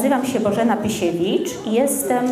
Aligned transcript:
nazywam 0.00 0.26
się 0.26 0.40
Bożena 0.40 0.76
Pysiewicz 0.76 1.48
i 1.66 1.72
jestem 1.72 2.24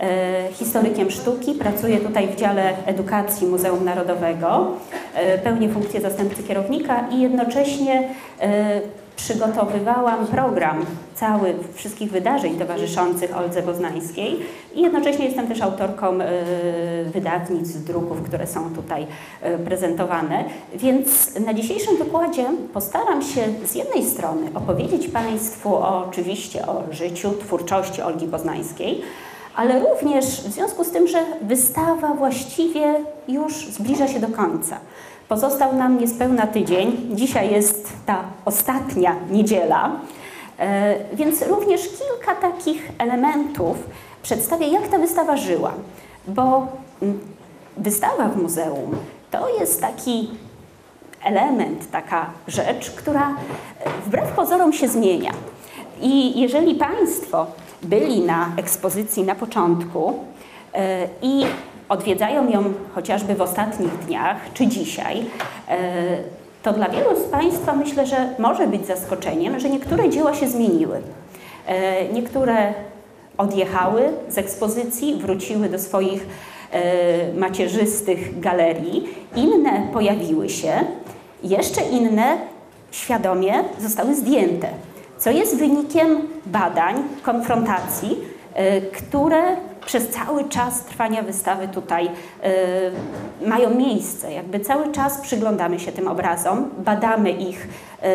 e, 0.00 0.52
historykiem 0.52 1.10
sztuki. 1.10 1.54
Pracuję 1.54 1.98
tutaj 1.98 2.28
w 2.28 2.36
dziale 2.36 2.72
edukacji 2.86 3.46
Muzeum 3.46 3.84
Narodowego. 3.84 4.70
E, 5.14 5.38
pełnię 5.38 5.68
funkcję 5.68 6.00
zastępcy 6.00 6.42
kierownika 6.42 7.08
i 7.10 7.20
jednocześnie 7.20 8.08
e, 8.40 8.80
przygotowywałam 9.16 10.26
program 10.26 10.86
cały 11.14 11.54
wszystkich 11.74 12.10
wydarzeń 12.10 12.58
towarzyszących 12.58 13.36
Oldze 13.36 13.62
Boznańskiej 13.62 14.40
i 14.74 14.82
jednocześnie 14.82 15.24
jestem 15.24 15.48
też 15.48 15.62
autorką 15.62 16.20
y, 16.20 16.24
wydawnictw, 17.12 17.84
druków, 17.84 18.22
które 18.22 18.46
są 18.46 18.74
tutaj 18.74 19.02
y, 19.02 19.58
prezentowane. 19.58 20.44
Więc 20.74 21.40
na 21.40 21.54
dzisiejszym 21.54 21.96
wykładzie 21.96 22.46
postaram 22.72 23.22
się 23.22 23.40
z 23.64 23.74
jednej 23.74 24.04
strony 24.04 24.46
opowiedzieć 24.54 25.08
Państwu 25.08 25.74
o, 25.74 26.06
oczywiście 26.08 26.66
o 26.66 26.82
życiu, 26.90 27.30
twórczości 27.40 28.02
Olgi 28.02 28.26
Boznańskiej, 28.26 29.02
ale 29.54 29.80
również 29.80 30.24
w 30.24 30.52
związku 30.52 30.84
z 30.84 30.90
tym, 30.90 31.08
że 31.08 31.18
wystawa 31.42 32.14
właściwie 32.14 32.94
już 33.28 33.66
zbliża 33.66 34.08
się 34.08 34.20
do 34.20 34.28
końca. 34.28 34.76
Pozostał 35.32 35.76
nam 35.76 35.98
niespełna 35.98 36.46
tydzień. 36.46 37.08
Dzisiaj 37.10 37.52
jest 37.52 37.92
ta 38.06 38.24
ostatnia 38.44 39.16
niedziela, 39.30 39.90
e, 40.58 40.94
więc 41.14 41.42
również 41.42 41.80
kilka 41.80 42.34
takich 42.34 42.90
elementów 42.98 43.76
przedstawię, 44.22 44.68
jak 44.68 44.88
ta 44.88 44.98
wystawa 44.98 45.36
żyła. 45.36 45.72
Bo 46.26 46.66
mm, 47.02 47.20
wystawa 47.76 48.28
w 48.28 48.42
muzeum 48.42 48.96
to 49.30 49.58
jest 49.60 49.80
taki 49.80 50.30
element, 51.24 51.90
taka 51.90 52.26
rzecz, 52.48 52.90
która 52.90 53.28
e, 53.30 53.34
wbrew 54.06 54.28
pozorom 54.28 54.72
się 54.72 54.88
zmienia. 54.88 55.32
I 56.00 56.40
jeżeli 56.40 56.74
Państwo 56.74 57.46
byli 57.82 58.20
na 58.20 58.52
ekspozycji 58.56 59.22
na 59.22 59.34
początku 59.34 60.18
e, 60.74 61.08
i 61.22 61.44
odwiedzają 61.92 62.50
ją 62.50 62.64
chociażby 62.94 63.34
w 63.34 63.42
ostatnich 63.42 63.98
dniach 63.98 64.36
czy 64.54 64.66
dzisiaj, 64.66 65.24
e, 65.68 65.78
to 66.62 66.72
dla 66.72 66.88
wielu 66.88 67.20
z 67.20 67.24
Państwa 67.24 67.72
myślę, 67.72 68.06
że 68.06 68.28
może 68.38 68.66
być 68.66 68.86
zaskoczeniem, 68.86 69.60
że 69.60 69.70
niektóre 69.70 70.10
dzieła 70.10 70.34
się 70.34 70.48
zmieniły. 70.48 71.00
E, 71.66 72.08
niektóre 72.08 72.74
odjechały 73.38 74.02
z 74.28 74.38
ekspozycji, 74.38 75.14
wróciły 75.14 75.68
do 75.68 75.78
swoich 75.78 76.26
e, 76.70 77.34
macierzystych 77.34 78.40
galerii, 78.40 79.08
inne 79.36 79.88
pojawiły 79.92 80.48
się, 80.48 80.72
jeszcze 81.44 81.80
inne 81.82 82.36
świadomie 82.90 83.54
zostały 83.78 84.14
zdjęte, 84.14 84.68
co 85.18 85.30
jest 85.30 85.58
wynikiem 85.58 86.28
badań, 86.46 87.02
konfrontacji, 87.22 88.18
które 88.92 89.42
przez 89.86 90.08
cały 90.08 90.48
czas 90.48 90.84
trwania 90.84 91.22
wystawy 91.22 91.68
tutaj 91.68 92.06
y, 92.06 93.46
mają 93.48 93.74
miejsce. 93.74 94.32
Jakby 94.32 94.60
cały 94.60 94.92
czas 94.92 95.20
przyglądamy 95.20 95.80
się 95.80 95.92
tym 95.92 96.08
obrazom, 96.08 96.70
badamy 96.78 97.30
ich 97.30 97.68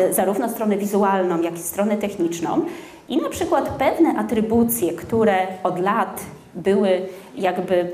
y, 0.08 0.14
zarówno 0.14 0.48
stronę 0.48 0.76
wizualną, 0.76 1.42
jak 1.42 1.54
i 1.54 1.62
stronę 1.62 1.96
techniczną 1.96 2.64
i 3.08 3.16
na 3.16 3.28
przykład 3.28 3.68
pewne 3.68 4.18
atrybucje, 4.18 4.92
które 4.92 5.46
od 5.62 5.80
lat 5.80 6.20
były 6.54 7.02
jakby 7.36 7.90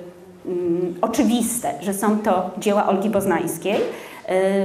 mm, 0.46 0.94
oczywiste, 1.00 1.74
że 1.80 1.94
są 1.94 2.18
to 2.18 2.50
dzieła 2.58 2.86
Olgi 2.86 3.10
Poznańskiej, 3.10 3.76
E, 3.76 4.13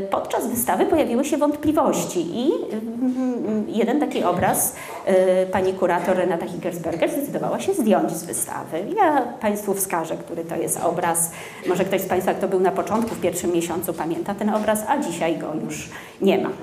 podczas 0.10 0.48
wystawy 0.48 0.86
pojawiły 0.86 1.26
się 1.26 1.38
wątpliwości 1.38 2.40
i 2.40 2.52
mm, 2.74 3.66
jeden 3.68 4.00
taki 4.00 4.24
obraz 4.24 4.76
e, 5.06 5.46
pani 5.46 5.74
kurator 5.74 6.18
Renata 6.18 6.48
Higgersberger 6.48 7.12
zdecydowała 7.12 7.60
się 7.60 7.74
zdjąć 7.74 8.12
z 8.12 8.24
wystawy. 8.24 8.86
Ja 8.96 9.22
Państwu 9.22 9.74
wskażę, 9.74 10.18
który 10.18 10.46
to 10.46 10.56
jest 10.56 10.80
obraz. 10.84 11.32
Może 11.68 11.86
ktoś 11.86 12.02
z 12.02 12.06
Państwa, 12.06 12.34
kto 12.34 12.48
był 12.48 12.60
na 12.60 12.72
początku, 12.72 13.16
w 13.16 13.22
pierwszym 13.22 13.52
miesiącu 13.52 13.94
pamięta 13.94 14.34
ten 14.34 14.50
obraz, 14.50 14.84
a 14.88 14.98
dzisiaj 14.98 15.38
go 15.38 15.54
już 15.66 15.90
nie 16.22 16.38
ma. 16.38 16.50
E, 16.50 16.54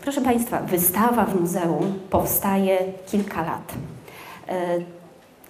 proszę 0.00 0.20
Państwa, 0.20 0.60
wystawa 0.60 1.24
w 1.24 1.40
muzeum 1.40 1.98
powstaje 2.10 2.78
kilka 3.06 3.42
lat. 3.42 3.72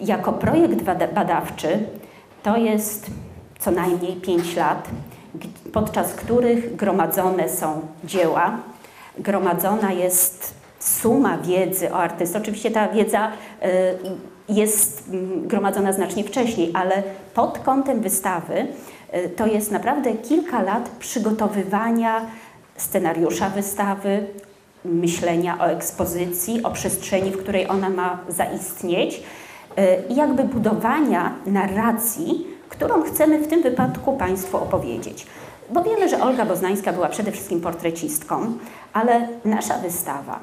Jako 0.01 0.33
projekt 0.33 0.83
badawczy 1.15 1.79
to 2.43 2.57
jest 2.57 3.11
co 3.59 3.71
najmniej 3.71 4.17
5 4.17 4.57
lat, 4.57 4.89
podczas 5.73 6.15
których 6.15 6.77
gromadzone 6.77 7.49
są 7.49 7.81
dzieła, 8.05 8.59
gromadzona 9.19 9.93
jest 9.93 10.55
suma 10.79 11.39
wiedzy 11.39 11.93
o 11.93 11.97
artystach. 11.97 12.43
Oczywiście 12.43 12.71
ta 12.71 12.89
wiedza 12.89 13.29
y, 13.29 13.69
jest 14.49 15.09
mm, 15.09 15.49
gromadzona 15.49 15.93
znacznie 15.93 16.25
wcześniej, 16.25 16.71
ale 16.75 17.03
pod 17.35 17.59
kątem 17.59 18.01
wystawy 18.01 18.67
y, 19.15 19.29
to 19.29 19.47
jest 19.47 19.71
naprawdę 19.71 20.13
kilka 20.13 20.63
lat 20.63 20.89
przygotowywania 20.89 22.21
scenariusza 22.77 23.51
wystawy, 23.51 24.27
myślenia 24.85 25.59
o 25.61 25.67
ekspozycji, 25.67 26.63
o 26.63 26.71
przestrzeni, 26.71 27.31
w 27.31 27.39
której 27.39 27.69
ona 27.69 27.91
ma 27.91 28.19
zaistnieć 28.29 29.17
y, 29.17 30.13
i 30.13 30.17
jakby 30.17 30.45
budowania 30.45 31.35
narracji, 31.47 32.56
którą 32.69 33.03
chcemy 33.03 33.39
w 33.39 33.49
tym 33.49 33.63
wypadku 33.63 34.17
Państwu 34.17 34.57
opowiedzieć. 34.57 35.27
Bo 35.71 35.83
wiemy, 35.83 36.09
że 36.09 36.23
Olga 36.23 36.45
Boznańska 36.45 36.93
była 36.93 37.09
przede 37.09 37.33
wszystkim 37.33 37.61
portrecistką, 37.61 38.53
ale 38.93 39.29
nasza 39.45 39.79
wystawa 39.79 40.41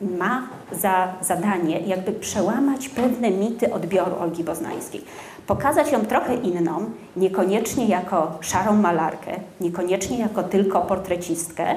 ma 0.00 0.48
za 0.72 1.14
zadanie 1.20 1.80
jakby 1.80 2.12
przełamać 2.12 2.88
pewne 2.88 3.30
mity 3.30 3.72
odbioru 3.72 4.16
Olgi 4.20 4.44
Boznańskiej. 4.44 5.04
Pokazać 5.46 5.92
ją 5.92 6.06
trochę 6.06 6.34
inną, 6.34 6.90
niekoniecznie 7.16 7.86
jako 7.86 8.32
szarą 8.40 8.76
malarkę, 8.76 9.32
niekoniecznie 9.60 10.18
jako 10.18 10.42
tylko 10.42 10.80
portrecistkę, 10.80 11.76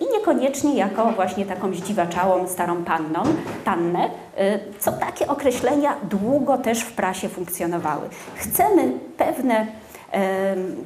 i 0.00 0.12
niekoniecznie 0.12 0.74
jako 0.74 1.12
właśnie 1.12 1.46
taką 1.46 1.74
zdziwaczałą 1.74 2.48
starą 2.48 2.84
panną, 2.84 3.22
pannę, 3.64 4.10
e, 4.36 4.58
co 4.78 4.92
takie 4.92 5.26
określenia 5.28 5.96
długo 6.10 6.58
też 6.58 6.80
w 6.80 6.92
prasie 6.92 7.28
funkcjonowały. 7.28 8.08
Chcemy 8.36 8.92
pewne, 9.16 9.66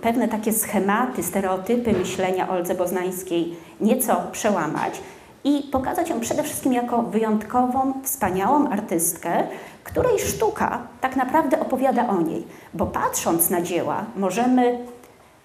pewne 0.03 0.29
takie 0.29 0.53
schematy, 0.53 1.23
stereotypy 1.23 1.93
myślenia 1.93 2.49
Oldze 2.49 2.75
Boznańskiej 2.75 3.57
nieco 3.81 4.17
przełamać 4.33 5.01
i 5.45 5.63
pokazać 5.73 6.11
ją 6.11 6.21
przede 6.21 6.43
wszystkim 6.43 6.73
jako 6.73 7.03
wyjątkową, 7.03 7.93
wspaniałą 8.03 8.69
artystkę, 8.69 9.31
której 9.85 10.19
sztuka 10.19 10.79
tak 11.01 11.17
naprawdę 11.17 11.61
opowiada 11.61 12.09
o 12.09 12.21
niej. 12.21 12.47
Bo 12.75 12.87
patrząc 12.87 13.51
na 13.51 13.63
dzieła, 13.63 14.05
możemy 14.17 14.79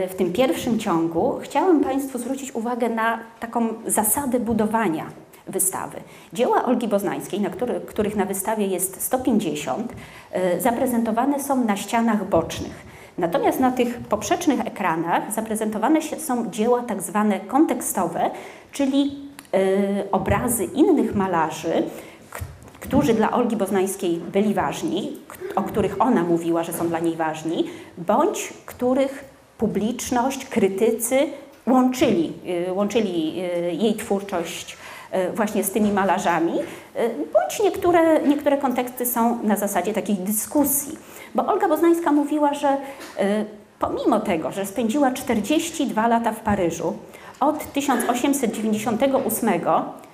W 0.10 0.16
tym 0.18 0.34
pierwszym 0.34 0.80
ciągu 0.80 1.40
chciałam 1.42 1.84
Państwu 1.84 2.18
zwrócić 2.18 2.56
uwagę 2.56 2.90
na 2.90 3.20
taką 3.40 3.68
zasadę 3.88 4.40
budowania 4.40 5.06
wystawy. 5.48 5.98
Dzieła 6.34 6.66
Olgi 6.66 6.88
Boznańskiej, 6.88 7.42
na 7.42 7.50
który, 7.50 7.82
których 7.82 8.16
na 8.16 8.26
wystawie 8.26 8.68
jest 8.68 9.02
150, 9.02 9.94
zaprezentowane 10.60 11.40
są 11.40 11.64
na 11.64 11.78
ścianach 11.78 12.30
bocznych. 12.30 12.96
Natomiast 13.18 13.60
na 13.60 13.72
tych 13.72 13.98
poprzecznych 13.98 14.60
ekranach 14.60 15.34
zaprezentowane 15.34 16.02
są 16.02 16.52
dzieła 16.52 16.84
tak 16.84 17.02
zwane 17.02 17.40
kontekstowe, 17.40 18.32
czyli 18.72 19.16
obrazy 20.12 20.64
innych 20.64 21.16
malarzy, 21.16 21.84
którzy 22.80 23.14
dla 23.14 23.32
Olgi 23.32 23.56
Boznańskiej 23.56 24.18
byli 24.18 24.54
ważni, 24.54 25.18
o 25.56 25.64
których 25.64 25.96
ona 26.02 26.24
mówiła, 26.24 26.64
że 26.64 26.74
są 26.74 26.88
dla 26.88 27.00
niej 27.00 27.16
ważni, 27.16 27.66
bądź 27.98 28.54
których 28.66 29.35
publiczność, 29.58 30.46
krytycy 30.46 31.18
łączyli, 31.68 32.34
y, 32.68 32.74
łączyli 32.74 33.42
y, 33.70 33.74
jej 33.74 33.96
twórczość 33.96 34.78
y, 35.14 35.32
właśnie 35.32 35.64
z 35.64 35.72
tymi 35.72 35.92
malarzami, 35.92 36.54
bądź 37.34 37.60
niektóre, 37.64 38.22
niektóre 38.28 38.58
konteksty 38.58 39.06
są 39.06 39.44
na 39.44 39.56
zasadzie 39.56 39.94
takiej 39.94 40.16
dyskusji. 40.16 40.98
Bo 41.36 41.46
Olga 41.46 41.68
Boznańska 41.68 42.12
mówiła, 42.12 42.54
że 42.54 42.78
pomimo 43.80 44.20
tego, 44.20 44.52
że 44.52 44.66
spędziła 44.66 45.12
42 45.12 46.08
lata 46.08 46.32
w 46.32 46.40
Paryżu, 46.40 46.94
od 47.40 47.74
1898 47.74 49.50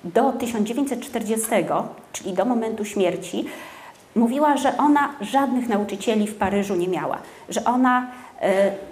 do 0.04 0.32
1940, 0.32 1.46
czyli 2.12 2.32
do 2.32 2.44
momentu 2.44 2.84
śmierci, 2.84 3.44
mówiła, 4.16 4.56
że 4.56 4.76
ona 4.76 5.14
żadnych 5.20 5.68
nauczycieli 5.68 6.26
w 6.26 6.34
Paryżu 6.34 6.74
nie 6.74 6.88
miała, 6.88 7.18
że 7.48 7.64
ona 7.64 8.06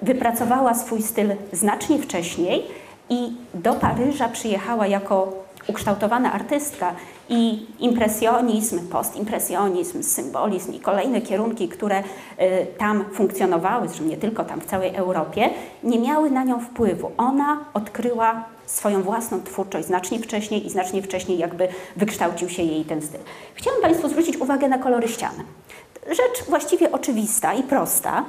wypracowała 0.02 0.74
swój 0.74 1.02
styl 1.02 1.32
znacznie 1.52 1.98
wcześniej 1.98 2.66
i 3.08 3.32
do 3.54 3.74
Paryża 3.74 4.28
przyjechała 4.28 4.86
jako 4.86 5.32
ukształtowana 5.68 6.32
artystka 6.32 6.94
i 7.28 7.66
impresjonizm, 7.78 8.88
postimpresjonizm, 8.88 10.02
symbolizm 10.02 10.72
i 10.72 10.80
kolejne 10.80 11.20
kierunki, 11.20 11.68
które 11.68 12.00
y, 12.00 12.04
tam 12.78 13.04
funkcjonowały, 13.12 13.88
zresztą 13.88 14.04
nie 14.04 14.16
tylko 14.16 14.44
tam, 14.44 14.60
w 14.60 14.64
całej 14.64 14.94
Europie, 14.94 15.50
nie 15.82 15.98
miały 15.98 16.30
na 16.30 16.44
nią 16.44 16.60
wpływu. 16.60 17.10
Ona 17.16 17.64
odkryła 17.74 18.44
swoją 18.66 19.02
własną 19.02 19.42
twórczość 19.42 19.86
znacznie 19.86 20.18
wcześniej 20.18 20.66
i 20.66 20.70
znacznie 20.70 21.02
wcześniej 21.02 21.38
jakby 21.38 21.68
wykształcił 21.96 22.48
się 22.48 22.62
jej 22.62 22.84
ten 22.84 23.02
styl. 23.02 23.20
Chciałam 23.54 23.82
Państwu 23.82 24.08
zwrócić 24.08 24.36
uwagę 24.36 24.68
na 24.68 24.78
kolory 24.78 25.08
ściany. 25.08 25.44
Rzecz 26.10 26.44
właściwie 26.48 26.92
oczywista 26.92 27.54
i 27.54 27.62
prosta, 27.62 28.24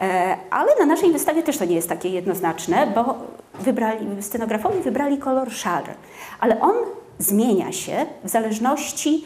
e, 0.00 0.36
ale 0.50 0.72
na 0.80 0.86
naszej 0.86 1.12
wystawie 1.12 1.42
też 1.42 1.58
to 1.58 1.64
nie 1.64 1.74
jest 1.74 1.88
takie 1.88 2.08
jednoznaczne, 2.08 2.86
bo 2.94 3.14
wybrali, 3.60 4.22
scenografowie 4.22 4.80
wybrali 4.80 5.18
kolor 5.18 5.52
szary, 5.52 5.94
ale 6.40 6.60
on 6.60 6.74
zmienia 7.18 7.72
się 7.72 8.06
w 8.24 8.28
zależności, 8.28 9.24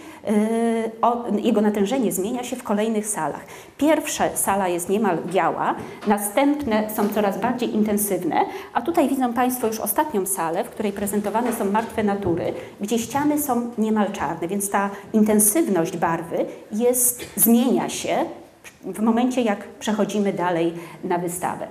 yy, 1.33 1.41
jego 1.41 1.61
natężenie 1.61 2.13
zmienia 2.13 2.45
się 2.45 2.57
w 2.57 2.63
kolejnych 2.63 3.07
salach. 3.07 3.45
Pierwsza 3.79 4.37
sala 4.37 4.69
jest 4.69 4.89
niemal 4.89 5.19
biała, 5.27 5.75
następne 6.07 6.91
są 6.91 7.09
coraz 7.09 7.41
bardziej 7.41 7.75
intensywne, 7.75 8.37
a 8.75 8.83
tutaj 8.83 9.09
widzą 9.09 9.33
Państwo 9.33 9.67
już 9.67 9.81
ostatnią 9.81 10.27
salę, 10.27 10.65
w 10.65 10.71
której 10.71 10.93
prezentowane 10.93 11.53
są 11.53 11.65
martwe 11.65 12.03
natury, 12.03 12.53
gdzie 12.81 12.99
ściany 12.99 13.39
są 13.43 13.71
niemal 13.79 14.13
czarne, 14.13 14.49
więc 14.49 14.71
ta 14.71 14.91
intensywność 15.13 15.97
barwy 15.97 16.47
jest, 16.73 17.27
zmienia 17.37 17.89
się 17.89 18.17
w 18.85 19.01
momencie, 19.01 19.43
jak 19.43 19.69
przechodzimy 19.69 20.33
dalej 20.33 20.73
na 21.05 21.19
wystawę. 21.19 21.67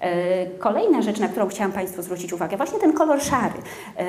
E, 0.00 0.46
kolejna 0.46 1.02
rzecz, 1.02 1.18
na 1.18 1.28
którą 1.28 1.48
chciałam 1.48 1.72
Państwu 1.72 2.02
zwrócić 2.02 2.32
uwagę, 2.32 2.56
właśnie 2.56 2.78
ten 2.78 2.92
kolor 2.92 3.22
szary. 3.22 3.54
E, 3.96 4.06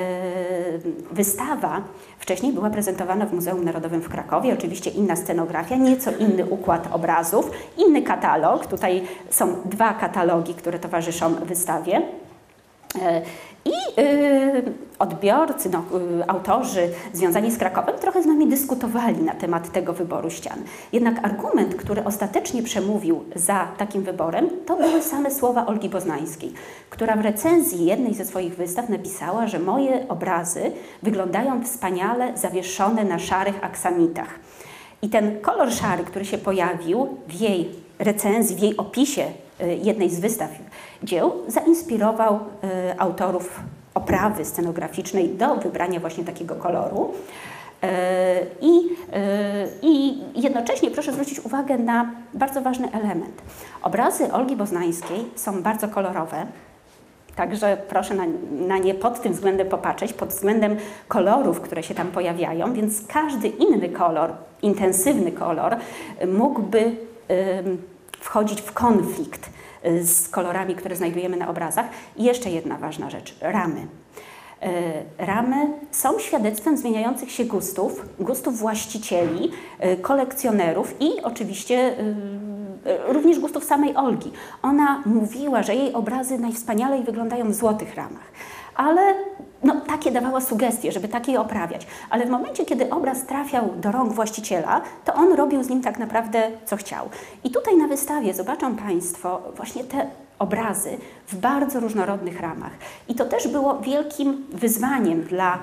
wystawa 1.12 1.82
wcześniej 2.18 2.52
była 2.52 2.70
prezentowana 2.70 3.26
w 3.26 3.32
Muzeum 3.32 3.64
Narodowym 3.64 4.00
w 4.00 4.08
Krakowie, 4.08 4.54
oczywiście 4.54 4.90
inna 4.90 5.16
scenografia, 5.16 5.76
nieco 5.76 6.10
inny 6.18 6.46
układ 6.46 6.88
obrazów, 6.92 7.50
inny 7.76 8.02
katalog. 8.02 8.66
Tutaj 8.66 9.02
są 9.30 9.54
dwa 9.64 9.94
katalogi, 9.94 10.54
które 10.54 10.78
towarzyszą 10.78 11.34
wystawie. 11.34 12.02
I 13.64 14.00
y, 14.00 14.72
odbiorcy, 14.98 15.70
no, 15.70 15.84
y, 16.20 16.28
autorzy 16.28 16.90
związani 17.12 17.50
z 17.50 17.58
Krakowem 17.58 17.98
trochę 17.98 18.22
z 18.22 18.26
nami 18.26 18.46
dyskutowali 18.46 19.22
na 19.22 19.34
temat 19.34 19.72
tego 19.72 19.92
wyboru 19.92 20.30
ścian. 20.30 20.58
Jednak 20.92 21.24
argument, 21.24 21.74
który 21.74 22.04
ostatecznie 22.04 22.62
przemówił 22.62 23.24
za 23.34 23.68
takim 23.78 24.02
wyborem, 24.02 24.48
to 24.66 24.76
były 24.76 25.02
same 25.02 25.30
słowa 25.30 25.66
Olgi 25.66 25.88
Boznańskiej, 25.88 26.52
która 26.90 27.16
w 27.16 27.20
recenzji 27.20 27.84
jednej 27.84 28.14
ze 28.14 28.24
swoich 28.24 28.56
wystaw 28.56 28.88
napisała, 28.88 29.46
że 29.46 29.58
moje 29.58 30.08
obrazy 30.08 30.72
wyglądają 31.02 31.64
wspaniale 31.64 32.36
zawieszone 32.36 33.04
na 33.04 33.18
szarych 33.18 33.64
aksamitach. 33.64 34.38
I 35.02 35.08
ten 35.08 35.40
kolor 35.40 35.72
szary, 35.72 36.04
który 36.04 36.24
się 36.24 36.38
pojawił 36.38 37.08
w 37.28 37.32
jej 37.32 37.70
recenzji, 37.98 38.56
w 38.56 38.62
jej 38.62 38.76
opisie 38.76 39.24
jednej 39.66 40.10
z 40.10 40.20
wystaw 40.20 40.50
dzieł, 41.02 41.32
zainspirował 41.48 42.34
y, 42.34 43.00
autorów 43.00 43.60
oprawy 43.94 44.44
scenograficznej 44.44 45.28
do 45.28 45.56
wybrania 45.56 46.00
właśnie 46.00 46.24
takiego 46.24 46.54
koloru. 46.54 47.14
Y, 47.84 47.86
I, 48.60 48.80
I 49.82 50.18
jednocześnie 50.34 50.90
proszę 50.90 51.12
zwrócić 51.12 51.40
uwagę 51.40 51.78
na 51.78 52.10
bardzo 52.34 52.60
ważny 52.60 52.92
element. 52.92 53.42
Obrazy 53.82 54.32
Olgi 54.32 54.56
Boznańskiej 54.56 55.24
są 55.36 55.62
bardzo 55.62 55.88
kolorowe, 55.88 56.46
Także 57.36 57.76
proszę 57.88 58.14
na, 58.14 58.24
na, 58.50 58.78
nie 58.78 58.94
pod 58.94 59.22
tym 59.22 59.32
względem 59.32 59.68
popatrzeć, 59.68 60.12
pod 60.12 60.28
względem 60.28 60.76
kolorów, 61.08 61.60
które 61.60 61.82
się 61.82 61.94
tam 61.94 62.06
pojawiają, 62.06 62.72
więc 62.72 63.06
każdy 63.06 63.48
inny 63.48 63.88
kolor, 63.88 64.32
intensywny 64.62 65.32
kolor, 65.32 65.76
mógłby 66.26 66.96
wchodzić 68.20 68.60
w 68.60 68.72
konflikt 68.72 69.50
y, 69.86 70.04
z 70.06 70.28
kolorami, 70.28 70.74
które 70.74 70.96
znajdujemy 70.96 71.36
na 71.36 71.48
obrazach. 71.48 71.86
I 72.16 72.24
jeszcze 72.24 72.50
jedna 72.50 72.78
ważna 72.78 73.10
rzecz 73.10 73.36
ramy. 73.40 73.80
Y, 73.80 74.66
ramy 75.18 75.66
są 75.90 76.18
świadectwem 76.18 76.76
zmieniających 76.76 77.30
się 77.30 77.44
gustów, 77.44 78.04
gustów 78.20 78.58
właścicieli, 78.58 79.50
y, 79.84 79.96
kolekcjonerów 79.96 80.94
i 81.00 81.22
oczywiście 81.22 81.94
również 83.08 83.38
gustów 83.38 83.64
samej 83.64 83.96
Olgi. 83.96 84.32
Ona 84.62 85.02
mówiła, 85.06 85.62
że 85.62 85.74
jej 85.74 85.92
obrazy 85.92 86.38
najwspanialej 86.38 87.02
wyglądają 87.02 87.50
w 87.50 87.54
złotych 87.54 87.94
ramach, 87.94 88.32
ale 88.74 89.14
no, 89.62 89.80
takie 89.80 90.10
dawała 90.10 90.40
sugestie, 90.40 90.92
żeby 90.92 91.08
takie 91.08 91.40
oprawiać. 91.40 91.86
Ale 92.10 92.26
w 92.26 92.30
momencie, 92.30 92.64
kiedy 92.64 92.90
obraz 92.90 93.26
trafiał 93.26 93.68
do 93.76 93.92
rąk 93.92 94.12
właściciela, 94.12 94.80
to 95.04 95.14
on 95.14 95.32
robił 95.32 95.62
z 95.62 95.68
nim 95.68 95.82
tak 95.82 95.98
naprawdę, 95.98 96.50
co 96.64 96.76
chciał. 96.76 97.08
I 97.44 97.50
tutaj 97.50 97.76
na 97.76 97.88
wystawie 97.88 98.34
zobaczą 98.34 98.76
Państwo 98.76 99.40
właśnie 99.56 99.84
te 99.84 100.06
obrazy 100.38 100.98
w 101.28 101.36
bardzo 101.36 101.80
różnorodnych 101.80 102.40
ramach. 102.40 102.72
I 103.08 103.14
to 103.14 103.24
też 103.24 103.48
było 103.48 103.80
wielkim 103.80 104.46
wyzwaniem 104.52 105.22
dla 105.22 105.58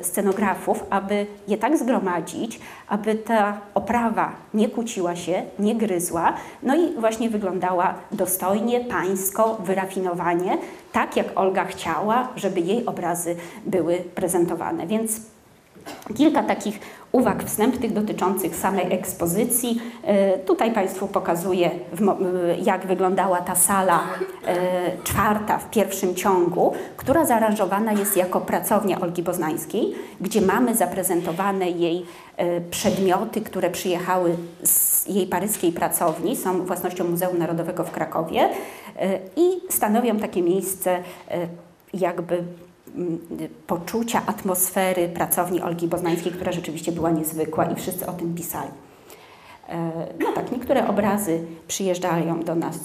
y, 0.00 0.04
scenografów, 0.04 0.84
aby 0.90 1.26
je 1.48 1.58
tak 1.58 1.78
zgromadzić, 1.78 2.60
aby 2.88 3.14
ta 3.14 3.60
oprawa 3.74 4.32
nie 4.54 4.68
kłóciła 4.68 5.16
się, 5.16 5.42
nie 5.58 5.74
gryzła, 5.74 6.32
no 6.62 6.76
i 6.76 6.94
właśnie 6.94 7.30
wyglądała 7.30 7.94
dostojnie, 8.12 8.80
pańsko, 8.80 9.58
wyrafinowanie, 9.64 10.58
tak 10.92 11.16
jak 11.16 11.26
Olga 11.34 11.64
chciała, 11.64 12.28
żeby 12.36 12.60
jej 12.60 12.86
obrazy 12.86 13.36
były 13.66 13.96
prezentowane. 14.14 14.86
Więc 14.86 15.20
kilka 16.16 16.42
takich 16.42 16.80
uwag 17.12 17.44
wstępnych 17.44 17.92
dotyczących 17.92 18.56
samej 18.56 18.92
ekspozycji. 18.92 19.80
E, 20.04 20.38
tutaj 20.38 20.72
Państwu 20.72 21.06
pokazuję, 21.06 21.70
jak 22.62 22.86
wyglądała 22.86 23.40
ta 23.40 23.54
sala 23.54 24.00
e, 24.46 24.56
czwarta 25.04 25.58
w 25.58 25.70
pierwszym 25.70 26.14
ciągu, 26.14 26.72
która 26.96 27.24
zaaranżowana 27.24 27.92
jest 27.92 28.16
jako 28.16 28.40
pracownia 28.40 29.00
Olgi 29.00 29.22
Boznańskiej, 29.22 29.94
gdzie 30.20 30.40
mamy 30.40 30.74
zaprezentowane 30.74 31.70
jej 31.70 32.06
e, 32.36 32.60
przedmioty, 32.60 33.40
które 33.40 33.70
przyjechały 33.70 34.36
z 34.62 35.06
jej 35.06 35.26
paryskiej 35.26 35.72
pracowni, 35.72 36.36
są 36.36 36.64
własnością 36.64 37.04
Muzeum 37.04 37.38
Narodowego 37.38 37.84
w 37.84 37.90
Krakowie 37.90 38.48
i 39.36 39.60
stanowią 39.70 40.16
takie 40.16 40.42
miejsce 40.42 40.98
jakby 41.94 42.44
poczucia 43.66 44.22
atmosfery 44.26 45.08
pracowni 45.08 45.60
Olgi 45.60 45.88
Boznańskiej, 45.88 46.32
która 46.32 46.52
rzeczywiście 46.52 46.92
była 46.92 47.10
niezwykła 47.10 47.64
i 47.64 47.74
wszyscy 47.74 48.06
o 48.06 48.12
tym 48.12 48.34
pisali. 48.34 48.70
E, 49.68 49.90
no 50.20 50.32
tak, 50.32 50.52
niektóre 50.52 50.88
obrazy 50.88 51.40
przyjeżdżają 51.68 52.40
do 52.40 52.54
nas 52.54 52.76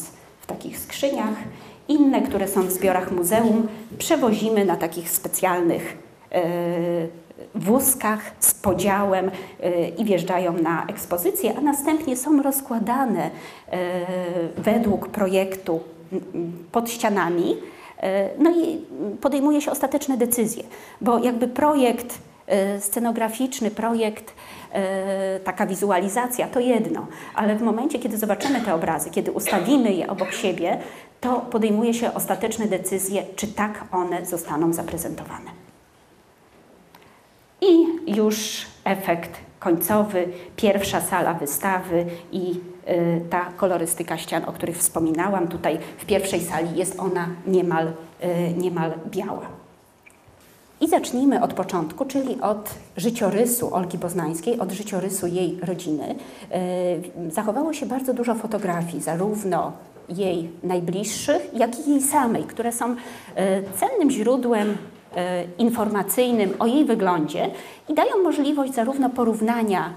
w 0.41 0.45
takich 0.45 0.79
skrzyniach, 0.79 1.35
inne, 1.87 2.21
które 2.21 2.47
są 2.47 2.61
w 2.61 2.71
zbiorach 2.71 3.11
muzeum, 3.11 3.67
przewozimy 3.97 4.65
na 4.65 4.75
takich 4.75 5.09
specjalnych 5.09 5.97
e, 6.31 6.43
wózkach 7.55 8.31
z 8.39 8.53
podziałem 8.53 9.31
e, 9.59 9.89
i 9.89 10.05
wjeżdżają 10.05 10.53
na 10.53 10.85
ekspozycję, 10.85 11.53
a 11.57 11.61
następnie 11.61 12.17
są 12.17 12.41
rozkładane 12.41 13.29
według 14.57 15.09
projektu 15.09 15.79
pod 16.71 16.89
ścianami. 16.89 17.55
No 18.39 18.51
i 18.51 18.81
podejmuje 19.21 19.61
się 19.61 19.71
ostateczne 19.71 20.17
decyzje, 20.17 20.63
bo 21.01 21.19
jakby 21.19 21.47
projekt 21.47 22.19
scenograficzny, 22.79 23.71
projekt 23.71 24.33
taka 25.43 25.65
wizualizacja 25.65 26.47
to 26.47 26.59
jedno, 26.59 27.07
ale 27.35 27.55
w 27.55 27.61
momencie, 27.61 27.99
kiedy 27.99 28.17
zobaczymy 28.17 28.61
te 28.61 28.73
obrazy, 28.73 29.09
kiedy 29.09 29.31
ustawimy 29.31 29.93
je 29.93 30.07
obok 30.07 30.31
siebie, 30.31 30.77
to 31.21 31.39
podejmuje 31.39 31.93
się 31.93 32.13
ostateczne 32.13 32.65
decyzje, 32.65 33.23
czy 33.35 33.47
tak 33.47 33.83
one 33.91 34.25
zostaną 34.25 34.73
zaprezentowane. 34.73 35.51
I 37.61 37.85
już 38.15 38.65
efekt 38.83 39.31
końcowy, 39.59 40.27
pierwsza 40.55 41.01
sala 41.01 41.33
wystawy 41.33 42.05
i 42.31 42.59
ta 43.29 43.46
kolorystyka 43.58 44.17
ścian, 44.17 44.44
o 44.46 44.51
których 44.51 44.77
wspominałam. 44.77 45.48
Tutaj 45.48 45.79
w 45.98 46.06
pierwszej 46.06 46.41
sali 46.41 46.77
jest 46.77 47.00
ona 47.00 47.27
niemal, 47.48 47.88
y, 47.88 48.53
niemal 48.58 48.91
biała. 49.12 49.46
I 50.82 50.88
zacznijmy 50.88 51.41
od 51.41 51.53
początku, 51.53 52.06
czyli 52.06 52.41
od 52.41 52.70
życiorysu 52.98 53.75
Olgi 53.75 53.98
Boznańskiej, 53.98 54.60
od 54.60 54.72
życiorysu 54.72 55.27
jej 55.27 55.60
rodziny. 55.62 56.15
Y, 57.27 57.32
zachowało 57.32 57.74
się 57.74 57.86
bardzo 57.86 58.13
dużo 58.13 58.36
fotografii, 58.36 59.03
zarówno 59.03 59.72
jej 60.10 60.50
najbliższych, 60.63 61.50
jak 61.53 61.79
i 61.79 61.89
jej 61.89 62.01
samej, 62.01 62.44
które 62.44 62.72
są 62.72 62.96
cennym 63.79 64.12
źródłem 64.12 64.77
informacyjnym 65.58 66.53
o 66.60 66.67
jej 66.67 66.86
wyglądzie 66.86 67.50
i 67.89 67.94
dają 67.94 68.24
możliwość 68.24 68.74
zarówno 68.74 69.10
porównania 69.10 69.94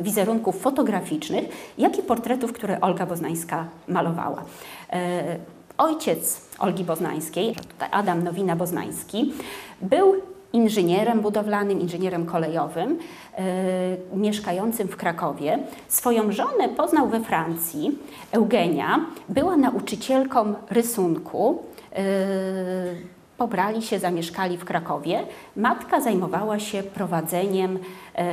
wizerunków 0.00 0.60
fotograficznych, 0.60 1.72
jak 1.78 1.98
i 1.98 2.02
portretów, 2.02 2.52
które 2.52 2.80
Olga 2.80 3.06
Boznańska 3.06 3.66
malowała. 3.88 4.44
E, 4.92 5.22
ojciec 5.78 6.40
Olgi 6.58 6.84
Boznańskiej, 6.84 7.54
Adam 7.90 8.24
Nowina-Boznański, 8.24 9.32
był 9.82 10.14
inżynierem 10.52 11.20
budowlanym, 11.20 11.80
inżynierem 11.80 12.26
kolejowym, 12.26 12.98
mieszkającym 14.14 14.88
w 14.88 14.96
Krakowie. 14.96 15.58
Swoją 15.88 16.32
żonę 16.32 16.68
poznał 16.76 17.08
we 17.08 17.20
Francji. 17.20 17.98
Eugenia 18.32 19.06
była 19.28 19.56
nauczycielką 19.56 20.54
rysunku 20.70 21.62
pobrali 23.40 23.82
się, 23.82 23.98
zamieszkali 23.98 24.56
w 24.56 24.64
Krakowie. 24.64 25.26
Matka 25.56 26.00
zajmowała 26.00 26.58
się 26.58 26.82
prowadzeniem, 26.82 27.78
e, 28.14 28.32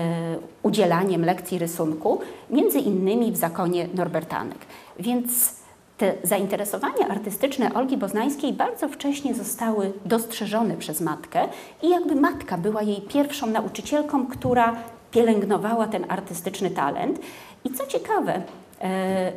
udzielaniem 0.63 1.25
lekcji 1.25 1.59
rysunku, 1.59 2.19
między 2.49 2.79
innymi 2.79 3.31
w 3.31 3.37
zakonie 3.37 3.87
Norbertanek. 3.93 4.57
Więc 4.99 5.55
te 5.97 6.13
zainteresowania 6.23 7.07
artystyczne 7.09 7.73
Olgi 7.73 7.97
Boznańskiej 7.97 8.53
bardzo 8.53 8.89
wcześnie 8.89 9.35
zostały 9.35 9.93
dostrzeżone 10.05 10.77
przez 10.77 11.01
matkę 11.01 11.47
i 11.81 11.89
jakby 11.89 12.15
matka 12.15 12.57
była 12.57 12.81
jej 12.81 13.01
pierwszą 13.01 13.47
nauczycielką, 13.47 14.27
która 14.27 14.75
pielęgnowała 15.11 15.87
ten 15.87 16.05
artystyczny 16.09 16.69
talent. 16.69 17.19
I 17.65 17.69
co 17.73 17.87
ciekawe, 17.87 18.41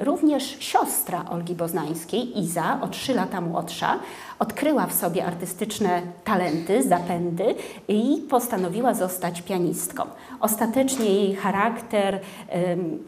również 0.01 0.57
siostra 0.61 1.25
Olgi 1.31 1.55
Boznańskiej, 1.55 2.39
Iza, 2.39 2.79
o 2.83 2.89
trzy 2.89 3.15
lata 3.15 3.41
młodsza, 3.41 3.99
odkryła 4.39 4.87
w 4.87 4.93
sobie 4.93 5.25
artystyczne 5.25 6.03
talenty, 6.25 6.83
zapędy 6.83 7.55
i 7.89 8.23
postanowiła 8.31 8.95
zostać 8.95 9.43
pianistką. 9.43 10.03
Ostatecznie 10.41 11.05
jej 11.05 11.35
charakter 11.35 12.21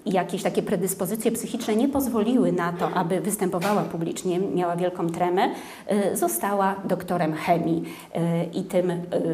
i 0.04 0.12
jakieś 0.12 0.42
takie 0.42 0.62
predyspozycje 0.62 1.32
psychiczne 1.32 1.76
nie 1.76 1.88
pozwoliły 1.88 2.52
na 2.52 2.72
to, 2.72 2.90
aby 2.90 3.20
występowała 3.20 3.82
publicznie, 3.82 4.38
miała 4.38 4.76
wielką 4.76 5.06
tremę. 5.06 5.48
E, 5.86 6.16
została 6.16 6.74
doktorem 6.84 7.34
chemii 7.34 7.84
e, 8.14 8.44
i 8.44 8.64
tym 8.64 8.92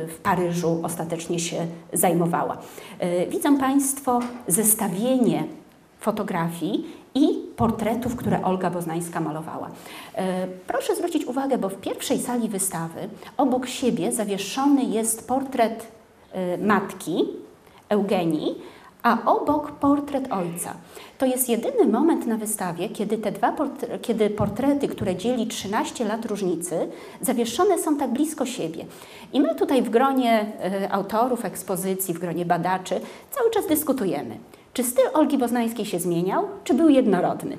w 0.08 0.18
Paryżu 0.22 0.80
ostatecznie 0.82 1.38
się 1.38 1.66
zajmowała. 1.92 2.58
Widzą 3.30 3.58
Państwo 3.58 4.20
zestawienie 4.48 5.44
fotografii 6.00 6.86
i 7.14 7.28
portretów, 7.56 8.16
które 8.16 8.42
Olga 8.42 8.70
Boznańska 8.70 9.20
malowała. 9.20 9.70
E, 10.14 10.46
proszę 10.66 10.96
zwrócić 10.96 11.24
uwagę, 11.24 11.58
bo 11.58 11.68
w 11.68 11.80
pierwszej 11.80 12.18
sali 12.18 12.48
wystawy 12.48 13.08
obok 13.36 13.66
siebie 13.66 14.12
zawieszony 14.12 14.84
jest 14.84 15.28
portret 15.28 15.86
e, 16.32 16.58
matki 16.58 17.24
Eugenii, 17.88 18.54
a 19.02 19.24
obok 19.24 19.72
portret 19.72 20.32
ojca. 20.32 20.74
To 21.18 21.26
jest 21.26 21.48
jedyny 21.48 21.86
moment 21.86 22.26
na 22.26 22.36
wystawie, 22.36 22.88
kiedy 22.88 23.18
te 23.18 23.32
dwa 23.32 23.52
portrety, 23.52 23.98
kiedy 23.98 24.30
portrety, 24.30 24.88
które 24.88 25.16
dzieli 25.16 25.46
13 25.46 26.04
lat 26.04 26.26
różnicy, 26.26 26.88
zawieszone 27.20 27.78
są 27.78 27.96
tak 27.96 28.10
blisko 28.10 28.46
siebie. 28.46 28.86
I 29.32 29.40
my 29.40 29.54
tutaj 29.54 29.82
w 29.82 29.90
gronie 29.90 30.46
e, 30.62 30.92
autorów 30.92 31.44
ekspozycji, 31.44 32.14
w 32.14 32.18
gronie 32.18 32.44
badaczy 32.44 33.00
cały 33.30 33.50
czas 33.50 33.66
dyskutujemy. 33.66 34.36
Czy 34.72 34.84
styl 34.84 35.04
Olgi 35.14 35.38
Boznańskiej 35.38 35.86
się 35.86 35.98
zmieniał, 35.98 36.44
czy 36.64 36.74
był 36.74 36.88
jednorodny? 36.88 37.56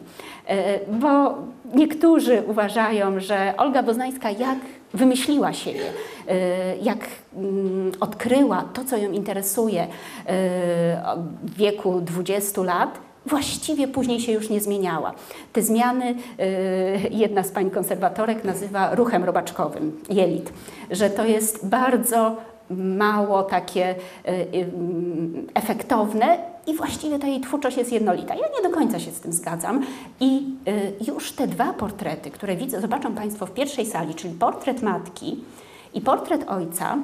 E, 0.47 0.79
bo 0.87 1.35
niektórzy 1.75 2.43
uważają, 2.47 3.19
że 3.19 3.53
Olga 3.57 3.83
Boznańska 3.83 4.31
jak 4.31 4.57
wymyśliła 4.93 5.53
siebie, 5.53 5.83
e, 6.27 6.77
jak 6.77 6.97
mm, 7.35 7.91
odkryła 7.99 8.63
to, 8.73 8.85
co 8.85 8.97
ją 8.97 9.11
interesuje 9.11 9.81
e, 9.83 9.87
w 11.43 11.55
wieku 11.57 12.01
20 12.01 12.63
lat, 12.63 12.99
właściwie 13.25 13.87
później 13.87 14.19
się 14.19 14.31
już 14.31 14.49
nie 14.49 14.61
zmieniała. 14.61 15.13
Te 15.53 15.61
zmiany 15.61 16.15
jedna 17.11 17.43
z 17.43 17.51
pań 17.51 17.69
konserwatorek 17.69 18.43
nazywa 18.43 18.95
ruchem 18.95 19.23
robaczkowym, 19.23 20.01
jelit, 20.09 20.53
że 20.91 21.09
to 21.09 21.25
jest 21.25 21.67
bardzo 21.67 22.35
mało 22.77 23.43
takie 23.43 23.95
efektowne 25.53 26.37
i 26.67 26.73
właściwie 26.75 27.19
ta 27.19 27.27
jej 27.27 27.41
twórczość 27.41 27.77
jest 27.77 27.91
jednolita. 27.91 28.35
Ja 28.35 28.47
nie 28.57 28.69
do 28.69 28.75
końca 28.75 28.99
się 28.99 29.11
z 29.11 29.19
tym 29.19 29.33
zgadzam 29.33 29.85
i 30.19 30.55
y, 31.01 31.05
już 31.07 31.31
te 31.31 31.47
dwa 31.47 31.73
portrety, 31.73 32.31
które 32.31 32.55
widzę, 32.55 32.81
zobaczą 32.81 33.15
Państwo 33.15 33.45
w 33.45 33.51
pierwszej 33.51 33.85
sali, 33.85 34.15
czyli 34.15 34.33
portret 34.33 34.81
matki 34.81 35.43
i 35.93 36.01
portret 36.01 36.49
ojca, 36.49 36.97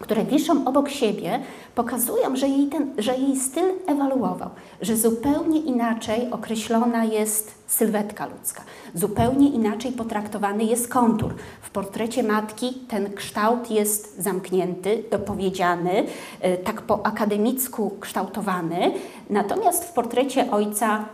które 0.00 0.24
wiszą 0.24 0.64
obok 0.64 0.88
siebie, 0.88 1.40
pokazują, 1.74 2.36
że 2.36 2.48
jej, 2.48 2.66
ten, 2.66 2.94
że 2.98 3.16
jej 3.16 3.36
styl 3.36 3.64
ewaluował, 3.86 4.50
że 4.80 4.96
zupełnie 4.96 5.60
inaczej 5.60 6.30
określona 6.30 7.04
jest 7.04 7.54
sylwetka 7.66 8.26
ludzka, 8.26 8.62
zupełnie 8.94 9.48
inaczej 9.48 9.92
potraktowany 9.92 10.64
jest 10.64 10.88
kontur. 10.88 11.34
W 11.62 11.70
portrecie 11.70 12.22
matki 12.22 12.74
ten 12.88 13.12
kształt 13.14 13.70
jest 13.70 14.22
zamknięty, 14.22 15.02
dopowiedziany, 15.10 16.06
e, 16.40 16.56
tak 16.56 16.82
po 16.82 17.06
akademicku 17.06 17.90
kształtowany, 18.00 18.92
natomiast 19.30 19.84
w 19.84 19.92
portrecie 19.92 20.50
ojca 20.50 21.04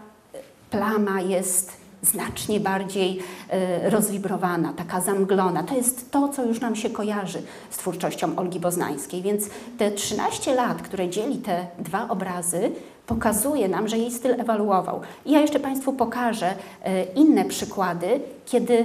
plama 0.71 1.21
jest 1.21 1.82
znacznie 2.03 2.61
bardziej 2.61 3.19
e, 3.49 3.91
rozwibrowana, 3.91 4.73
taka 4.73 5.01
zamglona. 5.01 5.63
To 5.63 5.75
jest 5.75 6.11
to, 6.11 6.29
co 6.29 6.45
już 6.45 6.61
nam 6.61 6.77
się 6.77 6.91
kojarzy 6.91 7.43
z 7.71 7.77
twórczością 7.77 8.37
Olgi 8.37 8.61
Boznańskiej. 8.61 9.23
Więc 9.23 9.45
te 9.79 9.91
13 9.91 10.55
lat, 10.55 10.83
które 10.83 11.09
dzieli 11.09 11.39
te 11.39 11.67
dwa 11.79 12.09
obrazy, 12.09 12.73
pokazuje 13.07 13.69
nam, 13.69 13.89
że 13.89 13.99
jej 13.99 14.11
styl 14.11 14.41
ewaluował. 14.41 15.01
I 15.25 15.33
ja 15.33 15.41
jeszcze 15.41 15.61
Państwu 15.61 15.93
pokażę 15.93 16.55
e, 16.85 17.05
inne 17.05 17.45
przykłady, 17.45 18.21
kiedy 18.47 18.75
e, 18.79 18.85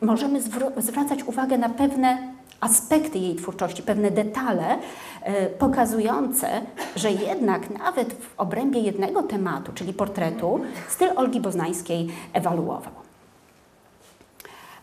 możemy 0.00 0.42
zwracać 0.76 1.24
uwagę 1.24 1.58
na 1.58 1.68
pewne 1.68 2.37
aspekty 2.60 3.18
jej 3.18 3.36
twórczości, 3.36 3.82
pewne 3.82 4.10
detale 4.10 4.78
e, 5.22 5.46
pokazujące, 5.46 6.48
że 6.96 7.10
jednak 7.10 7.70
nawet 7.70 8.12
w 8.12 8.40
obrębie 8.40 8.80
jednego 8.80 9.22
tematu, 9.22 9.72
czyli 9.74 9.92
portretu, 9.92 10.60
styl 10.88 11.08
Olgi 11.16 11.40
Boznańskiej 11.40 12.08
ewaluował. 12.32 12.92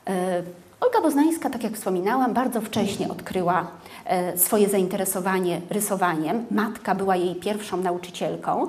E, 0.07 0.43
Olga 0.79 1.01
Boznańska, 1.01 1.49
tak 1.49 1.63
jak 1.63 1.73
wspominałam, 1.73 2.33
bardzo 2.33 2.61
wcześnie 2.61 3.09
odkryła 3.09 3.67
e, 4.05 4.37
swoje 4.37 4.69
zainteresowanie 4.69 5.61
rysowaniem. 5.69 6.45
Matka 6.51 6.95
była 6.95 7.15
jej 7.15 7.35
pierwszą 7.35 7.77
nauczycielką. 7.77 8.67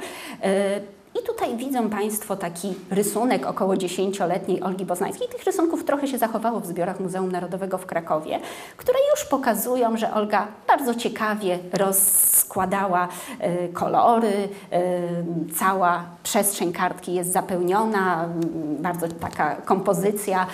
I 1.23 1.27
tutaj 1.27 1.57
widzą 1.57 1.91
Państwo 1.91 2.37
taki 2.37 2.75
rysunek 2.91 3.47
około 3.47 3.77
dziesięcioletniej 3.77 4.63
Olgi 4.63 4.85
Boznańskiej. 4.85 5.29
Tych 5.29 5.45
rysunków 5.45 5.85
trochę 5.85 6.09
się 6.09 6.19
zachowało 6.19 6.61
w 6.61 6.67
zbiorach 6.67 7.01
Muzeum 7.01 7.33
Narodowego 7.33 7.79
w 7.79 7.87
Krakowie, 7.87 8.41
które 8.77 8.99
już 9.11 9.25
pokazują, 9.25 9.97
że 9.97 10.15
Olga 10.15 10.47
bardzo 10.69 10.95
ciekawie 10.95 11.59
rozkładała 11.73 13.09
y, 13.69 13.73
kolory, 13.73 14.29
y, 14.29 14.49
cała 15.59 16.05
przestrzeń 16.23 16.73
kartki 16.73 17.15
jest 17.15 17.33
zapełniona, 17.33 18.29
bardzo 18.79 19.09
taka 19.09 19.57
kompozycja 19.57 20.47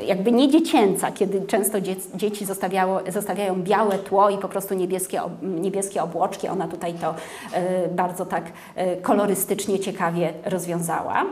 y, 0.00 0.04
jakby 0.04 0.32
nie 0.32 0.48
dziecięca, 0.48 1.12
kiedy 1.12 1.46
często 1.46 1.78
dzieci 2.14 2.46
zostawiają 3.08 3.62
białe 3.62 3.98
tło 3.98 4.30
i 4.30 4.38
po 4.38 4.48
prostu 4.48 4.74
niebieskie, 4.74 5.20
niebieskie 5.42 6.02
obłoczki. 6.02 6.48
Ona 6.48 6.68
tutaj 6.68 6.94
to 6.94 7.14
bardzo 7.90 8.26
tak 8.26 8.44
kolorystycznie 9.02 9.75
ciekawie 9.78 10.32
rozwiązała. 10.44 11.24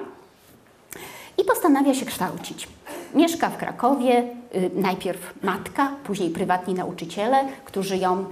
i 1.38 1.44
postanawia 1.44 1.94
się 1.94 2.06
kształcić. 2.06 2.68
Mieszka 3.14 3.50
w 3.50 3.56
Krakowie, 3.56 4.24
y, 4.54 4.70
najpierw 4.74 5.34
matka, 5.42 5.92
później 6.04 6.30
prywatni 6.30 6.74
nauczyciele, 6.74 7.44
którzy, 7.64 7.96
ją, 7.96 8.24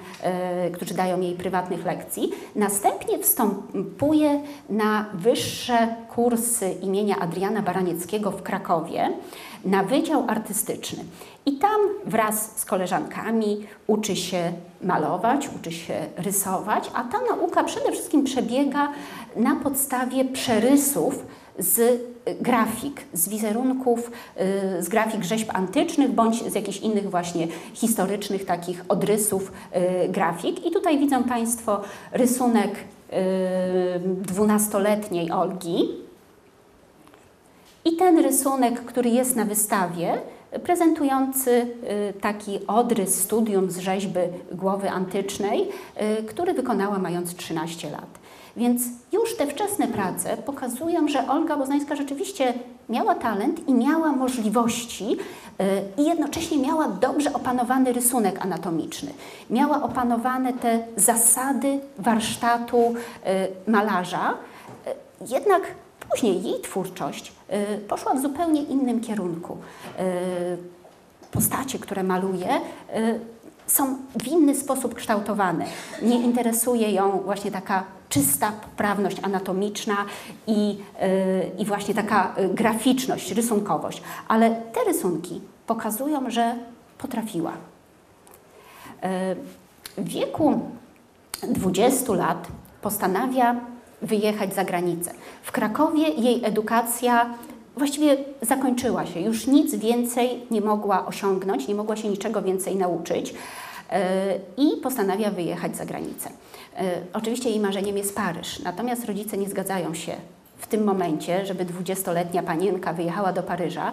y, 0.68 0.70
którzy 0.70 0.94
dają 0.94 1.20
jej 1.20 1.34
prywatnych 1.34 1.84
lekcji. 1.84 2.30
Następnie 2.56 3.18
wstępuje 3.18 4.40
na 4.70 5.06
wyższe 5.14 5.96
kursy 6.14 6.70
imienia 6.70 7.18
Adriana 7.18 7.62
Baranieckiego 7.62 8.30
w 8.30 8.42
Krakowie 8.42 9.12
na 9.64 9.82
Wydział 9.82 10.24
Artystyczny. 10.28 11.04
I 11.46 11.52
tam 11.52 11.80
wraz 12.06 12.58
z 12.58 12.64
koleżankami 12.64 13.66
uczy 13.86 14.16
się 14.16 14.52
malować, 14.82 15.48
uczy 15.60 15.72
się 15.72 15.94
rysować, 16.16 16.90
a 16.94 17.04
ta 17.04 17.18
nauka 17.30 17.64
przede 17.64 17.92
wszystkim 17.92 18.24
przebiega 18.24 18.92
na 19.36 19.56
podstawie 19.56 20.24
przerysów 20.24 21.24
z 21.58 22.02
grafik, 22.40 23.00
z 23.12 23.28
wizerunków, 23.28 24.10
y, 24.78 24.82
z 24.82 24.88
grafik 24.88 25.24
rzeźb 25.24 25.48
antycznych 25.52 26.12
bądź 26.12 26.52
z 26.52 26.54
jakichś 26.54 26.78
innych 26.78 27.10
właśnie 27.10 27.48
historycznych 27.74 28.44
takich 28.44 28.84
odrysów 28.88 29.52
y, 30.04 30.08
grafik. 30.08 30.66
I 30.66 30.70
tutaj 30.70 30.98
widzą 30.98 31.24
Państwo 31.24 31.80
rysunek 32.12 32.70
y, 32.74 33.14
dwunastoletniej 34.04 35.30
Olgi. 35.30 35.88
I 37.84 37.96
ten 37.96 38.18
rysunek, 38.18 38.84
który 38.84 39.10
jest 39.10 39.36
na 39.36 39.44
wystawie, 39.44 40.18
prezentujący 40.64 41.66
taki 42.20 42.66
odrys 42.66 43.20
studium 43.20 43.70
z 43.70 43.78
rzeźby 43.78 44.20
głowy 44.52 44.90
antycznej, 44.90 45.68
który 46.28 46.54
wykonała 46.54 46.98
mając 46.98 47.34
13 47.34 47.90
lat. 47.90 48.22
Więc 48.56 48.82
już 49.12 49.36
te 49.36 49.46
wczesne 49.46 49.88
prace 49.88 50.36
pokazują, 50.36 51.08
że 51.08 51.28
Olga 51.28 51.56
Boznańska 51.56 51.96
rzeczywiście 51.96 52.54
miała 52.88 53.14
talent 53.14 53.68
i 53.68 53.74
miała 53.74 54.12
możliwości 54.12 55.16
y, 55.96 56.02
i 56.02 56.06
jednocześnie 56.06 56.58
miała 56.58 56.88
dobrze 56.88 57.32
opanowany 57.32 57.92
rysunek 57.92 58.44
anatomiczny. 58.44 59.10
Miała 59.50 59.82
opanowane 59.82 60.52
te 60.52 60.78
zasady 60.96 61.80
warsztatu 61.98 62.94
y, 63.66 63.70
malarza. 63.70 64.34
Y, 64.86 64.90
jednak 65.30 65.62
później 66.12 66.42
jej 66.42 66.60
twórczość 66.60 67.32
poszła 67.88 68.14
w 68.14 68.22
zupełnie 68.22 68.62
innym 68.62 69.00
kierunku. 69.00 69.56
Postacie, 71.30 71.78
które 71.78 72.02
maluje, 72.02 72.60
są 73.66 73.96
w 74.22 74.28
inny 74.28 74.54
sposób 74.54 74.94
kształtowane. 74.94 75.64
Nie 76.02 76.20
interesuje 76.22 76.92
ją 76.92 77.20
właśnie 77.20 77.50
taka 77.50 77.84
czysta 78.08 78.52
poprawność 78.52 79.16
anatomiczna 79.22 79.96
i, 80.46 80.78
i 81.58 81.64
właśnie 81.64 81.94
taka 81.94 82.34
y, 82.38 82.48
graficzność, 82.48 83.32
rysunkowość. 83.32 84.02
Ale 84.28 84.50
te 84.50 84.84
rysunki 84.84 85.40
pokazują, 85.66 86.30
że 86.30 86.56
potrafiła. 86.98 87.52
W 89.98 90.08
wieku 90.08 90.60
20 91.42 92.12
lat 92.12 92.48
postanawia 92.82 93.56
wyjechać 94.02 94.54
za 94.54 94.64
granicę. 94.64 95.10
W 95.42 95.52
Krakowie 95.52 96.08
jej 96.08 96.44
edukacja 96.44 97.34
właściwie 97.76 98.16
zakończyła 98.42 99.06
się. 99.06 99.20
Już 99.20 99.46
nic 99.46 99.74
więcej 99.74 100.40
nie 100.50 100.60
mogła 100.60 101.06
osiągnąć, 101.06 101.68
nie 101.68 101.74
mogła 101.74 101.96
się 101.96 102.08
niczego 102.08 102.42
więcej 102.42 102.76
nauczyć 102.76 103.30
y, 103.30 103.34
i 104.56 104.76
postanawia 104.82 105.30
wyjechać 105.30 105.76
za 105.76 105.84
granicę. 105.84 106.30
E, 106.76 107.00
oczywiście 107.12 107.50
jej 107.50 107.60
marzeniem 107.60 107.96
jest 107.96 108.16
Paryż, 108.16 108.58
natomiast 108.58 109.04
rodzice 109.04 109.38
nie 109.38 109.48
zgadzają 109.48 109.94
się 109.94 110.12
w 110.58 110.66
tym 110.66 110.84
momencie, 110.84 111.46
żeby 111.46 111.64
dwudziestoletnia 111.64 112.42
panienka 112.42 112.92
wyjechała 112.92 113.32
do 113.32 113.42
Paryża. 113.42 113.92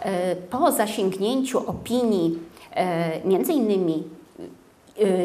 E, 0.00 0.36
po 0.36 0.72
zasięgnięciu 0.72 1.70
opinii 1.70 2.38
e, 2.74 3.28
między 3.28 3.52
innymi 3.52 4.04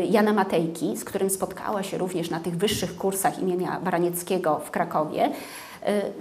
Jana 0.09 0.33
Matejki, 0.33 0.97
z 0.97 1.05
którym 1.05 1.29
spotkała 1.29 1.83
się 1.83 1.97
również 1.97 2.29
na 2.29 2.39
tych 2.39 2.57
wyższych 2.57 2.97
kursach 2.97 3.39
imienia 3.39 3.79
Baranieckiego 3.83 4.61
w 4.65 4.71
Krakowie, 4.71 5.31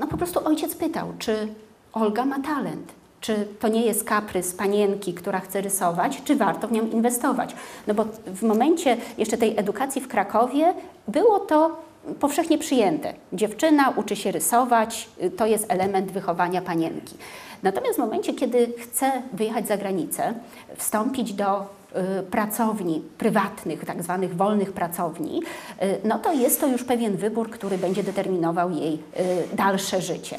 no 0.01 0.07
po 0.07 0.17
prostu 0.17 0.47
ojciec 0.47 0.75
pytał, 0.75 1.13
czy 1.19 1.49
Olga 1.93 2.25
ma 2.25 2.41
talent, 2.41 2.93
czy 3.21 3.49
to 3.61 3.69
nie 3.69 3.87
jest 3.87 4.05
kaprys 4.05 4.55
panienki, 4.55 5.15
która 5.15 5.41
chce 5.41 5.61
rysować, 5.61 6.23
czy 6.25 6.37
warto 6.37 6.69
w 6.69 6.73
nią 6.73 6.87
inwestować. 6.87 7.55
No 7.87 7.95
bo 7.95 8.05
w 8.27 8.43
momencie 8.43 8.97
jeszcze 9.19 9.37
tej 9.37 9.59
edukacji 9.59 10.01
w 10.01 10.09
Krakowie 10.09 10.75
było 11.09 11.41
to 11.41 11.77
powszechnie 12.21 12.59
przyjęte. 12.59 13.15
Dziewczyna 13.33 13.93
uczy 13.97 14.17
się 14.17 14.33
rysować, 14.33 15.09
to 15.37 15.47
jest 15.47 15.67
element 15.69 16.13
wychowania 16.13 16.63
panienki. 16.63 17.17
Natomiast 17.63 17.97
w 17.97 17.99
momencie, 17.99 18.35
kiedy 18.35 18.73
chce 18.79 19.13
wyjechać 19.33 19.69
za 19.69 19.77
granicę, 19.77 20.35
wstąpić 20.77 21.33
do 21.33 21.67
Y, 21.84 21.84
pracowni 22.31 23.03
prywatnych, 23.19 23.85
tak 23.85 24.03
zwanych 24.03 24.37
wolnych 24.37 24.73
pracowni, 24.73 25.43
y, 25.83 25.99
no 26.05 26.19
to 26.19 26.33
jest 26.33 26.61
to 26.61 26.67
już 26.67 26.85
pewien 26.85 27.17
wybór, 27.17 27.51
który 27.51 27.79
będzie 27.79 28.03
determinował 28.03 28.71
jej 28.71 28.95
y, 28.95 29.57
dalsze 29.57 30.03
życie. 30.03 30.39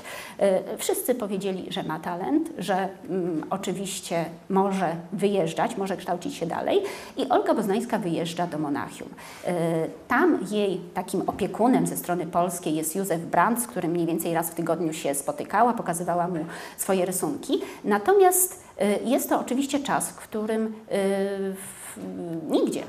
Wszyscy 0.78 1.16
powiedzieli, 1.16 1.68
że 1.70 1.84
ma 1.84 2.00
talent, 2.00 2.50
że 2.58 2.90
mm, 3.10 3.44
oczywiście 3.50 4.26
może 4.50 4.96
wyjeżdżać, 5.14 5.78
może 5.78 5.98
kształcić 5.98 6.36
się 6.36 6.46
dalej 6.46 6.84
i 7.18 7.30
Olga 7.30 7.54
Boznańska 7.54 7.98
wyjeżdża 7.98 8.48
do 8.48 8.60
Monachium. 8.60 9.10
Tam 10.08 10.40
jej 10.52 10.82
takim 10.94 11.22
opiekunem 11.30 11.88
ze 11.88 11.98
strony 11.98 12.26
polskiej 12.26 12.76
jest 12.76 12.96
Józef 12.96 13.22
Brandt, 13.22 13.62
z 13.62 13.68
którym 13.68 13.92
mniej 13.92 14.06
więcej 14.06 14.34
raz 14.34 14.50
w 14.50 14.56
tygodniu 14.56 14.94
się 14.94 15.16
spotykała, 15.16 15.74
pokazywała 15.74 16.28
mu 16.28 16.46
swoje 16.78 17.06
rysunki. 17.06 17.62
Natomiast 17.84 18.65
Y, 18.65 18.65
jest 19.06 19.30
to 19.30 19.40
oczywiście 19.40 19.80
czas, 19.80 20.10
w 20.10 20.16
którym 20.16 20.66
y, 20.66 21.56
nigdzie 22.50 22.84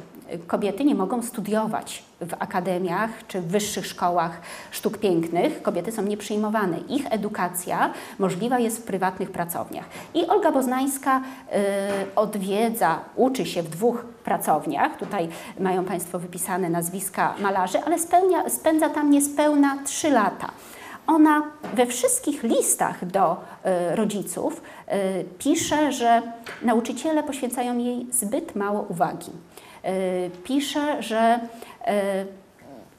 kobiety 0.46 0.84
nie 0.84 0.94
mogą 0.94 1.22
studiować 1.22 2.02
w 2.20 2.34
akademiach 2.38 3.10
czy 3.28 3.40
w 3.40 3.46
wyższych 3.46 3.86
szkołach 3.86 4.40
sztuk 4.70 4.98
pięknych. 4.98 5.62
Kobiety 5.62 5.92
są 5.92 6.02
nieprzyjmowane. 6.02 6.78
Ich 6.88 7.12
edukacja 7.12 7.90
możliwa 8.18 8.58
jest 8.58 8.78
w 8.78 8.82
prywatnych 8.82 9.30
pracowniach. 9.30 9.84
I 10.14 10.26
Olga 10.26 10.52
Boznańska 10.52 11.18
y, 11.18 12.14
odwiedza, 12.16 13.00
uczy 13.16 13.46
się 13.46 13.62
w 13.62 13.68
dwóch 13.68 14.04
pracowniach. 14.04 14.96
Tutaj 14.96 15.28
mają 15.60 15.84
Państwo 15.84 16.18
wypisane 16.18 16.70
nazwiska 16.70 17.34
malarzy, 17.40 17.78
ale 17.86 17.98
spełnia, 17.98 18.48
spędza 18.48 18.90
tam 18.90 19.10
niespełna 19.10 19.78
trzy 19.84 20.10
lata. 20.10 20.50
Ona 21.06 21.42
we 21.74 21.86
wszystkich 21.86 22.42
listach 22.42 23.06
do 23.06 23.36
e, 23.64 23.96
rodziców 23.96 24.62
e, 24.86 25.24
pisze, 25.24 25.92
że 25.92 26.22
nauczyciele 26.62 27.22
poświęcają 27.22 27.78
jej 27.78 28.06
zbyt 28.10 28.56
mało 28.56 28.86
uwagi. 28.88 29.30
E, 29.82 29.92
pisze, 30.44 31.02
że 31.02 31.40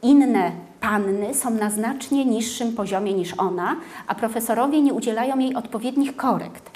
inne 0.02 0.52
panny 0.82 1.34
są 1.34 1.50
na 1.50 1.70
znacznie 1.70 2.26
niższym 2.26 2.74
poziomie 2.74 3.14
niż 3.14 3.34
ona, 3.38 3.76
a 4.08 4.16
profesorowie 4.16 4.82
nie 4.82 4.94
udzielają 4.94 5.40
jej 5.40 5.56
odpowiednich 5.56 6.16
korekt. 6.16 6.72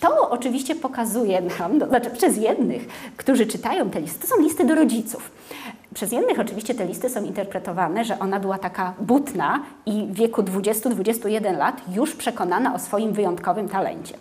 To 0.00 0.30
oczywiście 0.30 0.74
pokazuje 0.74 1.40
nam, 1.58 1.78
no, 1.78 1.88
znaczy 1.88 2.10
przez 2.10 2.36
jednych, 2.36 2.86
którzy 3.16 3.46
czytają 3.46 3.90
te 3.90 4.00
listy, 4.00 4.20
to 4.20 4.26
są 4.26 4.42
listy 4.42 4.64
do 4.64 4.74
rodziców. 4.74 5.30
Przez 5.94 6.12
jednych 6.12 6.40
oczywiście 6.40 6.74
te 6.74 6.86
listy 6.86 7.10
są 7.10 7.24
interpretowane, 7.24 8.04
że 8.04 8.18
ona 8.18 8.40
była 8.40 8.58
taka 8.58 8.94
butna 9.00 9.62
i 9.86 10.06
w 10.06 10.14
wieku 10.14 10.42
20-21 10.42 11.58
lat 11.58 11.82
już 11.94 12.14
przekonana 12.14 12.74
o 12.74 12.78
swoim 12.78 13.12
wyjątkowym 13.12 13.68
talencie. 13.68 14.14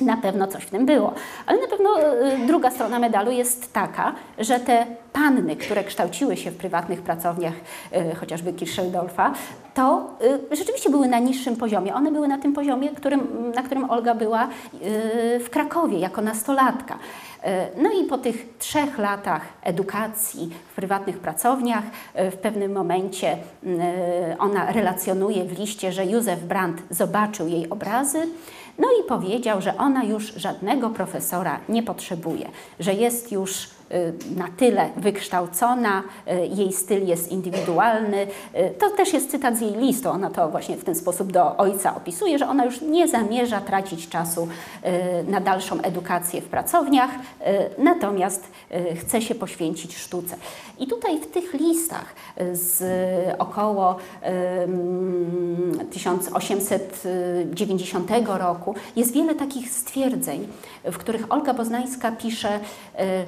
Na 0.00 0.16
pewno 0.16 0.46
coś 0.46 0.62
w 0.64 0.70
tym 0.70 0.86
było, 0.86 1.14
ale 1.46 1.60
na 1.60 1.68
pewno 1.68 2.00
y, 2.00 2.46
druga 2.46 2.70
strona 2.70 2.98
medalu 2.98 3.30
jest 3.30 3.72
taka, 3.72 4.14
że 4.38 4.60
te 4.60 4.86
panny, 5.12 5.56
które 5.56 5.84
kształciły 5.84 6.36
się 6.36 6.50
w 6.50 6.56
prywatnych 6.56 7.02
pracowniach, 7.02 7.54
y, 8.12 8.14
chociażby 8.14 8.52
Kirscheldorfa, 8.52 9.32
to 9.74 10.10
rzeczywiście 10.50 10.90
były 10.90 11.08
na 11.08 11.18
niższym 11.18 11.56
poziomie. 11.56 11.94
One 11.94 12.12
były 12.12 12.28
na 12.28 12.38
tym 12.38 12.52
poziomie, 12.52 12.90
którym, 12.90 13.52
na 13.54 13.62
którym 13.62 13.90
Olga 13.90 14.14
była 14.14 14.48
w 15.40 15.50
Krakowie 15.50 15.98
jako 15.98 16.22
nastolatka. 16.22 16.98
No 17.82 17.90
i 17.90 18.04
po 18.04 18.18
tych 18.18 18.46
trzech 18.58 18.98
latach 18.98 19.42
edukacji 19.62 20.50
w 20.72 20.74
prywatnych 20.74 21.18
pracowniach, 21.18 21.84
w 22.14 22.36
pewnym 22.36 22.72
momencie 22.72 23.36
ona 24.38 24.72
relacjonuje 24.72 25.44
w 25.44 25.58
liście, 25.58 25.92
że 25.92 26.06
Józef 26.06 26.40
Brandt 26.40 26.82
zobaczył 26.90 27.48
jej 27.48 27.70
obrazy, 27.70 28.26
no 28.78 28.88
i 29.00 29.08
powiedział, 29.08 29.62
że 29.62 29.78
ona 29.78 30.04
już 30.04 30.32
żadnego 30.34 30.90
profesora 30.90 31.60
nie 31.68 31.82
potrzebuje, 31.82 32.48
że 32.80 32.94
jest 32.94 33.32
już 33.32 33.75
na 34.36 34.48
tyle 34.56 34.88
wykształcona, 34.96 36.02
jej 36.56 36.72
styl 36.72 37.06
jest 37.06 37.32
indywidualny. 37.32 38.26
To 38.78 38.90
też 38.90 39.12
jest 39.12 39.30
cytat 39.30 39.56
z 39.56 39.60
jej 39.60 39.74
listu. 39.74 40.10
Ona 40.10 40.30
to 40.30 40.48
właśnie 40.48 40.76
w 40.76 40.84
ten 40.84 40.94
sposób 40.94 41.32
do 41.32 41.56
ojca 41.56 41.96
opisuje, 41.96 42.38
że 42.38 42.48
ona 42.48 42.64
już 42.64 42.80
nie 42.80 43.08
zamierza 43.08 43.60
tracić 43.60 44.08
czasu 44.08 44.48
na 45.28 45.40
dalszą 45.40 45.80
edukację 45.80 46.40
w 46.40 46.48
pracowniach, 46.48 47.10
natomiast 47.78 48.44
chce 49.00 49.22
się 49.22 49.34
poświęcić 49.34 49.96
sztuce. 49.96 50.36
I 50.78 50.86
tutaj 50.86 51.20
w 51.20 51.26
tych 51.26 51.54
listach 51.54 52.14
z 52.52 52.84
około 53.38 53.96
1890 55.90 58.10
roku 58.26 58.74
jest 58.96 59.12
wiele 59.12 59.34
takich 59.34 59.70
stwierdzeń, 59.70 60.46
w 60.84 60.98
których 60.98 61.32
Olga 61.32 61.54
Boznańska 61.54 62.12
pisze: 62.12 62.60
e, 62.94 63.24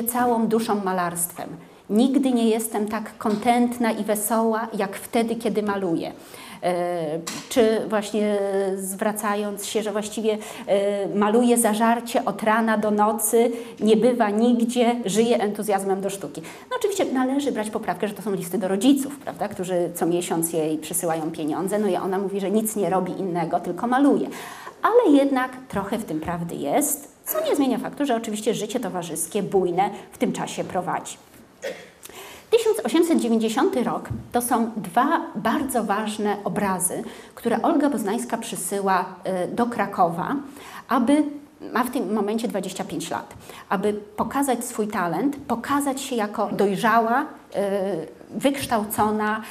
Żyję 0.00 0.12
całą 0.12 0.48
duszą 0.48 0.84
malarstwem. 0.84 1.48
Nigdy 1.90 2.32
nie 2.32 2.48
jestem 2.48 2.88
tak 2.88 3.18
kontentna 3.18 3.92
i 3.92 4.04
wesoła, 4.04 4.68
jak 4.78 4.96
wtedy, 4.96 5.36
kiedy 5.36 5.62
maluję. 5.62 6.12
E, 6.62 7.18
czy 7.48 7.80
właśnie 7.88 8.38
zwracając 8.76 9.66
się, 9.66 9.82
że 9.82 9.92
właściwie 9.92 10.38
e, 10.66 11.08
maluje 11.18 11.58
zażarcie 11.58 12.24
od 12.24 12.42
rana 12.42 12.78
do 12.78 12.90
nocy, 12.90 13.50
nie 13.80 13.96
bywa 13.96 14.30
nigdzie, 14.30 14.96
żyje 15.04 15.38
entuzjazmem 15.38 16.00
do 16.00 16.10
sztuki. 16.10 16.42
No 16.70 16.76
oczywiście 16.78 17.04
należy 17.04 17.52
brać 17.52 17.70
poprawkę, 17.70 18.08
że 18.08 18.14
to 18.14 18.22
są 18.22 18.34
listy 18.34 18.58
do 18.58 18.68
rodziców, 18.68 19.18
prawda, 19.18 19.48
którzy 19.48 19.90
co 19.94 20.06
miesiąc 20.06 20.52
jej 20.52 20.78
przysyłają 20.78 21.30
pieniądze, 21.30 21.78
no 21.78 21.88
i 21.88 21.96
ona 21.96 22.18
mówi, 22.18 22.40
że 22.40 22.50
nic 22.50 22.76
nie 22.76 22.90
robi 22.90 23.12
innego, 23.12 23.60
tylko 23.60 23.86
maluje. 23.86 24.28
Ale 24.82 25.16
jednak 25.16 25.50
trochę 25.68 25.98
w 25.98 26.04
tym 26.04 26.20
prawdy 26.20 26.54
jest, 26.54 27.09
co 27.32 27.44
nie 27.44 27.56
zmienia 27.56 27.78
faktu, 27.78 28.06
że 28.06 28.16
oczywiście 28.16 28.54
życie 28.54 28.80
towarzyskie, 28.80 29.42
bujne 29.42 29.90
w 30.12 30.18
tym 30.18 30.32
czasie 30.32 30.64
prowadzi. 30.64 31.16
1890 32.50 33.76
rok 33.76 34.08
to 34.32 34.42
są 34.42 34.70
dwa 34.76 35.20
bardzo 35.34 35.84
ważne 35.84 36.36
obrazy, 36.44 37.02
które 37.34 37.62
Olga 37.62 37.90
Boznańska 37.90 38.38
przysyła 38.38 39.04
y, 39.44 39.54
do 39.54 39.66
Krakowa, 39.66 40.36
aby 40.88 41.22
ma 41.72 41.84
w 41.84 41.90
tym 41.90 42.12
momencie 42.12 42.48
25 42.48 43.10
lat, 43.10 43.34
aby 43.68 43.92
pokazać 43.92 44.64
swój 44.64 44.88
talent, 44.88 45.36
pokazać 45.36 46.00
się 46.00 46.16
jako 46.16 46.48
dojrzała, 46.52 47.22
y, 47.22 47.26
wykształcona 48.30 49.42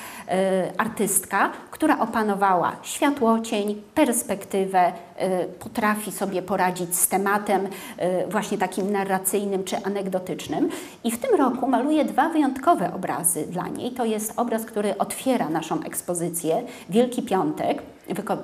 artystka, 0.78 1.52
która 1.72 2.00
opanowała 2.00 2.76
światłocień, 2.84 3.82
perspektywę, 3.96 4.94
e, 5.16 5.46
potrafi 5.46 6.12
sobie 6.12 6.42
poradzić 6.42 6.96
z 6.96 7.08
tematem 7.08 7.68
e, 7.98 8.28
właśnie 8.28 8.58
takim 8.58 8.92
narracyjnym 8.92 9.64
czy 9.64 9.78
anegdotycznym. 9.84 10.70
I 11.04 11.12
w 11.12 11.20
tym 11.20 11.36
roku 11.36 11.68
maluje 11.68 12.06
dwa 12.06 12.30
wyjątkowe 12.30 12.94
obrazy 12.94 13.48
dla 13.48 13.68
niej. 13.68 13.92
To 13.92 14.06
jest 14.06 14.34
obraz, 14.36 14.66
który 14.66 14.98
otwiera 14.98 15.50
naszą 15.50 15.84
ekspozycję, 15.84 16.64
Wielki 16.90 17.24
Piątek, 17.24 17.82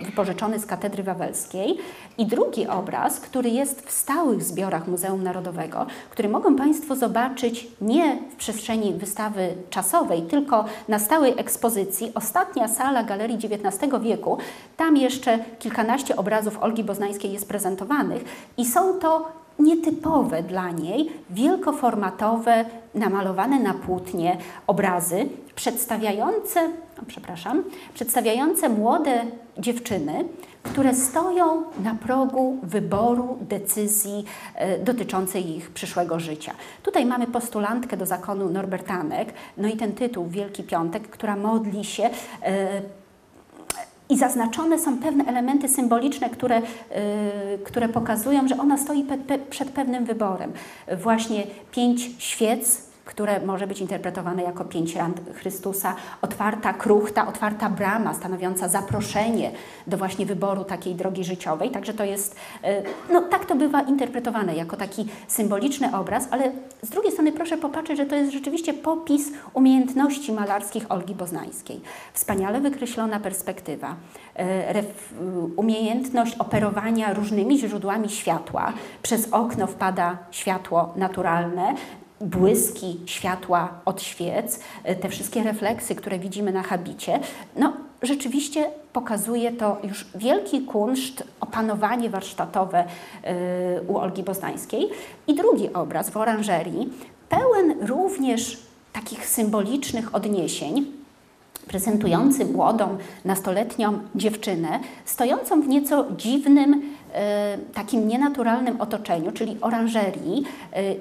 wypożyczony 0.06 0.60
z 0.60 0.65
Katedry 0.65 1.04
Wawelskiej 1.04 1.78
i 2.17 2.26
drugi 2.26 2.67
obraz, 2.67 3.19
który 3.19 3.50
jest 3.50 3.82
w 3.82 3.91
stałych 3.91 4.43
zbiorach 4.43 4.88
Muzeum 4.88 5.24
Narodowego, 5.24 5.86
który 6.10 6.30
mogą 6.30 6.56
Państwo 6.56 6.95
zobaczyć 6.95 7.67
nie 7.82 8.19
w 8.32 8.36
przestrzeni 8.36 8.93
wystawy 8.93 9.54
czasowej, 9.69 10.21
tylko 10.21 10.65
na 10.88 11.00
stałej 11.00 11.34
ekspozycji. 11.38 11.74
Ostatnia 12.15 12.67
sala 12.67 13.03
Galerii 13.03 13.38
XIX 13.38 13.93
wieku, 14.01 14.38
tam 14.77 14.97
jeszcze 14.97 15.39
kilkanaście 15.59 16.15
obrazów 16.15 16.63
Olgi 16.63 16.83
Boznańskiej 16.83 17.33
jest 17.33 17.47
prezentowanych 17.47 18.23
i 18.57 18.65
są 18.65 18.99
to 18.99 19.25
nietypowe 19.59 20.43
dla 20.43 20.71
niej, 20.71 21.11
wielkoformatowe, 21.29 22.65
namalowane 22.95 23.59
na 23.59 23.73
płótnie 23.73 24.38
obrazy 24.67 25.29
przedstawiające, 25.55 26.69
przepraszam, 27.08 27.63
przedstawiające 27.93 28.69
młode 28.69 29.25
dziewczyny, 29.58 30.25
które 30.63 30.93
stoją 30.93 31.63
na 31.84 31.95
progu 31.95 32.58
wyboru 32.63 33.38
decyzji 33.41 34.25
e, 34.55 34.79
dotyczącej 34.79 35.55
ich 35.58 35.71
przyszłego 35.71 36.19
życia. 36.19 36.51
Tutaj 36.84 37.05
mamy 37.05 37.27
postulantkę 37.27 37.97
do 37.97 38.05
zakonu 38.05 38.49
Norbertanek, 38.49 39.34
no 39.58 39.67
i 39.67 39.77
ten 39.77 39.93
tytuł 39.93 40.27
Wielki 40.27 40.63
Piątek, 40.63 41.08
która 41.08 41.36
modli 41.36 41.84
się 41.84 42.10
e, 42.43 42.81
i 44.10 44.17
zaznaczone 44.17 44.79
są 44.79 44.97
pewne 44.97 45.25
elementy 45.25 45.69
symboliczne, 45.69 46.29
które, 46.29 46.62
yy, 46.62 46.65
które 47.65 47.89
pokazują, 47.89 48.47
że 48.47 48.58
ona 48.58 48.77
stoi 48.77 49.03
pe, 49.03 49.17
pe, 49.17 49.39
przed 49.39 49.69
pewnym 49.69 50.05
wyborem. 50.05 50.53
Właśnie 50.97 51.43
pięć 51.71 52.10
świec 52.17 52.85
które 53.05 53.39
może 53.39 53.67
być 53.67 53.81
interpretowane 53.81 54.43
jako 54.43 54.65
pięć 54.65 54.95
ran 54.95 55.13
Chrystusa, 55.33 55.95
otwarta 56.21 56.73
kruchta, 56.73 57.27
otwarta 57.27 57.69
brama 57.69 58.13
stanowiąca 58.13 58.67
zaproszenie 58.67 59.51
do 59.87 59.97
właśnie 59.97 60.25
wyboru 60.25 60.63
takiej 60.63 60.95
drogi 60.95 61.23
życiowej. 61.23 61.71
Także 61.71 61.93
to 61.93 62.03
jest, 62.03 62.35
e, 62.63 62.83
no 63.13 63.21
tak 63.21 63.45
to 63.45 63.55
bywa 63.55 63.81
interpretowane 63.81 64.55
jako 64.55 64.77
taki 64.77 65.05
symboliczny 65.27 65.97
obraz, 65.97 66.27
ale 66.31 66.51
z 66.81 66.89
drugiej 66.89 67.11
strony 67.11 67.31
proszę 67.31 67.57
popatrzeć, 67.57 67.97
że 67.97 68.05
to 68.05 68.15
jest 68.15 68.31
rzeczywiście 68.31 68.73
popis 68.73 69.31
umiejętności 69.53 70.31
malarskich 70.31 70.91
Olgi 70.91 71.15
Boznańskiej. 71.15 71.81
Wspaniale 72.13 72.61
wykreślona 72.61 73.19
perspektywa, 73.19 73.95
e, 74.35 74.83
umiejętność 75.55 76.35
operowania 76.35 77.13
różnymi 77.13 77.59
źródłami 77.59 78.09
światła. 78.09 78.73
Przez 79.01 79.33
okno 79.33 79.67
wpada 79.67 80.17
światło 80.31 80.93
naturalne, 80.95 81.75
błyski 82.21 82.99
światła 83.06 83.69
od 83.86 84.01
świec, 84.01 84.60
e, 84.84 84.95
te 84.95 85.10
wszystkie 85.10 85.43
refleksy, 85.43 85.95
które 85.95 86.19
widzimy 86.19 86.51
na 86.51 86.63
habicie, 86.63 87.19
no 87.56 87.73
rzeczywiście 88.01 88.69
pokazuje 88.93 89.51
to 89.51 89.78
już 89.84 90.06
wielki 90.15 90.62
kunszt, 90.62 91.23
opanowanie 91.39 92.10
warsztatowe 92.10 92.86
e, 93.23 93.82
u 93.82 93.97
Olgi 93.97 94.23
Boznańskiej. 94.23 94.89
I 95.28 95.36
drugi 95.36 95.73
obraz 95.73 96.10
w 96.10 96.17
oranżerii, 96.17 96.89
pełen 97.30 97.88
również 97.88 98.60
takich 98.93 99.28
symbolicznych 99.28 100.15
odniesień, 100.15 100.86
prezentujący 101.67 102.45
młodą, 102.45 102.97
nastoletnią 103.25 103.99
dziewczynę, 104.15 104.80
stojącą 105.06 105.62
w 105.62 105.67
nieco 105.67 106.06
dziwnym, 106.17 106.82
e, 107.13 107.58
takim 107.73 108.08
nienaturalnym 108.08 108.82
otoczeniu, 108.82 109.32
czyli 109.32 109.58
oranżerii, 109.62 110.43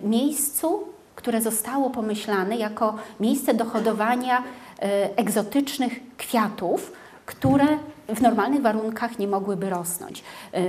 miejscu, 0.02 0.93
które 1.24 1.42
zostało 1.42 1.90
pomyślane 1.90 2.56
jako 2.56 2.94
miejsce 3.20 3.54
do 3.54 3.64
hodowania 3.64 4.42
e, 4.42 5.16
egzotycznych 5.16 5.92
kwiatów, 6.16 6.92
które 7.26 7.64
w 8.08 8.20
normalnych 8.20 8.62
warunkach 8.62 9.18
nie 9.18 9.28
mogłyby 9.28 9.70
rosnąć. 9.70 10.22
E, 10.52 10.62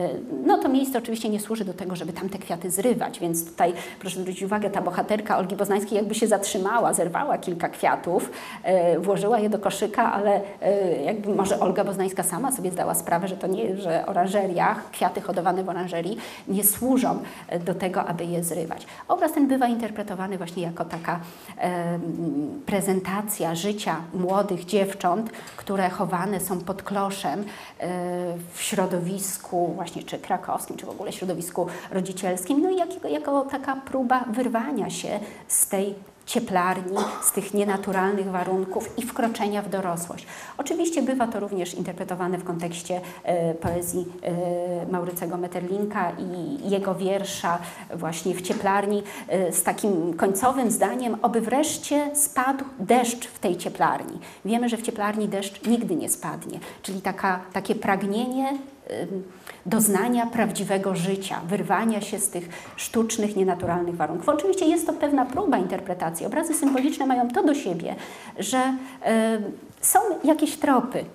no 0.46 0.58
to 0.58 0.70
miejsce 0.70 0.98
oczywiście 0.98 1.30
nie 1.30 1.40
służy 1.40 1.66
do 1.66 1.74
tego, 1.74 1.96
żeby 1.96 2.14
tam 2.14 2.30
te 2.30 2.38
kwiaty 2.38 2.72
zrywać, 2.72 3.20
więc 3.20 3.46
tutaj 3.46 3.74
proszę 4.00 4.20
zwrócić 4.20 4.44
uwagę, 4.44 4.70
ta 4.70 4.82
bohaterka 4.82 5.38
Olgi 5.38 5.56
Boznańskiej 5.56 5.98
jakby 5.98 6.16
się 6.16 6.28
zatrzymała, 6.28 6.94
zerwała 6.94 7.38
kilka 7.38 7.70
kwiatów, 7.70 8.32
e, 8.64 9.00
włożyła 9.00 9.40
je 9.40 9.50
do 9.50 9.60
koszyka, 9.60 10.14
ale 10.14 10.42
e, 10.62 11.04
jakby 11.04 11.36
może 11.36 11.60
Olga 11.60 11.84
Boznańska 11.84 12.24
sama 12.24 12.52
sobie 12.52 12.72
zdała 12.72 12.96
sprawę, 12.96 13.28
że 13.28 13.38
to 13.38 13.48
nie, 13.48 13.78
że 13.78 14.06
oranżeria, 14.06 14.76
kwiaty 14.92 15.22
hodowane 15.22 15.64
w 15.64 15.70
oranżerii 15.70 16.18
nie 16.48 16.64
służą 16.64 17.20
do 17.66 17.76
tego, 17.76 18.06
aby 18.06 18.26
je 18.26 18.44
zrywać. 18.44 18.88
Obraz 19.08 19.34
ten 19.34 19.48
bywa 19.48 19.68
interpretowany 19.68 20.38
właśnie 20.38 20.64
jako 20.64 20.86
taka 20.86 21.20
prezentacja 22.66 23.56
życia 23.56 23.96
młodych 24.14 24.66
dziewcząt, 24.66 25.30
które 25.58 25.90
chowane 25.90 26.40
są 26.40 26.60
pod 26.60 26.84
kloszem 26.84 27.25
E, 27.26 27.48
w 28.54 28.62
środowisku 28.62 29.72
właśnie 29.76 30.04
czy 30.04 30.20
krakowskim, 30.20 30.78
czy 30.78 30.86
w 30.86 30.90
ogóle 30.90 31.12
środowisku 31.12 31.68
rodzicielskim, 31.92 32.62
no 32.62 32.70
i 32.72 32.78
jako, 32.78 33.08
jako 33.08 33.42
taka 33.42 33.76
próba 33.76 34.26
wyrwania 34.32 34.90
się 34.90 35.20
z 35.48 35.68
tej 35.68 35.96
cieplarni, 36.26 36.98
z 37.22 37.32
tych 37.32 37.54
nienaturalnych 37.54 38.32
warunków 38.32 38.98
i 38.98 39.02
wkroczenia 39.02 39.62
w 39.62 39.70
dorosłość. 39.70 40.26
Oczywiście 40.58 41.02
bywa 41.02 41.28
to 41.28 41.40
również 41.40 41.74
interpretowane 41.74 42.38
w 42.38 42.44
kontekście 42.44 43.02
e, 43.24 43.54
poezji 43.54 44.06
e, 44.22 44.92
Maurycego 44.92 45.38
Metterlinka 45.38 46.12
i 46.12 46.70
jego 46.70 46.96
wiersza 46.96 47.60
właśnie 47.96 48.36
w 48.36 48.42
cieplarni 48.42 49.04
e, 49.28 49.52
z 49.54 49.64
takim 49.64 50.14
końcowym 50.14 50.72
zdaniem, 50.72 51.18
oby 51.22 51.42
wreszcie 51.42 52.16
spadł 52.16 52.66
deszcz 52.80 53.28
w 53.28 53.40
tej 53.40 53.58
cieplarni. 53.58 54.20
Wiemy, 54.46 54.70
że 54.70 54.78
w 54.78 54.82
cieplarni 54.82 55.28
deszcz 55.28 55.68
nigdy 55.68 55.96
nie 55.96 56.10
spadnie, 56.10 56.60
czyli 56.82 57.02
taka, 57.02 57.40
takie 57.54 57.76
pragnienie 57.76 58.58
doznania 59.66 60.26
prawdziwego 60.26 60.96
życia, 60.96 61.42
wyrwania 61.48 62.02
się 62.02 62.20
z 62.20 62.30
tych 62.30 62.50
sztucznych, 62.76 63.36
nienaturalnych 63.36 63.96
warunków. 63.96 64.30
Oczywiście 64.30 64.66
jest 64.66 64.88
to 64.88 64.94
pewna 64.94 65.26
próba 65.26 65.58
interpretacji. 65.58 66.26
Obrazy 66.26 66.54
symboliczne 66.54 67.06
mają 67.06 67.28
to 67.28 67.44
do 67.44 67.54
siebie, 67.54 67.96
że 68.40 68.74
są 69.82 70.00
jakieś 70.24 70.58
tropy, 70.58 71.06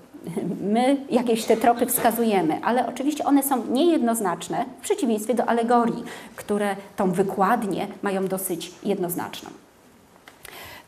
my 0.60 0.96
jakieś 1.10 1.44
te 1.44 1.56
tropy 1.56 1.86
wskazujemy, 1.86 2.60
ale 2.62 2.86
oczywiście 2.86 3.24
one 3.24 3.42
są 3.42 3.66
niejednoznaczne 3.66 4.64
w 4.80 4.82
przeciwieństwie 4.82 5.34
do 5.34 5.46
alegorii, 5.46 6.04
które 6.36 6.76
tą 6.96 7.12
wykładnię 7.12 7.86
mają 8.02 8.26
dosyć 8.26 8.72
jednoznaczną. 8.82 9.50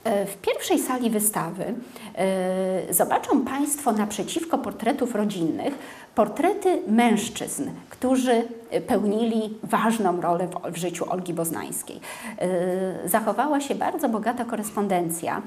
E, 0.05 0.27
w 0.27 0.37
pierwszej 0.37 0.79
sali 0.79 1.11
wystawy 1.11 1.75
e, 2.15 2.95
zobaczą 2.95 3.45
Państwo 3.45 3.93
naprzeciwko 3.93 4.59
portretów 4.59 5.15
rodzinnych 5.15 5.75
portrety 6.15 6.83
mężczyzn, 6.89 7.71
którzy 7.91 8.43
pełnili 8.87 9.59
ważną 9.63 10.21
rolę 10.21 10.49
w, 10.73 10.77
życiu 10.77 11.11
Olgi 11.11 11.35
Boznańskiej. 11.35 12.01
E, 12.39 13.09
zachowała 13.09 13.61
się 13.61 13.75
bardzo 13.75 14.09
bogata 14.09 14.45
korespondencja 14.45 15.43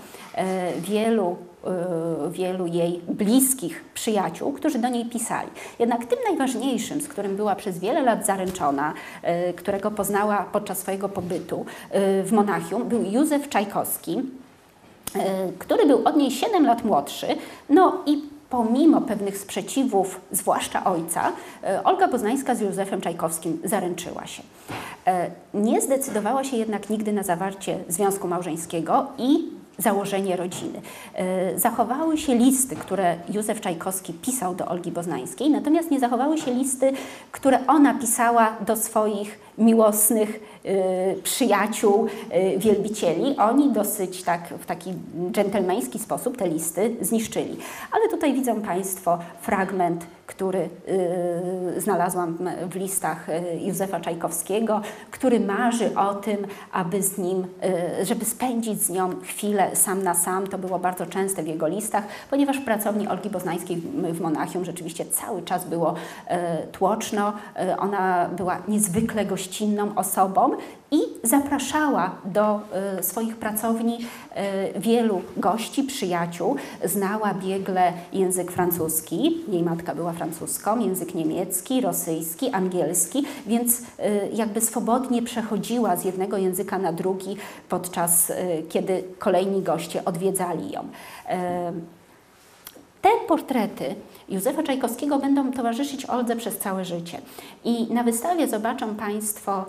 wielu, 0.78 1.36
wielu 2.32 2.68
jej 2.68 3.02
bliskich 3.08 3.84
przyjaciół, 3.94 4.54
którzy 4.54 4.80
do 4.80 4.90
niej 4.90 5.06
pisali. 5.06 5.50
Jednak 5.80 6.06
tym 6.06 6.20
najważniejszym, 6.28 7.02
z 7.02 7.08
którym 7.08 7.36
była 7.36 7.56
przez 7.56 7.80
wiele 7.80 8.02
lat 8.02 8.26
zaręczona, 8.26 8.94
którego 9.56 9.92
poznała 9.92 10.46
podczas 10.52 10.78
swojego 10.78 11.10
pobytu 11.10 11.66
w 12.24 12.30
Monachium, 12.32 12.90
był 12.90 13.04
Józef 13.04 13.50
Czajkowski, 13.50 14.22
E, 15.16 15.52
który 15.60 15.86
był 15.86 16.02
od 16.08 16.16
niej 16.16 16.32
7 16.32 16.66
lat 16.66 16.86
młodszy, 16.86 17.28
no 17.70 18.04
i 18.06 18.24
pomimo 18.50 19.02
pewnych 19.02 19.38
sprzeciwów, 19.38 20.22
zwłaszcza 20.32 20.84
ojca, 20.84 21.32
e, 21.64 21.84
Olga 21.84 22.08
Poznańska 22.08 22.56
z 22.56 22.62
Józefem 22.62 23.02
Czajkowskim 23.02 23.60
zaręczyła 23.64 24.28
się. 24.28 24.44
E, 25.08 25.32
nie 25.54 25.82
zdecydowała 25.82 26.44
się 26.44 26.58
jednak 26.58 26.90
nigdy 26.90 27.14
na 27.14 27.24
zawarcie 27.24 27.78
związku 27.88 28.28
małżeńskiego 28.28 29.08
i 29.18 29.56
założenie 29.78 30.36
rodziny. 30.36 30.82
Zachowały 31.56 32.18
się 32.18 32.36
listy, 32.36 32.76
które 32.76 33.16
Józef 33.34 33.62
Czajkowski 33.62 34.14
pisał 34.14 34.56
do 34.56 34.66
Olgi 34.66 34.92
Boznańskiej, 34.92 35.50
natomiast 35.50 35.92
nie 35.92 36.00
zachowały 36.00 36.38
się 36.38 36.54
listy, 36.54 36.92
które 37.32 37.68
ona 37.68 37.94
pisała 37.94 38.56
do 38.66 38.76
swoich 38.76 39.40
miłosnych 39.58 40.55
przyjaciół, 41.24 42.08
y, 42.56 42.60
wielbicieli. 42.60 43.38
Oni 43.38 43.72
dosyć 43.72 44.24
tak 44.24 44.48
w 44.48 44.66
taki 44.66 44.94
dżentelmeński 45.32 46.00
sposób 46.00 46.38
te 46.38 46.48
listy 46.48 46.96
zniszczyli. 47.02 47.58
Ale 47.92 48.10
tutaj 48.10 48.34
widzą 48.34 48.62
Państwo 48.62 49.20
fragment, 49.42 50.06
który 50.28 50.70
y, 51.78 51.82
znalazłam 51.82 52.38
w 52.72 52.76
listach 52.76 53.28
Józefa 53.60 54.00
Czajkowskiego, 54.00 54.82
który 55.12 55.40
marzy 55.40 55.98
o 55.98 56.14
tym, 56.14 56.38
aby 56.72 57.04
z 57.04 57.18
nim, 57.18 57.48
żeby 58.04 58.26
spędzić 58.26 58.82
z 58.82 58.90
nią 58.90 59.10
chwilę 59.22 59.76
sam 59.76 60.04
na 60.04 60.14
sam. 60.14 60.48
To 60.48 60.58
było 60.58 60.80
bardzo 60.80 61.06
częste 61.06 61.44
w 61.44 61.48
jego 61.48 61.68
listach, 61.68 62.04
ponieważ 62.30 62.58
w 62.58 62.66
pracowni 62.66 63.08
Olgi 63.08 63.30
Boznańskiej 63.30 63.78
w 64.14 64.22
Monachium 64.22 64.66
rzeczywiście 64.66 65.06
cały 65.06 65.42
czas 65.42 65.66
było 65.66 65.94
tłoczno. 66.72 67.34
Ona 67.78 68.30
była 68.38 68.58
niezwykle 68.68 69.26
gościnną 69.26 69.96
osobą 69.96 70.55
i 70.92 71.00
zapraszała 71.24 72.16
do 72.26 72.60
y, 73.00 73.04
swoich 73.04 73.38
pracowni 73.38 73.98
y, 74.76 74.80
wielu 74.80 75.22
gości, 75.38 75.84
przyjaciół. 75.84 76.56
Znała 76.84 77.34
biegle 77.34 77.94
język 78.14 78.52
francuski, 78.52 79.44
jej 79.48 79.64
matka 79.64 79.96
była 79.96 80.14
francuską, 80.14 80.80
język 80.80 81.16
niemiecki, 81.16 81.82
rosyjski, 81.82 82.50
angielski, 82.50 83.26
więc 83.48 83.80
y, 83.80 83.84
jakby 84.34 84.62
swobodnie 84.62 85.22
przechodziła 85.22 85.96
z 85.96 86.06
jednego 86.06 86.38
języka 86.38 86.78
na 86.78 86.94
drugi 86.94 87.38
podczas 87.70 88.32
kiedy 88.70 89.04
kolejni 89.20 89.62
goście 89.62 90.06
odwiedzali 90.06 90.72
ją. 90.72 90.88
Te 93.02 93.10
portrety 93.28 93.96
Józefa 94.30 94.64
Czajkowskiego 94.64 95.20
będą 95.20 95.52
towarzyszyć 95.52 96.06
Oldze 96.06 96.36
przez 96.36 96.58
całe 96.58 96.86
życie. 96.86 97.22
I 97.64 97.94
na 97.94 98.04
wystawie 98.04 98.48
zobaczą 98.48 98.96
Państwo 98.96 99.66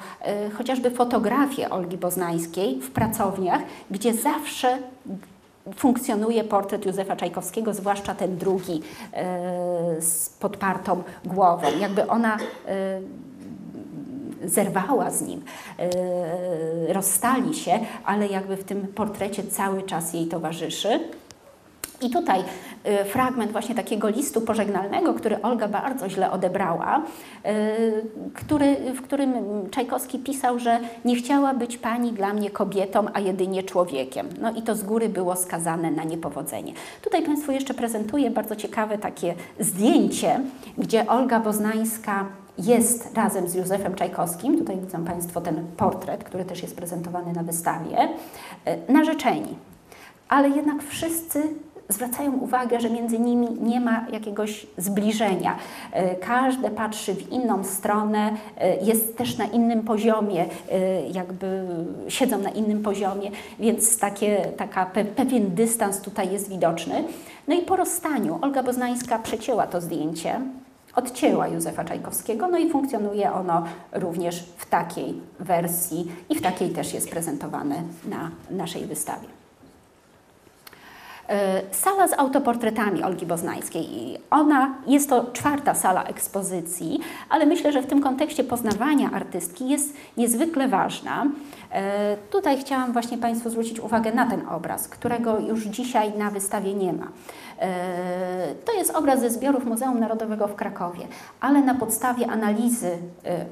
y, 0.47 0.51
chociażby 0.51 0.91
fotografie 0.91 1.71
Olgi 1.71 1.97
Boznańskiej 1.97 2.81
w 2.81 2.91
pracowniach, 2.91 3.63
gdzie 3.91 4.15
zawsze 4.15 4.79
funkcjonuje 5.77 6.45
portret 6.45 6.87
Józefa 6.87 7.17
Czajkowskiego, 7.17 7.75
zwłaszcza 7.75 8.15
ten 8.15 8.37
drugi 8.37 8.83
y, 9.99 10.03
z 10.03 10.29
podpartą 10.41 11.03
głową. 11.25 11.67
Jakby 11.81 12.09
ona 12.09 12.37
y, 12.37 12.39
zerwała 14.49 15.11
z 15.11 15.23
nim, 15.23 15.43
rozstali 16.89 17.55
się, 17.55 17.81
ale 18.05 18.27
jakby 18.27 18.57
w 18.57 18.65
tym 18.65 18.87
portrecie 18.87 19.45
cały 19.45 19.83
czas 19.83 20.15
jej 20.15 20.27
towarzyszy. 20.27 21.01
I 22.01 22.11
tutaj 22.11 22.41
y, 22.41 23.05
fragment 23.05 23.53
właśnie 23.53 23.75
takiego 23.75 24.09
listu 24.09 24.41
pożegnalnego, 24.41 25.15
który 25.15 25.43
Olga 25.43 25.69
bardzo 25.69 26.09
źle 26.09 26.31
odebrała, 26.31 27.03
y, 27.47 28.31
który, 28.35 28.77
w 28.95 29.03
którym 29.03 29.35
Czajkowski 29.71 30.19
pisał, 30.19 30.59
że 30.59 30.81
nie 31.05 31.17
chciała 31.17 31.55
być 31.55 31.79
pani 31.79 32.13
dla 32.13 32.35
mnie 32.35 32.51
kobietą, 32.51 33.07
a 33.13 33.21
jedynie 33.21 33.63
człowiekiem. 33.63 34.29
No 34.41 34.53
i 34.53 34.63
to 34.63 34.75
z 34.75 34.83
góry 34.83 35.09
było 35.09 35.37
skazane 35.37 35.91
na 35.91 36.05
niepowodzenie. 36.05 36.73
Tutaj 37.03 37.23
Państwu 37.23 37.53
jeszcze 37.53 37.75
prezentuję 37.75 38.31
bardzo 38.31 38.57
ciekawe 38.57 38.99
takie 38.99 39.35
zdjęcie, 39.61 40.41
gdzie 40.79 41.07
Olga 41.07 41.41
Boznańska 41.41 42.27
jest 42.59 43.17
razem 43.17 43.49
z 43.49 43.55
Józefem 43.55 43.95
Czajkowskim, 43.95 44.59
tutaj 44.59 44.77
widzą 44.77 45.05
Państwo 45.05 45.41
ten 45.41 45.67
portret, 45.77 46.25
który 46.25 46.45
też 46.45 46.63
jest 46.63 46.77
prezentowany 46.77 47.33
na 47.33 47.43
wystawie, 47.43 48.09
y, 48.89 48.93
narzeczeni. 48.93 49.57
Ale 50.29 50.49
jednak 50.49 50.83
wszyscy 50.83 51.43
zwracają 51.89 52.33
uwagę, 52.33 52.81
że 52.81 52.91
między 52.91 53.19
nimi 53.19 53.49
nie 53.61 53.81
ma 53.81 54.07
jakiegoś 54.13 54.67
zbliżenia. 54.79 55.57
E, 55.93 56.15
każde 56.15 56.71
patrzy 56.71 57.15
w 57.15 57.33
inną 57.33 57.65
stronę, 57.65 58.33
e, 58.59 58.77
jest 58.77 59.17
też 59.17 59.39
na 59.39 59.45
innym 59.45 59.83
poziomie, 59.83 60.45
e, 60.71 61.09
jakby 61.09 61.67
siedzą 62.09 62.39
na 62.39 62.51
innym 62.51 62.83
poziomie, 62.83 63.31
więc 63.59 63.99
takie, 63.99 64.37
taka, 64.57 64.87
pewien 65.17 65.55
dystans 65.55 66.01
tutaj 66.01 66.33
jest 66.33 66.49
widoczny. 66.49 67.05
No 67.49 67.55
i 67.55 67.63
po 67.63 67.77
rozstaniu 67.77 68.39
Olga 68.43 68.63
Boznańska 68.63 69.19
przecięła 69.19 69.67
to 69.67 69.81
zdjęcie, 69.81 70.41
odcięła 70.95 71.49
Józefa 71.49 71.85
Czajkowskiego, 71.85 72.49
no 72.49 72.59
i 72.59 72.71
funkcjonuje 72.71 73.33
ono 73.33 73.65
również 73.93 74.45
w 74.57 74.67
takiej 74.67 75.15
wersji 75.41 76.13
i 76.29 76.35
w 76.35 76.43
takiej 76.43 76.71
też 76.71 76.95
jest 76.95 77.11
prezentowane 77.11 77.83
na 78.09 78.31
naszej 78.51 78.87
wystawie. 78.87 79.36
E, 81.29 81.63
sala 81.71 82.09
z 82.09 82.13
autoportretami 82.19 83.03
Olgi 83.03 83.27
Boznańskiej. 83.27 84.19
Ona 84.31 84.75
jest 84.87 85.09
to 85.09 85.25
czwarta 85.33 85.75
sala 85.75 86.05
ekspozycji, 86.05 87.01
ale 87.29 87.47
myślę, 87.47 87.73
że 87.73 87.83
w 87.83 87.87
tym 87.87 88.03
kontekście 88.03 88.45
poznawania 88.45 89.11
artystki 89.11 89.69
jest 89.69 89.95
niezwykle 90.17 90.69
ważna. 90.69 91.27
E, 91.73 92.17
tutaj 92.17 92.59
chciałam 92.59 92.93
właśnie 92.93 93.19
Państwu 93.19 93.51
zwrócić 93.51 93.81
uwagę 93.81 94.13
na 94.13 94.27
ten 94.27 94.49
obraz, 94.49 94.89
którego 94.89 95.39
już 95.39 95.65
dzisiaj 95.65 96.19
na 96.19 96.31
wystawie 96.31 96.75
nie 96.75 96.93
ma. 96.93 97.09
E, 97.61 98.55
to 98.65 98.73
jest 98.73 98.91
obraz 98.91 99.21
ze 99.21 99.31
zbiorów 99.31 99.65
Muzeum 99.65 100.01
Narodowego 100.01 100.49
w 100.49 100.55
Krakowie, 100.55 101.07
ale 101.41 101.63
na 101.63 101.75
podstawie 101.75 102.27
analizy 102.27 102.91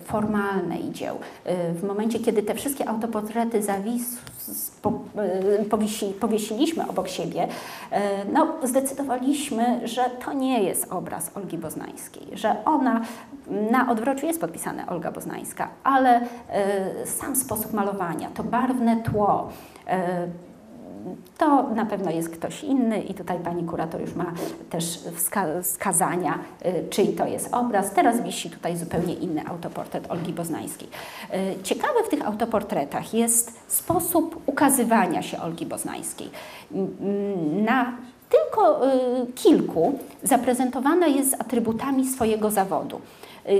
formalnej 0.04 0.90
dzieł, 0.90 1.18
w 1.74 1.82
momencie, 1.86 2.18
kiedy 2.18 2.42
te 2.42 2.54
wszystkie 2.54 2.88
autoportrety 2.88 3.62
zawisły, 3.62 4.18
powiesiliśmy 6.20 6.88
obok 6.88 7.08
siebie, 7.08 7.48
e, 7.90 8.24
no, 8.32 8.54
zdecydowaliśmy, 8.62 9.88
że 9.88 10.10
to 10.24 10.32
nie 10.32 10.62
jest 10.62 10.92
obraz 10.92 11.36
Olgi 11.36 11.58
Boznańskiej, 11.58 12.26
że 12.32 12.64
ona 12.64 13.00
na 13.70 13.90
odwrocie 13.90 14.26
jest 14.26 14.40
podpisane 14.40 14.86
Olga 14.86 15.12
Boznańska, 15.12 15.68
ale 15.84 16.20
e, 16.20 17.06
sam 17.06 17.36
sposób 17.36 17.72
malowania, 17.72 18.30
to 18.34 18.44
barwne 18.44 18.96
tło, 18.96 19.48
to 21.38 21.62
na 21.74 21.86
pewno 21.86 22.10
jest 22.10 22.28
ktoś 22.28 22.64
inny 22.64 23.02
i 23.02 23.14
tutaj 23.14 23.38
pani 23.38 23.64
kurator 23.64 24.00
już 24.00 24.14
ma 24.14 24.32
też 24.70 24.98
wskazania, 25.62 26.38
y, 26.66 26.88
czyj 26.90 27.08
to 27.08 27.26
jest 27.26 27.54
obraz. 27.54 27.90
Teraz 27.90 28.22
wisi 28.22 28.50
tutaj 28.50 28.76
zupełnie 28.76 29.14
inny 29.14 29.46
autoportret 29.46 30.10
Olgi 30.10 30.32
Boznańskiej. 30.32 30.88
Y, 31.58 31.62
ciekawe 31.62 32.02
w 32.06 32.08
tych 32.08 32.26
autoportretach 32.26 33.14
jest 33.14 33.60
sposób 33.68 34.42
ukazywania 34.46 35.22
się 35.22 35.40
Olgi 35.40 35.66
Boznańskiej. 35.66 36.30
Na 37.64 37.92
tylko 38.30 38.86
y, 38.86 39.32
kilku 39.34 39.98
zaprezentowana 40.22 41.06
jest 41.06 41.30
z 41.30 41.40
atrybutami 41.40 42.06
swojego 42.06 42.50
zawodu. 42.50 43.00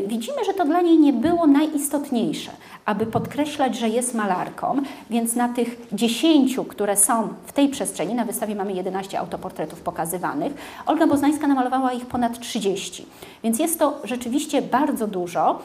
widzimy, 0.06 0.44
że 0.44 0.54
to 0.54 0.64
dla 0.64 0.80
niej 0.80 0.98
nie 0.98 1.12
było 1.12 1.46
najistotniejsze, 1.46 2.50
aby 2.84 3.06
podkreślać, 3.06 3.78
że 3.78 3.88
jest 3.88 4.14
malarką, 4.14 4.76
więc 5.10 5.36
na 5.36 5.48
tych 5.48 5.76
dziesięciu, 5.92 6.64
które 6.64 6.96
są 6.96 7.28
w 7.46 7.52
tej 7.52 7.68
przestrzeni, 7.68 8.14
na 8.14 8.24
wystawie 8.24 8.54
mamy 8.54 8.72
11 8.72 9.18
autoportretów 9.18 9.80
pokazywanych, 9.80 10.52
Olga 10.86 11.06
Boznańska 11.06 11.46
namalowała 11.46 11.92
ich 11.92 12.06
ponad 12.06 12.38
30. 12.40 13.06
Więc 13.42 13.58
jest 13.58 13.78
to 13.78 14.00
rzeczywiście 14.04 14.62
bardzo 14.62 15.06
dużo 15.06 15.58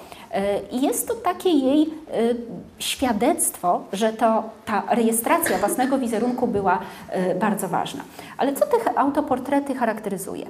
i 0.72 0.82
jest 0.82 1.08
to 1.08 1.16
takie 1.16 1.50
jej 1.50 1.94
świadectwo, 2.80 3.82
że 3.94 4.14
to 4.14 4.44
ta 4.66 4.84
rejestracja 4.90 5.58
własnego 5.58 5.98
wizerunku 5.98 6.48
była 6.48 6.80
bardzo 7.40 7.68
ważna. 7.68 8.04
Ale 8.38 8.54
co 8.54 8.66
te 8.66 9.00
autoportrety 9.00 9.76
charakteryzuje? 9.76 10.48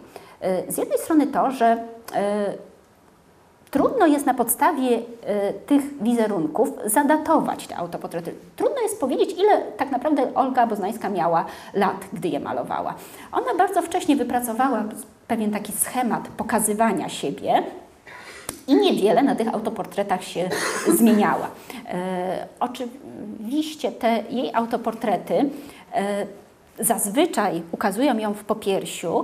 Z 0.68 0.78
jednej 0.78 0.98
strony 0.98 1.28
to, 1.28 1.52
że 1.52 1.84
Trudno 3.72 4.08
jest 4.08 4.26
na 4.26 4.34
podstawie 4.34 4.98
y, 4.98 5.04
tych 5.66 6.04
wizerunków 6.04 6.70
zadatować 6.86 7.68
te 7.68 7.78
autoportrety. 7.78 8.34
Trudno 8.56 8.82
jest 8.82 9.00
powiedzieć, 9.00 9.32
ile 9.38 9.62
tak 9.78 9.92
naprawdę 9.92 10.34
Olga 10.36 10.68
Boznańska 10.68 11.10
miała 11.10 11.46
lat, 11.74 12.06
gdy 12.14 12.28
je 12.28 12.40
malowała. 12.40 12.94
Ona 13.32 13.56
bardzo 13.58 13.82
wcześnie 13.82 14.16
wypracowała 14.16 14.84
pewien 15.28 15.52
taki 15.52 15.72
schemat 15.72 16.28
pokazywania 16.28 17.10
siebie, 17.10 17.64
i 18.68 18.76
niewiele 18.76 19.24
na 19.24 19.36
tych 19.36 19.54
autoportretach 19.54 20.24
się 20.24 20.50
zmieniała. 20.98 21.48
E, 21.88 22.48
oczywiście 22.60 23.92
te 23.92 24.24
jej 24.30 24.54
autoportrety 24.54 25.50
e, 25.94 26.26
zazwyczaj 26.80 27.62
ukazują 27.72 28.18
ją 28.18 28.34
w 28.34 28.44
popiersiu 28.44 29.24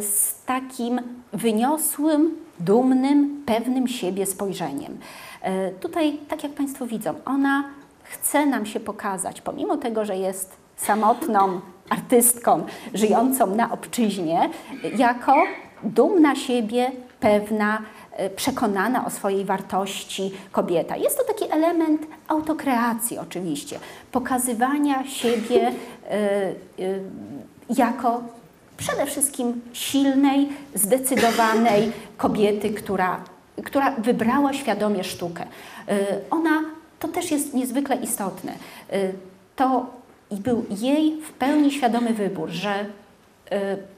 z 0.00 0.44
takim 0.44 1.00
wyniosłym, 1.32 2.36
dumnym, 2.60 3.42
pewnym 3.46 3.88
siebie 3.88 4.26
spojrzeniem. 4.26 4.98
E, 5.42 5.70
tutaj, 5.70 6.18
tak 6.28 6.42
jak 6.42 6.52
Państwo 6.52 6.86
widzą, 6.86 7.14
ona 7.24 7.64
chce 8.02 8.46
nam 8.46 8.66
się 8.66 8.80
pokazać, 8.80 9.40
pomimo 9.40 9.76
tego, 9.76 10.04
że 10.04 10.16
jest 10.16 10.56
samotną 10.76 11.60
artystką 11.90 12.64
żyjącą 12.94 13.54
na 13.54 13.72
obczyźnie, 13.72 14.50
jako 14.96 15.44
dumna 15.82 16.36
siebie, 16.36 16.90
pewna, 17.20 17.82
e, 18.12 18.30
przekonana 18.30 19.06
o 19.06 19.10
swojej 19.10 19.44
wartości 19.44 20.32
kobieta. 20.52 20.96
Jest 20.96 21.18
to 21.18 21.24
taki 21.24 21.52
element 21.52 22.06
autokreacji 22.28 23.18
oczywiście, 23.18 23.78
pokazywania 24.12 25.04
siebie 25.04 25.72
jako 27.76 28.22
przede 28.82 29.06
wszystkim 29.06 29.60
silnej, 29.72 30.48
zdecydowanej 30.74 31.92
kobiety, 32.16 32.70
która, 32.70 33.24
która 33.64 33.90
wybrała 33.90 34.52
świadomie 34.52 35.04
sztukę. 35.04 35.42
Y, 35.42 35.46
ona, 36.30 36.62
to 36.98 37.08
też 37.08 37.30
jest 37.30 37.54
niezwykle 37.54 37.96
istotne, 37.96 38.52
y, 38.92 39.12
to 39.56 39.86
był 40.30 40.64
jej 40.70 41.16
w 41.20 41.32
pełni 41.32 41.70
świadomy 41.70 42.12
wybór, 42.14 42.48
że 42.48 42.80
y, 42.82 42.86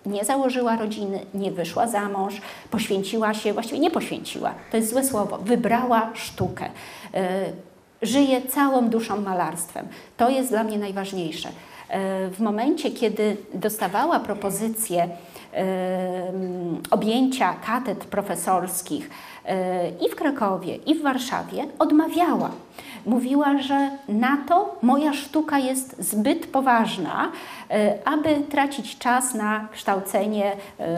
nie 0.07 0.25
założyła 0.25 0.77
rodziny, 0.77 1.21
nie 1.35 1.53
wyszła 1.53 1.87
za 1.87 2.09
mąż, 2.09 2.41
poświęciła 2.71 3.35
się, 3.35 3.53
właściwie 3.53 3.79
nie 3.79 3.91
poświęciła, 3.91 4.55
to 4.71 4.77
jest 4.77 4.91
złe 4.91 5.05
słowo, 5.05 5.39
wybrała 5.39 6.11
sztukę. 6.15 6.71
Żyje 8.03 8.43
całą 8.43 8.89
duszą 8.89 9.21
malarstwem. 9.21 9.89
To 10.17 10.29
jest 10.29 10.51
dla 10.51 10.65
mnie 10.65 10.79
najważniejsze. 10.79 11.49
E, 11.95 12.31
w 12.31 12.41
momencie, 12.41 12.91
kiedy 12.91 13.37
dostawała 13.55 14.21
propozycję 14.21 15.09
objęcia 16.91 17.55
katedr 17.67 18.07
profesorskich 18.07 19.11
e, 19.11 19.11
i 20.01 20.11
w 20.11 20.15
Krakowie, 20.15 20.77
i 20.77 20.95
w 20.95 21.03
Warszawie, 21.03 21.67
odmawiała. 21.79 22.51
Mówiła, 23.07 23.59
że 23.59 23.91
na 24.09 24.39
to 24.49 24.79
moja 24.83 25.13
sztuka 25.13 25.59
jest 25.59 26.03
zbyt 26.03 26.47
poważna, 26.47 27.33
e, 27.71 27.99
aby 28.05 28.37
tracić 28.51 28.99
czas 28.99 29.35
na 29.35 29.69
kształcenie, 29.73 30.53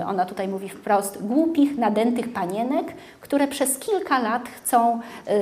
ona 0.06 0.24
tutaj 0.24 0.48
mówi 0.48 0.68
wprost, 0.68 1.22
głupich, 1.22 1.78
nadętych 1.78 2.32
panienek, 2.32 2.92
które 3.20 3.48
przez 3.48 3.78
kilka 3.78 4.18
lat 4.18 4.48
chcą 4.48 5.00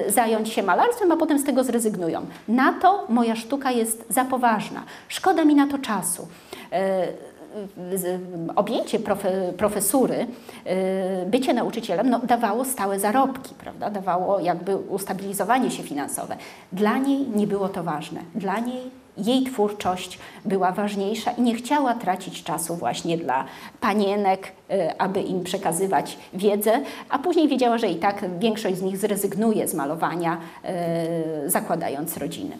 zająć 0.08 0.48
się 0.48 0.62
malarstwem, 0.62 1.12
a 1.12 1.16
potem 1.16 1.38
z 1.38 1.44
tego 1.44 1.64
zrezygnują. 1.64 2.26
Na 2.48 2.72
to 2.72 3.06
moja 3.08 3.36
sztuka 3.36 3.70
jest 3.70 4.04
za 4.08 4.24
poważna. 4.24 4.82
Szkoda 5.08 5.44
mi 5.44 5.54
na 5.54 5.66
to 5.66 5.78
czasu 5.78 6.28
objęcie 8.56 8.98
profe, 8.98 9.52
profesury, 9.56 10.26
y, 10.66 11.26
bycie 11.26 11.54
nauczycielem 11.54 12.10
no, 12.10 12.18
dawało 12.18 12.64
stałe 12.64 13.00
zarobki, 13.00 13.54
prawda? 13.54 13.90
dawało 13.90 14.40
jakby 14.40 14.76
ustabilizowanie 14.76 15.70
się 15.70 15.82
finansowe. 15.82 16.36
Dla 16.72 16.98
niej 16.98 17.26
nie 17.36 17.46
było 17.46 17.68
to 17.68 17.82
ważne. 17.82 18.20
Dla 18.34 18.60
niej 18.60 18.90
jej 19.16 19.44
twórczość 19.44 20.18
była 20.44 20.72
ważniejsza 20.72 21.30
i 21.30 21.42
nie 21.42 21.54
chciała 21.54 21.94
tracić 21.94 22.42
czasu 22.42 22.76
właśnie 22.76 23.18
dla 23.18 23.44
panienek, 23.80 24.52
y, 24.70 24.98
aby 24.98 25.20
im 25.20 25.44
przekazywać 25.44 26.18
wiedzę, 26.32 26.80
a 27.10 27.18
później 27.18 27.48
wiedziała, 27.48 27.78
że 27.78 27.88
i 27.88 27.96
tak 27.96 28.24
większość 28.38 28.76
z 28.76 28.82
nich 28.82 28.96
zrezygnuje 28.96 29.68
z 29.68 29.74
malowania, 29.74 30.38
y, 31.44 31.50
zakładając 31.50 32.16
rodziny. 32.16 32.58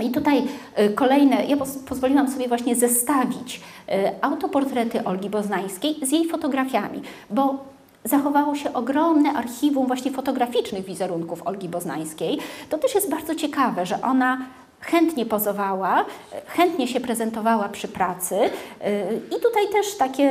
I 0.00 0.10
tutaj 0.10 0.42
y, 0.78 0.90
kolejne, 0.94 1.44
ja 1.46 1.56
pozwoliłam 1.88 2.30
sobie 2.30 2.48
właśnie 2.48 2.76
zestawić 2.76 3.60
y, 3.88 3.92
autoportrety 4.20 5.04
Olgi 5.04 5.30
Boznańskiej 5.30 5.96
z 6.02 6.12
jej 6.12 6.28
fotografiami, 6.28 7.02
bo 7.30 7.64
zachowało 8.04 8.54
się 8.54 8.72
ogromne 8.72 9.32
archiwum 9.32 9.86
właśnie 9.86 10.10
fotograficznych 10.10 10.84
wizerunków 10.84 11.46
Olgi 11.46 11.68
Boznańskiej. 11.68 12.38
To 12.68 12.78
też 12.78 12.94
jest 12.94 13.10
bardzo 13.10 13.34
ciekawe, 13.34 13.86
że 13.86 14.02
ona 14.02 14.38
chętnie 14.80 15.26
pozowała, 15.26 16.04
chętnie 16.46 16.88
się 16.88 17.00
prezentowała 17.00 17.68
przy 17.68 17.88
pracy 17.88 18.34
y, 18.34 18.50
i 19.36 19.40
tutaj 19.40 19.68
też 19.72 19.96
taki 19.96 20.22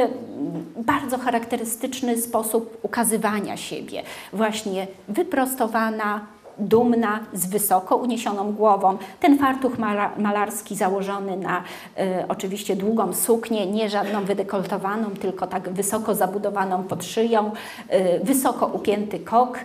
bardzo 0.77 1.17
charakterystyczny 1.17 2.21
sposób 2.21 2.77
ukazywania 2.81 3.57
siebie, 3.57 4.03
właśnie 4.33 4.87
wyprostowana, 5.07 6.21
dumna, 6.61 7.19
z 7.33 7.45
wysoko 7.45 7.95
uniesioną 7.95 8.51
głową. 8.51 8.97
Ten 9.19 9.37
fartuch 9.37 9.73
malarski 10.17 10.75
założony 10.75 11.37
na 11.37 11.59
y, 11.59 12.27
oczywiście 12.27 12.75
długą 12.75 13.13
suknię, 13.13 13.65
nie 13.65 13.89
żadną 13.89 14.25
wydekoltowaną, 14.25 15.11
tylko 15.11 15.47
tak 15.47 15.69
wysoko 15.69 16.15
zabudowaną 16.15 16.83
pod 16.83 17.05
szyją, 17.05 17.51
y, 17.93 18.19
wysoko 18.23 18.67
upięty 18.67 19.19
kok 19.19 19.57
y, 19.57 19.61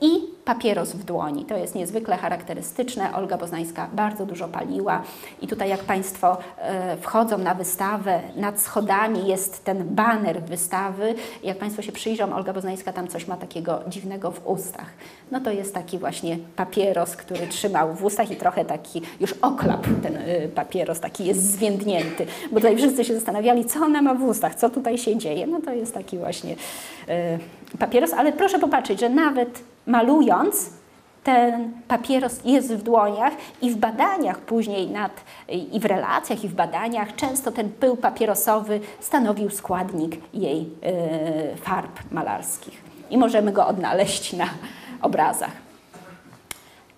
i 0.00 0.37
papieros 0.48 0.92
w 0.92 1.04
dłoni. 1.04 1.44
To 1.44 1.56
jest 1.56 1.74
niezwykle 1.74 2.16
charakterystyczne. 2.16 3.14
Olga 3.14 3.38
Boznańska 3.38 3.88
bardzo 3.92 4.26
dużo 4.26 4.48
paliła 4.48 5.02
i 5.42 5.48
tutaj 5.48 5.68
jak 5.68 5.80
Państwo 5.80 6.36
e, 6.58 6.96
wchodzą 6.96 7.38
na 7.38 7.54
wystawę, 7.54 8.20
nad 8.36 8.60
schodami 8.60 9.26
jest 9.26 9.64
ten 9.64 9.84
baner 9.94 10.42
wystawy. 10.42 11.14
Jak 11.44 11.58
Państwo 11.58 11.82
się 11.82 11.92
przyjrzą, 11.92 12.34
Olga 12.34 12.52
Boznańska 12.52 12.92
tam 12.92 13.08
coś 13.08 13.28
ma 13.28 13.36
takiego 13.36 13.80
dziwnego 13.88 14.30
w 14.30 14.46
ustach. 14.46 14.86
No 15.30 15.40
to 15.40 15.50
jest 15.50 15.74
taki 15.74 15.98
właśnie 15.98 16.38
papieros, 16.56 17.16
który 17.16 17.46
trzymał 17.46 17.94
w 17.94 18.04
ustach 18.04 18.30
i 18.30 18.36
trochę 18.36 18.64
taki 18.64 19.02
już 19.20 19.32
oklap 19.32 19.86
ten 20.02 20.16
e, 20.16 20.48
papieros, 20.48 21.00
taki 21.00 21.24
jest 21.24 21.52
zwiędnięty. 21.52 22.26
Bo 22.52 22.56
tutaj 22.56 22.76
wszyscy 22.76 23.04
się 23.04 23.14
zastanawiali, 23.14 23.64
co 23.64 23.80
ona 23.80 24.02
ma 24.02 24.14
w 24.14 24.22
ustach, 24.22 24.54
co 24.54 24.70
tutaj 24.70 24.98
się 24.98 25.16
dzieje. 25.16 25.46
No 25.46 25.60
to 25.60 25.72
jest 25.72 25.94
taki 25.94 26.18
właśnie 26.18 26.56
e, 27.08 27.38
papieros, 27.78 28.12
ale 28.12 28.32
proszę 28.32 28.58
popatrzeć, 28.58 29.00
że 29.00 29.08
nawet 29.08 29.62
malując, 29.88 30.70
ten 31.24 31.72
papieros 31.88 32.40
jest 32.44 32.74
w 32.74 32.82
dłoniach 32.82 33.32
i 33.62 33.70
w 33.70 33.76
badaniach 33.76 34.38
później 34.38 34.90
nad, 34.90 35.12
i 35.72 35.80
w 35.80 35.84
relacjach, 35.84 36.44
i 36.44 36.48
w 36.48 36.54
badaniach 36.54 37.16
często 37.16 37.52
ten 37.52 37.70
pył 37.72 37.96
papierosowy 37.96 38.80
stanowił 39.00 39.50
składnik 39.50 40.16
jej 40.34 40.60
y, 40.62 41.56
farb 41.56 42.00
malarskich. 42.10 42.82
I 43.10 43.18
możemy 43.18 43.52
go 43.52 43.66
odnaleźć 43.66 44.32
na 44.32 44.46
obrazach. 45.02 45.67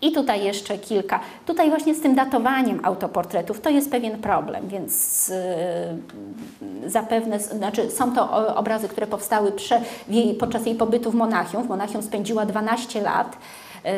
I 0.03 0.13
tutaj 0.13 0.45
jeszcze 0.45 0.79
kilka. 0.79 1.21
Tutaj 1.47 1.69
właśnie 1.71 1.95
z 1.95 2.01
tym 2.01 2.15
datowaniem 2.15 2.81
autoportretów 2.83 3.61
to 3.61 3.71
jest 3.71 3.91
pewien 3.91 4.19
problem, 4.19 4.69
więc 4.69 5.29
yy, 6.83 6.91
zapewne, 6.91 7.41
znaczy 7.41 7.91
są 7.91 8.15
to 8.15 8.57
obrazy, 8.57 8.89
które 8.89 9.07
powstały 9.07 9.53
prze, 9.53 9.81
jej, 10.09 10.35
podczas 10.35 10.67
jej 10.67 10.75
pobytu 10.75 11.11
w 11.11 11.15
Monachium. 11.15 11.63
W 11.63 11.69
Monachium 11.69 12.03
spędziła 12.03 12.47
12 12.47 13.01
lat. 13.03 13.37
Yy, 13.85 13.91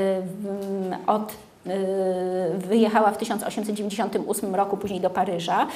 od 1.07 1.33
yy, 1.67 1.73
wyjechała 2.59 3.11
w 3.11 3.19
1898 3.19 4.55
roku 4.55 4.77
później 4.77 5.01
do 5.01 5.11
Paryża. 5.11 5.67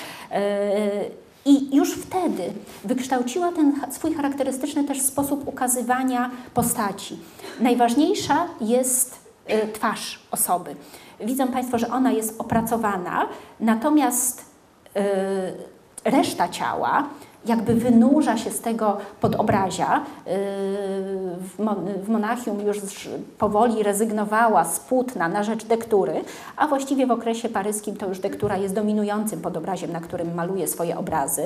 I 1.45 1.77
już 1.77 1.95
wtedy 1.95 2.43
wykształciła 2.85 3.53
ten 3.53 3.81
swój 3.91 4.15
charakterystyczny 4.15 4.85
też 4.85 5.01
sposób 5.01 5.49
ukazywania 5.49 6.31
postaci. 6.55 7.19
Najważniejsza 7.61 8.47
jest 8.61 9.26
Y, 9.26 9.26
twarz 9.73 10.21
osoby. 10.31 10.77
Widzą 11.21 11.49
Państwo, 11.49 11.79
że 11.79 11.89
ona 11.89 12.13
jest 12.13 12.41
opracowana, 12.41 13.29
natomiast 13.61 14.45
y, 14.97 16.11
reszta 16.11 16.49
ciała 16.49 17.09
jakby 17.47 17.75
wynurza 17.75 18.37
się 18.37 18.51
z 18.51 18.61
tego 18.61 18.97
podobrazia. 19.21 20.01
W 22.03 22.09
Monachium 22.09 22.61
już 22.61 23.09
powoli 23.39 23.83
rezygnowała 23.83 24.65
z 24.65 24.81
płótna 24.81 25.29
na 25.29 25.43
rzecz 25.43 25.65
dektury, 25.65 26.25
a 26.57 26.69
właściwie 26.69 27.07
w 27.07 27.11
okresie 27.11 27.49
paryskim 27.49 27.97
to 27.97 28.09
już 28.09 28.19
dektura 28.19 28.57
jest 28.57 28.75
dominującym 28.75 29.41
podobraziem, 29.41 29.93
na 29.93 30.01
którym 30.01 30.35
maluje 30.35 30.69
swoje 30.69 30.99
obrazy 30.99 31.43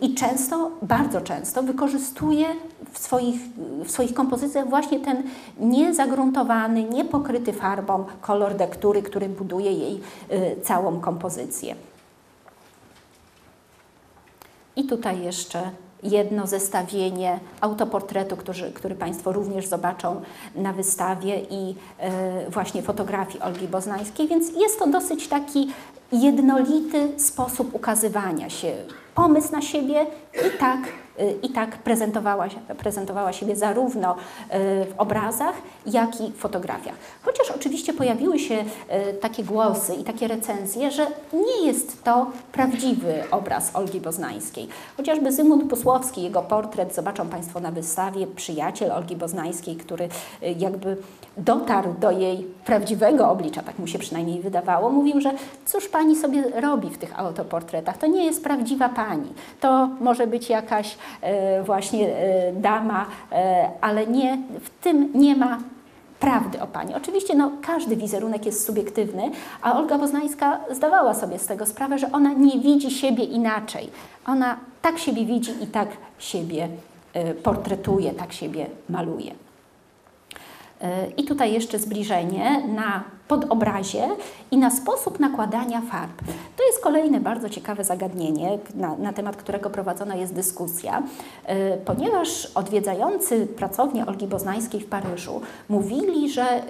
i 0.00 0.14
często, 0.14 0.70
bardzo 0.82 1.20
często 1.20 1.62
wykorzystuje 1.62 2.46
w 2.92 2.98
swoich, 2.98 3.40
w 3.84 3.90
swoich 3.90 4.14
kompozycjach 4.14 4.68
właśnie 4.68 5.00
ten 5.00 5.22
niezagruntowany, 5.60 6.84
niepokryty 6.84 7.52
farbą 7.52 8.04
kolor 8.20 8.54
dektury, 8.54 9.02
który 9.02 9.28
buduje 9.28 9.72
jej 9.72 10.00
całą 10.62 11.00
kompozycję. 11.00 11.74
I 14.76 14.84
tutaj 14.84 15.22
jeszcze 15.22 15.70
jedno 16.02 16.46
zestawienie 16.46 17.40
autoportretu, 17.60 18.36
który, 18.36 18.72
który 18.72 18.94
Państwo 18.94 19.32
również 19.32 19.66
zobaczą 19.66 20.20
na 20.54 20.72
wystawie 20.72 21.40
i 21.50 21.74
e, 21.98 22.50
właśnie 22.50 22.82
fotografii 22.82 23.42
Olgi 23.42 23.68
Boznańskiej, 23.68 24.28
więc 24.28 24.52
jest 24.56 24.78
to 24.78 24.86
dosyć 24.86 25.28
taki 25.28 25.72
jednolity 26.12 27.08
sposób 27.16 27.74
ukazywania 27.74 28.50
się. 28.50 28.72
Pomysł 29.14 29.52
na 29.52 29.62
siebie 29.62 30.06
i 30.34 30.58
tak 30.58 30.78
i 31.42 31.48
tak 31.48 31.78
prezentowała, 31.78 32.46
prezentowała 32.78 33.32
siebie 33.32 33.56
zarówno 33.56 34.16
e, 34.48 34.84
w 34.84 34.94
obrazach, 34.98 35.54
jak 35.86 36.20
i 36.20 36.32
fotografiach. 36.32 36.94
Chociaż 37.22 37.50
oczywiście 37.50 37.92
pojawiły 37.92 38.38
się 38.38 38.64
e, 38.88 39.12
takie 39.12 39.44
głosy 39.44 39.94
i 39.94 40.04
takie 40.04 40.28
recenzje, 40.28 40.90
że 40.90 41.06
nie 41.32 41.66
jest 41.66 42.04
to 42.04 42.26
prawdziwy 42.52 43.14
obraz 43.30 43.76
Olgi 43.76 44.00
Boznańskiej. 44.00 44.68
Chociażby 44.96 45.32
Zygmunt 45.32 45.70
Pusłowski, 45.70 46.22
jego 46.22 46.42
portret, 46.42 46.94
zobaczą 46.94 47.28
Państwo 47.28 47.60
na 47.60 47.70
wystawie, 47.70 48.26
przyjaciel 48.26 48.92
Olgi 48.92 49.16
Boznańskiej, 49.16 49.76
który 49.76 50.08
e, 50.42 50.52
jakby 50.52 50.96
dotarł 51.36 51.94
do 52.00 52.10
jej 52.10 52.46
prawdziwego 52.64 53.30
oblicza, 53.30 53.62
tak 53.62 53.78
mu 53.78 53.86
się 53.86 53.98
przynajmniej 53.98 54.40
wydawało, 54.40 54.90
mówił, 54.90 55.20
że 55.20 55.32
cóż 55.66 55.88
Pani 55.88 56.16
sobie 56.16 56.42
robi 56.60 56.90
w 56.90 56.98
tych 56.98 57.18
autoportretach, 57.18 57.98
to 57.98 58.06
nie 58.06 58.24
jest 58.24 58.44
prawdziwa 58.44 58.88
Pani, 58.88 59.32
to 59.60 59.88
może 60.00 60.26
być 60.26 60.48
jakaś 60.48 60.96
właśnie 61.64 62.08
e, 62.08 62.52
dama, 62.52 63.06
e, 63.32 63.68
ale 63.80 64.06
nie, 64.06 64.38
w 64.60 64.70
tym 64.84 65.10
nie 65.14 65.36
ma 65.36 65.58
prawdy 66.20 66.62
o 66.62 66.66
Pani. 66.66 66.94
Oczywiście 66.94 67.34
no, 67.34 67.52
każdy 67.62 67.96
wizerunek 67.96 68.46
jest 68.46 68.66
subiektywny, 68.66 69.30
a 69.62 69.78
Olga 69.78 69.98
Woznańska 69.98 70.60
zdawała 70.70 71.14
sobie 71.14 71.38
z 71.38 71.46
tego 71.46 71.66
sprawę, 71.66 71.98
że 71.98 72.12
ona 72.12 72.32
nie 72.32 72.60
widzi 72.60 72.90
siebie 72.90 73.24
inaczej. 73.24 73.90
Ona 74.26 74.56
tak 74.82 74.98
siebie 74.98 75.24
widzi 75.24 75.52
i 75.62 75.66
tak 75.66 75.88
siebie 76.18 76.68
portretuje, 77.42 78.12
tak 78.12 78.32
siebie 78.32 78.66
maluje. 78.88 79.32
E, 80.82 81.06
I 81.16 81.24
tutaj 81.24 81.52
jeszcze 81.52 81.78
zbliżenie 81.78 82.62
na 82.68 83.04
podobrazie 83.28 84.08
i 84.50 84.56
na 84.58 84.70
sposób 84.70 85.20
nakładania 85.20 85.80
farb. 85.80 86.22
To 86.56 86.66
jest 86.66 86.82
kolejne 86.82 87.20
bardzo 87.20 87.48
ciekawe 87.48 87.84
zagadnienie, 87.84 88.58
na, 88.74 88.96
na 88.96 89.12
temat 89.12 89.36
którego 89.36 89.70
prowadzona 89.70 90.14
jest 90.14 90.34
dyskusja, 90.34 91.02
e, 91.44 91.76
ponieważ 91.76 92.46
odwiedzający 92.54 93.46
pracownię 93.46 94.06
Olgi 94.06 94.26
Boznańskiej 94.26 94.80
w 94.80 94.86
Paryżu 94.86 95.40
mówili, 95.68 96.30
że 96.30 96.42
e, 96.42 96.62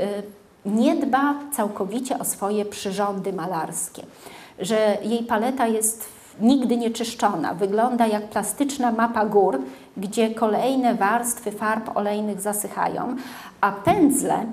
nie 0.66 0.96
dba 0.96 1.34
całkowicie 1.52 2.18
o 2.18 2.24
swoje 2.24 2.64
przyrządy 2.64 3.32
malarskie, 3.32 4.02
że 4.58 4.98
jej 5.04 5.22
paleta 5.24 5.66
jest 5.66 6.08
nigdy 6.40 6.76
nie 6.76 6.90
czyszczona. 6.90 7.54
Wygląda 7.54 8.06
jak 8.06 8.28
plastyczna 8.28 8.92
mapa 8.92 9.26
gór, 9.26 9.58
gdzie 9.96 10.34
kolejne 10.34 10.94
warstwy 10.94 11.52
farb 11.52 11.96
olejnych 11.96 12.40
zasychają, 12.40 13.16
a 13.60 13.72
pędzle 13.72 14.44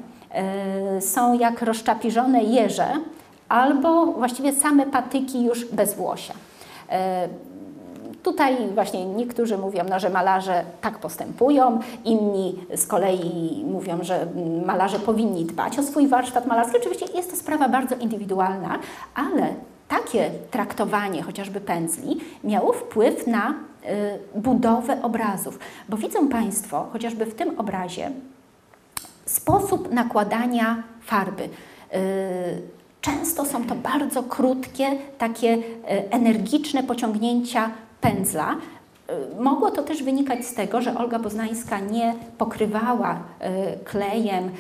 y, 0.98 1.02
są 1.02 1.40
jak 1.40 1.62
rozczapiżone 1.62 2.44
jeże 2.44 2.88
albo 3.50 4.06
właściwie 4.06 4.54
same 4.54 4.86
patyki 4.86 5.44
już 5.44 5.66
bez 5.66 5.94
włosia. 5.94 6.34
Y, 6.34 7.50
Tutaj 8.24 8.68
właśnie 8.76 9.06
niektórzy 9.06 9.58
mówią, 9.58 9.84
no, 9.90 10.00
że 10.00 10.10
malarze 10.10 10.64
tak 10.82 11.00
postępują, 11.00 11.80
inni 12.06 12.56
z 12.76 12.88
kolei 12.88 13.64
mówią, 13.68 13.98
że 14.02 14.28
malarze 14.66 15.00
powinni 15.00 15.46
dbać 15.46 15.80
o 15.80 15.84
swój 15.84 16.08
warsztat 16.08 16.46
malarski. 16.46 16.78
Oczywiście 16.78 17.06
jest 17.16 17.32
to 17.32 17.38
sprawa 17.38 17.70
bardzo 17.70 17.96
indywidualna, 17.96 18.80
ale 19.16 19.48
takie 19.90 20.32
traktowanie 20.52 21.24
chociażby 21.24 21.62
pędzli 21.62 22.18
miało 22.44 22.74
wpływ 22.74 23.28
na 23.28 23.50
y, 24.36 24.40
budowę 24.40 25.02
obrazów. 25.02 25.60
Bo 25.90 25.98
widzą 25.98 26.28
Państwo, 26.28 26.88
chociażby 26.94 27.26
w 27.26 27.36
tym 27.36 27.60
obrazie, 27.60 28.12
sposób 29.26 29.92
nakładania 29.92 30.84
farby. 31.02 31.44
Y, 31.44 31.50
często 33.02 33.46
są 33.46 33.66
to 33.66 33.76
bardzo 33.76 34.24
krótkie, 34.24 34.92
takie 35.18 35.54
y, 35.54 35.62
energiczne 36.12 36.84
pociągnięcia 36.84 37.72
pędzla, 38.02 38.56
mogło 39.40 39.72
to 39.72 39.84
też 39.84 40.04
wynikać 40.04 40.46
z 40.46 40.54
tego, 40.54 40.82
że 40.82 40.98
Olga 40.98 41.20
Poznańska 41.20 41.80
nie 41.80 42.16
pokrywała 42.38 43.16
y, 43.16 43.86
klejem 43.86 44.46
y, 44.46 44.52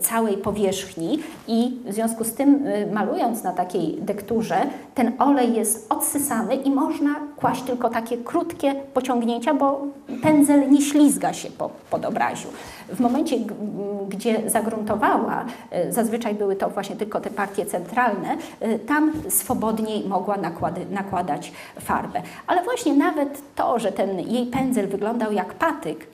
całej 0.00 0.36
powierzchni 0.36 1.18
i 1.48 1.78
w 1.84 1.92
związku 1.92 2.24
z 2.24 2.34
tym, 2.34 2.64
malując 2.92 3.42
na 3.42 3.52
takiej 3.52 3.98
dekturze, 4.00 4.56
ten 4.94 5.12
olej 5.18 5.54
jest 5.54 5.92
odsysany 5.92 6.54
i 6.54 6.70
można 6.70 7.14
kłaść 7.40 7.62
tylko 7.62 7.90
takie 7.90 8.18
krótkie 8.18 8.74
pociągnięcia, 8.74 9.54
bo 9.54 9.80
pędzel 10.22 10.70
nie 10.70 10.82
ślizga 10.82 11.32
się 11.32 11.50
po, 11.50 11.70
pod 11.90 12.04
obraziu. 12.04 12.48
W 12.88 13.00
momencie, 13.00 13.36
gdzie 14.08 14.50
zagruntowała, 14.50 15.44
zazwyczaj 15.90 16.34
były 16.34 16.56
to 16.56 16.70
właśnie 16.70 16.96
tylko 16.96 17.20
te 17.20 17.30
partie 17.30 17.66
centralne, 17.66 18.36
tam 18.86 19.12
swobodniej 19.28 20.08
mogła 20.08 20.36
nakłady, 20.36 20.86
nakładać 20.90 21.52
farbę. 21.80 22.22
Ale 22.46 22.64
właśnie 22.64 22.94
nawet 22.94 23.54
to, 23.54 23.78
że 23.78 23.92
ten 23.92 24.20
jej 24.20 24.46
pędzel 24.46 24.88
wyglądał 24.88 25.32
jak 25.32 25.54
patyk, 25.54 26.06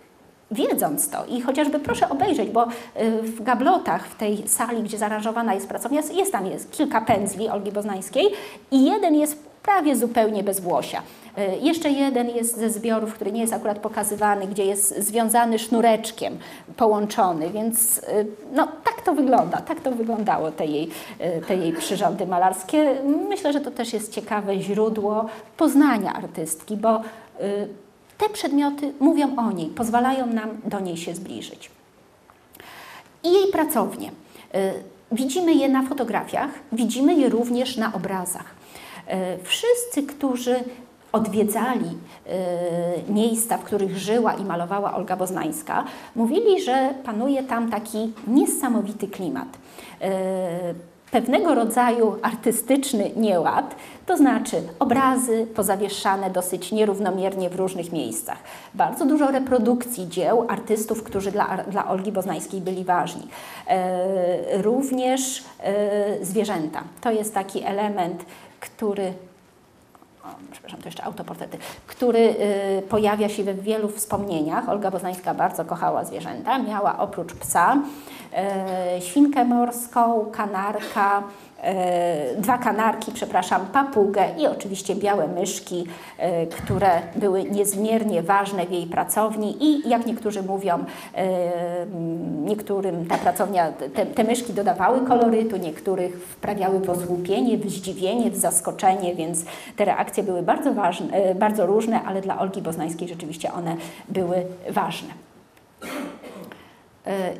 wiedząc 0.51 1.11
to 1.11 1.25
i 1.25 1.41
chociażby 1.41 1.79
proszę 1.79 2.09
obejrzeć, 2.09 2.51
bo 2.51 2.65
y, 2.65 3.23
w 3.23 3.43
gablotach, 3.43 4.07
w 4.07 4.15
tej 4.15 4.49
sali, 4.49 4.83
gdzie 4.83 4.99
zaaranżowana 4.99 5.55
jest 5.55 5.69
pracownia, 5.69 6.01
jest 6.13 6.33
tam 6.33 6.47
jest 6.47 6.73
kilka 6.73 7.01
pędzli 7.01 7.49
Olgi 7.49 7.73
Boznańskiej 7.73 8.27
i 8.71 8.85
jeden 8.85 9.15
jest 9.15 9.46
prawie 9.67 9.97
zupełnie 9.97 10.43
bez 10.43 10.61
włosia. 10.61 11.03
Y, 11.39 11.59
jeszcze 11.61 11.91
jeden 11.91 12.29
jest 12.31 12.57
ze 12.57 12.71
zbiorów, 12.71 13.15
który 13.15 13.33
nie 13.33 13.41
jest 13.41 13.53
akurat 13.53 13.79
pokazywany, 13.79 14.47
gdzie 14.47 14.65
jest 14.65 14.99
związany 14.99 15.59
sznureczkiem, 15.59 16.39
połączony, 16.77 17.51
więc 17.51 17.99
y, 17.99 18.27
no, 18.53 18.69
tak 18.85 19.03
to 19.05 19.15
wygląda, 19.15 19.61
tak 19.61 19.81
to 19.81 19.91
wyglądało 19.91 20.51
te 20.51 20.67
jej, 20.67 20.91
te 21.49 21.57
jej 21.57 21.73
przyrządy 21.73 22.27
malarskie. 22.27 22.97
Myślę, 23.29 23.53
że 23.53 23.61
to 23.61 23.71
też 23.71 23.93
jest 23.93 24.13
ciekawe 24.13 24.61
źródło 24.61 25.27
poznania 25.57 26.13
artystki, 26.13 26.77
bo 26.77 27.01
te 28.19 28.29
przedmioty 28.29 28.93
mówią 29.01 29.37
o 29.37 29.53
niej, 29.53 29.67
pozwalają 29.67 30.27
nam 30.27 30.49
do 30.65 30.81
niej 30.81 30.97
się 30.97 31.15
zbliżyć. 31.15 31.71
I 33.25 33.33
jej 33.33 33.53
pracownie. 33.53 34.11
Widzimy 35.13 35.55
je 35.55 35.69
na 35.69 35.83
fotografiach, 35.83 36.51
widzimy 36.73 37.15
je 37.15 37.29
również 37.29 37.77
na 37.77 37.95
obrazach. 37.95 38.56
Y, 39.09 39.45
wszyscy, 39.45 40.03
którzy 40.03 40.57
odwiedzali 41.13 41.91
miejsca, 43.09 43.59
w 43.59 43.65
których 43.65 43.99
żyła 43.99 44.35
i 44.35 44.45
malowała 44.45 44.95
Olga 44.95 45.17
Boznańska, 45.17 45.85
mówili, 46.17 46.63
że 46.63 46.95
panuje 47.05 47.43
tam 47.43 47.71
taki 47.71 48.13
niesamowity 48.27 49.09
klimat 49.09 49.49
pewnego 51.11 51.55
rodzaju 51.55 52.17
artystyczny 52.23 53.11
nieład, 53.17 53.75
to 54.07 54.17
znaczy 54.17 54.63
obrazy 54.79 55.47
pozawieszane 55.55 56.31
dosyć 56.31 56.73
nierównomiernie 56.73 57.51
w 57.51 57.57
różnych 57.57 57.93
miejscach. 57.93 58.39
Bardzo 58.75 59.07
dużo 59.07 59.31
reprodukcji 59.31 60.09
dzieł 60.09 60.47
artystów, 60.49 61.03
którzy 61.03 61.33
dla, 61.33 61.57
dla 61.57 61.89
Olgi 61.89 62.13
Boznańskiej 62.13 62.61
byli 62.61 62.85
ważni. 62.85 63.29
E, 63.67 64.63
również 64.63 65.45
e, 65.63 66.25
zwierzęta. 66.25 66.83
To 67.01 67.11
jest 67.11 67.35
taki 67.35 67.63
element, 67.63 68.25
który 68.61 69.15
o, 70.27 70.29
przepraszam, 70.53 70.81
to 70.81 70.89
jeszcze 70.89 71.05
autoportrety, 71.05 71.59
który 71.87 72.19
y, 72.19 72.83
pojawia 72.89 73.29
się 73.29 73.45
w 73.45 73.61
wielu 73.61 73.89
wspomnieniach. 73.89 74.69
Olga 74.69 74.91
Boznańska 74.91 75.35
bardzo 75.35 75.65
kochała 75.65 76.05
zwierzęta. 76.05 76.59
Miała 76.59 76.99
oprócz 76.99 77.35
psa 77.35 77.77
y, 78.97 79.01
świnkę 79.01 79.45
morską, 79.45 80.27
kanarka, 80.33 81.23
dwa 82.39 82.59
kanarki, 82.59 83.13
przepraszam, 83.13 83.67
papugę 83.67 84.25
i 84.39 84.47
oczywiście 84.47 84.95
białe 84.95 85.29
myszki, 85.29 85.87
e, 86.19 86.47
które 86.47 86.91
były 87.17 87.45
niezmiernie 87.45 88.23
ważne 88.23 88.67
w 88.67 88.73
jej 88.73 88.87
pracowni 88.87 89.65
i 89.65 89.89
jak 89.89 90.07
niektórzy 90.07 90.43
mówią, 90.43 90.85
niektórym 92.45 93.07
ta 93.07 93.19
pracownia, 93.19 93.73
te, 93.73 94.07
te 94.07 94.25
myszki 94.25 94.53
dodawały 94.53 95.01
kolorytu, 95.01 95.57
niektórych 95.57 96.19
wprawiały 96.19 96.81
w 96.81 96.91
osłupienie, 96.91 97.59
w 97.59 97.71
zdziwienie, 97.71 98.31
w 98.31 98.37
zaskoczenie, 98.37 99.15
więc 99.15 99.45
te 99.77 99.85
reakcje 99.85 100.23
były 100.23 100.43
bardzo 100.43 100.75
ważne, 100.75 101.35
bardzo 101.35 101.67
różne, 101.67 102.03
ale 102.03 102.21
dla 102.21 102.39
Olgi 102.39 102.63
Boznańskiej 102.63 103.09
rzeczywiście 103.09 103.53
one 103.53 103.77
były 104.09 104.47
ważne. 104.71 105.09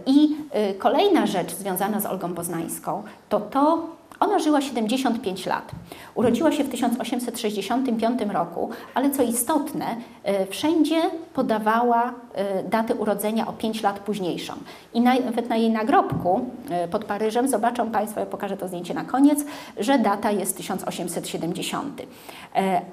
I 0.07 0.37
kolejna 0.79 1.27
rzecz 1.27 1.55
związana 1.55 2.01
z 2.01 2.07
Olgą 2.07 2.35
Poznańską 2.35 3.03
to 3.29 3.41
to, 3.41 3.87
ona 4.21 4.39
żyła 4.39 4.61
75 4.61 5.47
lat. 5.47 5.71
Urodziła 6.15 6.53
się 6.53 6.65
w 6.65 6.69
1865 6.69 8.21
roku, 8.33 8.71
ale 8.95 9.11
co 9.11 9.23
istotne, 9.23 9.97
e, 10.25 10.47
wszędzie 10.47 10.97
podawała 11.35 12.15
e, 12.35 12.63
datę 12.63 12.95
urodzenia 12.95 13.47
o 13.47 13.53
5 13.53 13.83
lat 13.83 13.99
późniejszą. 13.99 14.53
I 14.95 15.01
nawet 15.01 15.49
na 15.49 15.57
jej 15.57 15.71
nagrobku 15.71 16.51
e, 16.71 16.89
pod 16.89 17.05
Paryżem 17.05 17.49
zobaczą 17.49 17.91
Państwo, 17.91 18.21
ja 18.21 18.27
pokażę 18.27 18.57
to 18.57 18.69
zdjęcie 18.69 18.95
na 18.95 19.05
koniec, 19.05 19.45
że 19.79 19.99
data 19.99 20.31
jest 20.31 20.57
1870. 20.57 22.03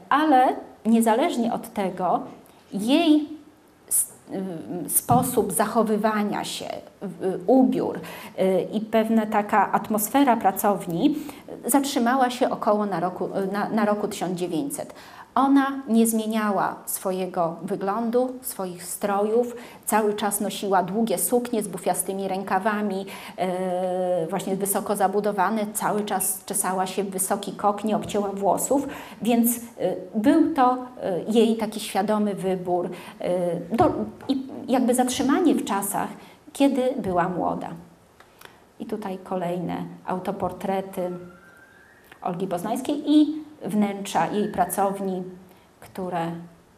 Ale 0.09 0.55
niezależnie 0.85 1.53
od 1.53 1.73
tego, 1.73 2.19
jej 2.73 3.27
sposób 4.87 5.51
zachowywania 5.51 6.43
się, 6.43 6.65
ubiór 7.47 7.99
y, 8.39 8.67
i 8.73 8.81
pewna 8.81 9.25
taka 9.25 9.71
atmosfera 9.71 10.37
pracowni 10.37 11.15
zatrzymała 11.65 12.29
się 12.29 12.49
około 12.49 12.85
na 12.85 12.99
roku, 12.99 13.29
na, 13.51 13.69
na 13.69 13.85
roku 13.85 14.07
1900. 14.07 14.93
Ona 15.35 15.71
nie 15.87 16.07
zmieniała 16.07 16.75
swojego 16.85 17.55
wyglądu, 17.61 18.33
swoich 18.41 18.83
strojów, 18.83 19.55
cały 19.85 20.13
czas 20.13 20.41
nosiła 20.41 20.83
długie 20.83 21.17
suknie 21.17 21.63
z 21.63 21.67
bufiastymi 21.67 22.27
rękawami, 22.27 23.05
e, 23.37 24.27
właśnie 24.27 24.55
wysoko 24.55 24.95
zabudowane, 24.95 25.65
cały 25.73 26.05
czas 26.05 26.45
czesała 26.45 26.87
się 26.87 27.03
w 27.03 27.09
wysoki 27.09 27.51
kok, 27.51 27.83
nie 27.83 27.95
obcięła 27.95 28.29
włosów, 28.29 28.87
więc 29.21 29.57
e, 29.57 29.61
był 30.15 30.53
to 30.53 30.77
e, 31.01 31.23
jej 31.23 31.57
taki 31.57 31.79
świadomy 31.79 32.35
wybór 32.35 32.89
do, 33.71 33.91
i 34.27 34.47
jakby 34.67 34.95
zatrzymanie 34.95 35.55
w 35.55 35.65
czasach, 35.65 36.09
kiedy 36.53 36.93
była 36.97 37.29
młoda. 37.29 37.69
I 38.79 38.85
tutaj 38.85 39.17
kolejne 39.23 39.75
autoportrety 40.05 41.11
Olgi 42.21 42.47
Poznańskiej 42.47 43.11
i 43.11 43.42
wnętrza 43.65 44.27
jej 44.27 44.47
pracowni, 44.47 45.23
które 45.79 46.31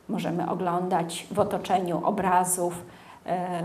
możemy 0.09 0.49
oglądać 0.49 1.27
w 1.31 1.39
otoczeniu 1.39 2.05
obrazów, 2.05 2.85
e, 3.25 3.63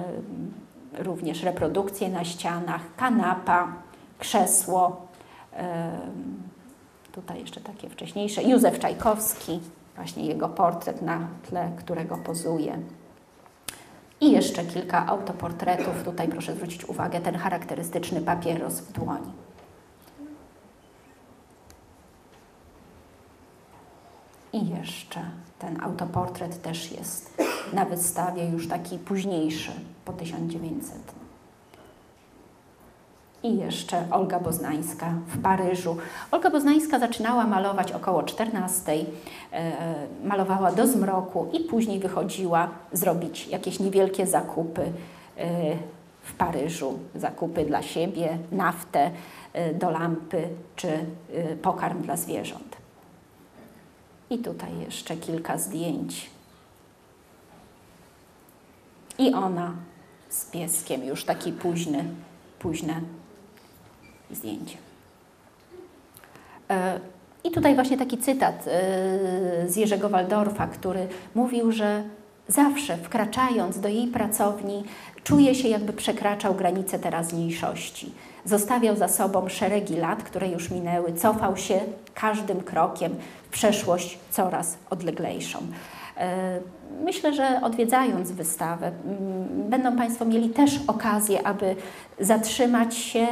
również 0.99 1.43
reprodukcje 1.43 2.09
na 2.09 2.25
ścianach, 2.25 2.81
kanapa, 2.97 3.73
krzesło. 4.19 5.07
E, 5.53 5.91
tutaj 7.13 7.41
jeszcze 7.41 7.61
takie 7.61 7.89
wcześniejsze. 7.89 8.43
Józef 8.43 8.79
Czajkowski, 8.79 9.61
właśnie 9.97 10.27
jego 10.27 10.49
portret 10.49 11.03
na 11.03 11.19
tle, 11.49 11.71
którego 11.77 12.17
pozuje. 12.17 12.79
I 14.21 14.33
jeszcze 14.33 14.65
kilka 14.65 15.07
autoportretów. 15.07 16.03
Tutaj 16.05 16.29
proszę 16.29 16.55
zwrócić 16.55 16.85
uwagę, 16.85 17.21
ten 17.21 17.37
charakterystyczny 17.37 18.21
papieros 18.21 18.81
w 18.81 18.93
dłoni. 18.93 19.33
I 24.53 24.69
jeszcze 24.69 25.21
ten 25.59 25.83
autoportret 25.83 26.63
też 26.63 26.93
jest 26.93 27.43
na 27.73 27.85
wystawie 27.85 28.49
już 28.49 28.69
taki 28.69 28.99
późniejszy, 28.99 29.73
po 30.05 30.13
1900. 30.13 31.21
I 33.43 33.57
jeszcze 33.57 34.05
Olga 34.11 34.41
Boznańska 34.41 35.15
w 35.27 35.43
Paryżu. 35.43 35.97
Olga 36.31 36.51
Boznańska 36.51 36.99
zaczynała 36.99 37.47
malować 37.47 37.93
około 37.93 38.23
14, 38.23 38.93
e, 39.53 39.73
malowała 40.25 40.73
do 40.73 40.87
zmroku 40.87 41.49
i 41.53 41.61
później 41.61 41.99
wychodziła 41.99 42.69
zrobić 42.93 43.49
jakieś 43.49 43.81
niewielkie 43.81 44.27
zakupy 44.27 44.83
e, 44.83 44.91
w 46.23 46.35
Paryżu. 46.35 46.99
Zakupy 47.15 47.65
dla 47.65 47.83
siebie, 47.83 48.39
naftę 48.53 49.11
e, 49.53 49.75
do 49.75 49.91
lampy 49.91 50.49
czy 50.77 50.89
pokarm 51.63 52.03
dla 52.03 52.17
zwierząt. 52.17 52.80
I 54.31 54.39
tutaj 54.39 54.71
jeszcze 54.81 55.17
kilka 55.17 55.59
zdjęć. 55.59 56.31
I 59.19 59.35
ona 59.35 59.75
z 60.29 60.45
pieskiem, 60.45 61.05
już 61.05 61.25
taki 61.25 61.53
późny, 61.53 62.05
późne 62.59 63.01
zdjęcie. 64.31 64.77
E, 66.71 67.01
I 67.45 67.51
tutaj 67.51 67.75
właśnie 67.75 67.99
taki 67.99 68.19
cytat 68.19 68.65
e, 68.67 68.71
z 69.69 69.77
Jerzego 69.77 70.09
Waldorfa, 70.09 70.67
który 70.67 71.09
mówił, 71.35 71.73
że 71.73 72.05
zawsze 72.49 72.97
wkraczając 72.97 73.81
do 73.81 73.89
jej 73.89 74.07
pracowni, 74.07 74.85
czuje 75.25 75.55
się 75.55 75.69
jakby 75.69 75.93
przekraczał 75.93 76.55
granice 76.55 76.99
teraźniejszości. 76.99 78.13
Zostawiał 78.45 78.97
za 78.97 79.09
sobą 79.09 79.49
szeregi 79.49 79.97
lat, 79.97 80.23
które 80.23 80.49
już 80.49 80.71
minęły, 80.71 81.13
cofał 81.13 81.57
się 81.57 81.81
każdym 82.15 82.61
krokiem 82.61 83.15
w 83.45 83.49
przeszłość 83.49 84.19
coraz 84.31 84.79
odleglejszą. 84.91 85.59
E, 86.17 86.61
myślę, 87.05 87.35
że 87.35 87.61
odwiedzając 87.63 88.33
wystawę, 88.33 88.93
będą 89.69 89.97
Państwo 89.97 90.25
mieli 90.25 90.51
też 90.51 90.81
okazję, 90.87 91.47
aby 91.47 91.77
zatrzymać 92.21 92.95
się, 92.95 93.27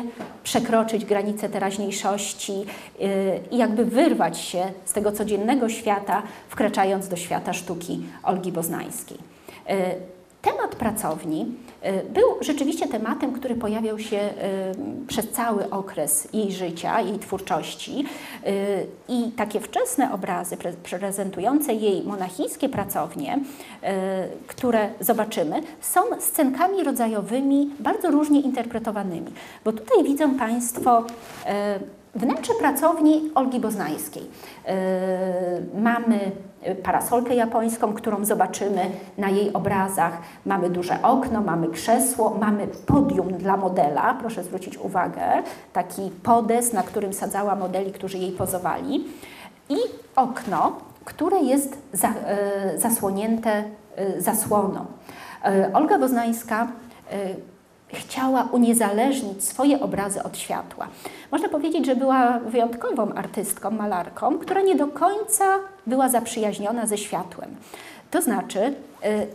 przekroczyć 0.45 1.05
granice 1.05 1.49
teraźniejszości 1.49 2.53
e, 2.53 3.05
i 3.51 3.57
jakby 3.57 3.85
wyrwać 3.85 4.39
się 4.39 4.65
z 4.85 4.93
tego 4.93 5.13
codziennego 5.13 5.69
świata, 5.69 6.23
wkraczając 6.49 7.09
do 7.09 7.17
świata 7.17 7.53
sztuki 7.53 8.03
Olgi 8.23 8.53
Boznańskiej. 8.53 9.19
Temat 10.43 10.77
pracowni 10.77 11.47
E, 11.83 12.03
był 12.03 12.25
rzeczywiście 12.41 12.89
tematem, 12.89 13.33
który 13.33 13.55
pojawiał 13.55 13.99
się 13.99 14.17
e, 14.17 14.31
przez 15.09 15.31
cały 15.31 15.71
okres 15.71 16.29
jej 16.33 16.53
życia, 16.53 17.01
jej 17.01 17.19
twórczości 17.19 18.05
e, 18.45 18.53
i 19.09 19.33
takie 19.33 19.61
wczesne 19.61 20.13
obrazy 20.13 20.57
prezentujące 20.83 21.75
jej 21.75 22.03
monachijskie 22.03 22.69
pracownie, 22.69 23.39
które 24.47 24.89
zobaczymy, 25.01 25.63
są 25.81 26.01
scenkami 26.19 26.85
rodzajowymi 26.85 27.71
bardzo 27.81 28.11
różnie 28.11 28.41
interpretowanymi, 28.41 29.33
bo 29.65 29.73
tutaj 29.73 30.05
widzą 30.05 30.39
Państwo 30.39 31.05
wnętrze 32.15 32.53
pracowni 32.55 33.31
Olgi 33.35 33.61
Boznańskiej. 33.61 34.23
Mamy 35.75 36.31
parasolkę 36.75 37.35
japońską, 37.35 37.93
którą 37.93 38.25
zobaczymy 38.25 38.91
na 39.19 39.29
jej 39.29 39.53
obrazach. 39.53 40.19
Mamy 40.47 40.71
duże 40.71 41.03
okno, 41.03 41.41
mamy 41.41 41.69
krzesło, 41.69 42.37
mamy 42.41 42.67
podium 42.87 43.29
dla 43.29 43.57
modela, 43.57 44.15
proszę 44.21 44.45
zwrócić 44.45 44.79
uwagę, 44.79 45.23
taki 45.73 46.11
podes, 46.23 46.73
na 46.73 46.83
którym 46.83 47.13
sadzała 47.13 47.55
modeli, 47.57 47.93
którzy 47.93 48.19
jej 48.19 48.33
pozowali 48.33 49.05
i 49.69 49.77
okno, 50.17 50.73
które 51.05 51.39
jest 51.39 51.79
za, 51.93 52.09
e, 52.09 52.79
zasłonięte 52.79 53.65
e, 53.97 54.21
zasłoną. 54.21 54.87
E, 55.45 55.71
Olga 55.73 55.99
Boznańska 55.99 56.69
chciała 57.93 58.49
uniezależnić 58.53 59.45
swoje 59.45 59.81
obrazy 59.81 60.23
od 60.23 60.39
światła. 60.39 60.89
Można 61.31 61.49
powiedzieć, 61.49 61.87
że 61.87 61.97
była 61.97 62.39
wyjątkową 62.39 63.13
artystką, 63.13 63.71
malarką, 63.71 64.39
która 64.39 64.61
nie 64.61 64.77
do 64.77 64.87
końca 64.87 65.45
była 65.87 66.09
zaprzyjaźniona 66.09 66.87
ze 66.87 66.99
światłem. 66.99 67.57
To 68.11 68.23
znaczy, 68.23 68.59
y, 68.59 68.75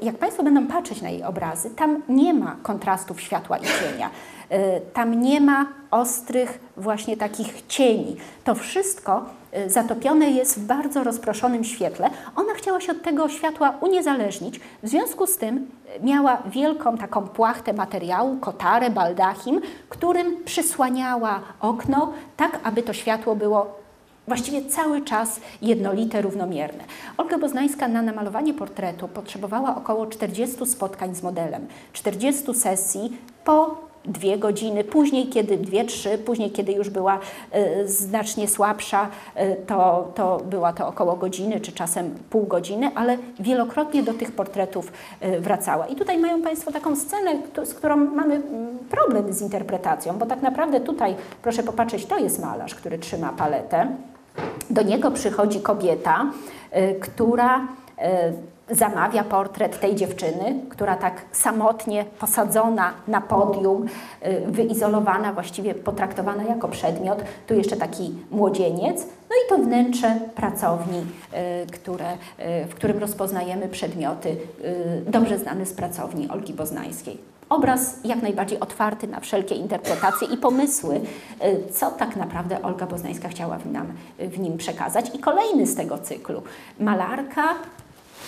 jak 0.02 0.18
Państwo 0.18 0.44
będą 0.44 0.68
patrzeć 0.68 1.02
na 1.02 1.10
jej 1.10 1.24
obrazy, 1.24 1.70
tam 1.70 2.02
nie 2.10 2.34
ma 2.34 2.56
kontrastów 2.64 3.22
światła 3.22 3.58
i 3.58 3.64
cienia. 3.64 4.10
Y, 4.52 4.82
tam 4.94 5.22
nie 5.22 5.42
ma 5.42 5.66
ostrych 5.92 6.60
właśnie 6.78 7.18
takich 7.18 7.68
cieni. 7.68 8.16
To 8.44 8.56
wszystko 8.56 9.26
zatopione 9.68 10.32
jest 10.32 10.60
w 10.60 10.66
bardzo 10.66 11.04
rozproszonym 11.04 11.64
świetle. 11.64 12.10
Ona 12.36 12.54
chciała 12.54 12.82
się 12.82 12.92
od 12.92 13.02
tego 13.02 13.30
światła 13.30 13.74
uniezależnić, 13.82 14.60
w 14.84 14.88
związku 14.88 15.28
z 15.28 15.38
tym 15.38 15.68
miała 16.04 16.38
wielką 16.46 16.98
taką 16.98 17.28
płachtę 17.28 17.74
materiału, 17.74 18.38
kotarę, 18.38 18.90
baldachim, 18.90 19.62
którym 19.90 20.44
przysłaniała 20.44 21.42
okno, 21.60 22.14
tak 22.38 22.60
aby 22.64 22.84
to 22.84 22.94
światło 22.94 23.36
było 23.36 23.84
właściwie 24.28 24.66
cały 24.66 25.02
czas 25.02 25.40
jednolite, 25.62 26.22
równomierne. 26.22 26.84
Olga 27.18 27.38
Boznańska 27.38 27.88
na 27.88 28.02
namalowanie 28.02 28.54
portretu 28.54 29.08
potrzebowała 29.08 29.76
około 29.76 30.06
40 30.08 30.66
spotkań 30.66 31.16
z 31.16 31.24
modelem, 31.24 31.68
40 31.94 32.54
sesji 32.54 33.18
po 33.46 33.78
dwie 34.06 34.38
godziny, 34.38 34.84
później 34.84 35.28
kiedy 35.28 35.58
dwie, 35.58 35.86
trzy, 35.86 36.18
później 36.18 36.52
kiedy 36.52 36.72
już 36.72 36.90
była 36.90 37.20
y, 37.56 37.88
znacznie 37.88 38.48
słabsza, 38.48 39.08
y, 39.38 39.56
to, 39.68 40.12
to 40.16 40.38
była 40.38 40.74
to 40.74 40.88
około 40.88 41.16
godziny, 41.16 41.60
czy 41.60 41.72
czasem 41.72 42.16
pół 42.30 42.44
godziny, 42.44 42.92
ale 42.96 43.18
wielokrotnie 43.40 44.04
do 44.04 44.14
tych 44.14 44.32
portretów 44.32 44.92
y, 45.24 45.40
wracała. 45.40 45.88
I 45.88 45.96
tutaj 45.96 46.18
mają 46.18 46.42
Państwo 46.42 46.72
taką 46.72 46.96
scenę, 46.96 47.32
z 47.64 47.74
którą 47.74 47.98
mamy 47.98 48.36
mm, 48.36 48.78
problem 48.90 49.34
z 49.34 49.42
interpretacją, 49.42 50.18
bo 50.18 50.26
tak 50.26 50.42
naprawdę 50.42 50.82
tutaj, 50.82 51.16
proszę 51.42 51.64
popatrzeć, 51.64 52.06
to 52.06 52.18
jest 52.18 52.42
malarz, 52.42 52.76
który 52.76 52.98
trzyma 52.98 53.30
paletę. 53.38 53.88
Do 54.70 54.82
niego 54.82 55.12
przychodzi 55.12 55.62
kobieta, 55.62 56.26
która 57.02 57.68
zamawia 58.70 59.24
portret 59.24 59.80
tej 59.80 59.96
dziewczyny, 59.96 60.60
która 60.70 60.96
tak 60.96 61.22
samotnie 61.32 62.06
posadzona 62.20 62.94
na 63.08 63.22
podium, 63.22 63.86
y, 63.86 64.42
wyizolowana, 64.48 65.34
właściwie 65.34 65.76
potraktowana 65.76 66.44
jako 66.44 66.68
przedmiot. 66.68 67.24
Tu 67.48 67.54
jeszcze 67.54 67.76
taki 67.76 68.16
młodzieniec. 68.32 69.06
No 69.30 69.36
i 69.36 69.50
to 69.50 69.58
wnętrze 69.58 70.20
pracowni, 70.36 70.98
y, 71.00 71.72
które, 71.72 72.14
y, 72.14 72.66
w 72.68 72.76
którym 72.76 72.98
rozpoznajemy 72.98 73.68
przedmioty 73.68 74.38
dobrze 75.08 75.40
znane 75.40 75.66
z 75.66 75.74
pracowni 75.74 76.30
Olgi 76.30 76.54
Boznańskiej. 76.54 77.18
Obraz 77.50 77.96
jak 78.04 78.22
najbardziej 78.22 78.60
otwarty 78.60 79.08
na 79.08 79.20
wszelkie 79.20 79.56
interpretacje 79.56 80.28
i 80.28 80.38
pomysły, 80.38 81.02
co 81.72 81.92
tak 81.92 82.16
naprawdę 82.16 82.62
Olga 82.62 82.86
Boznańska 82.86 83.30
chciała 83.30 83.58
nam, 83.66 83.88
w 84.20 84.40
nim 84.40 84.58
przekazać. 84.58 85.16
I 85.16 85.20
kolejny 85.20 85.68
z 85.68 85.76
tego 85.76 85.98
cyklu. 85.98 86.42
Malarka 86.80 87.44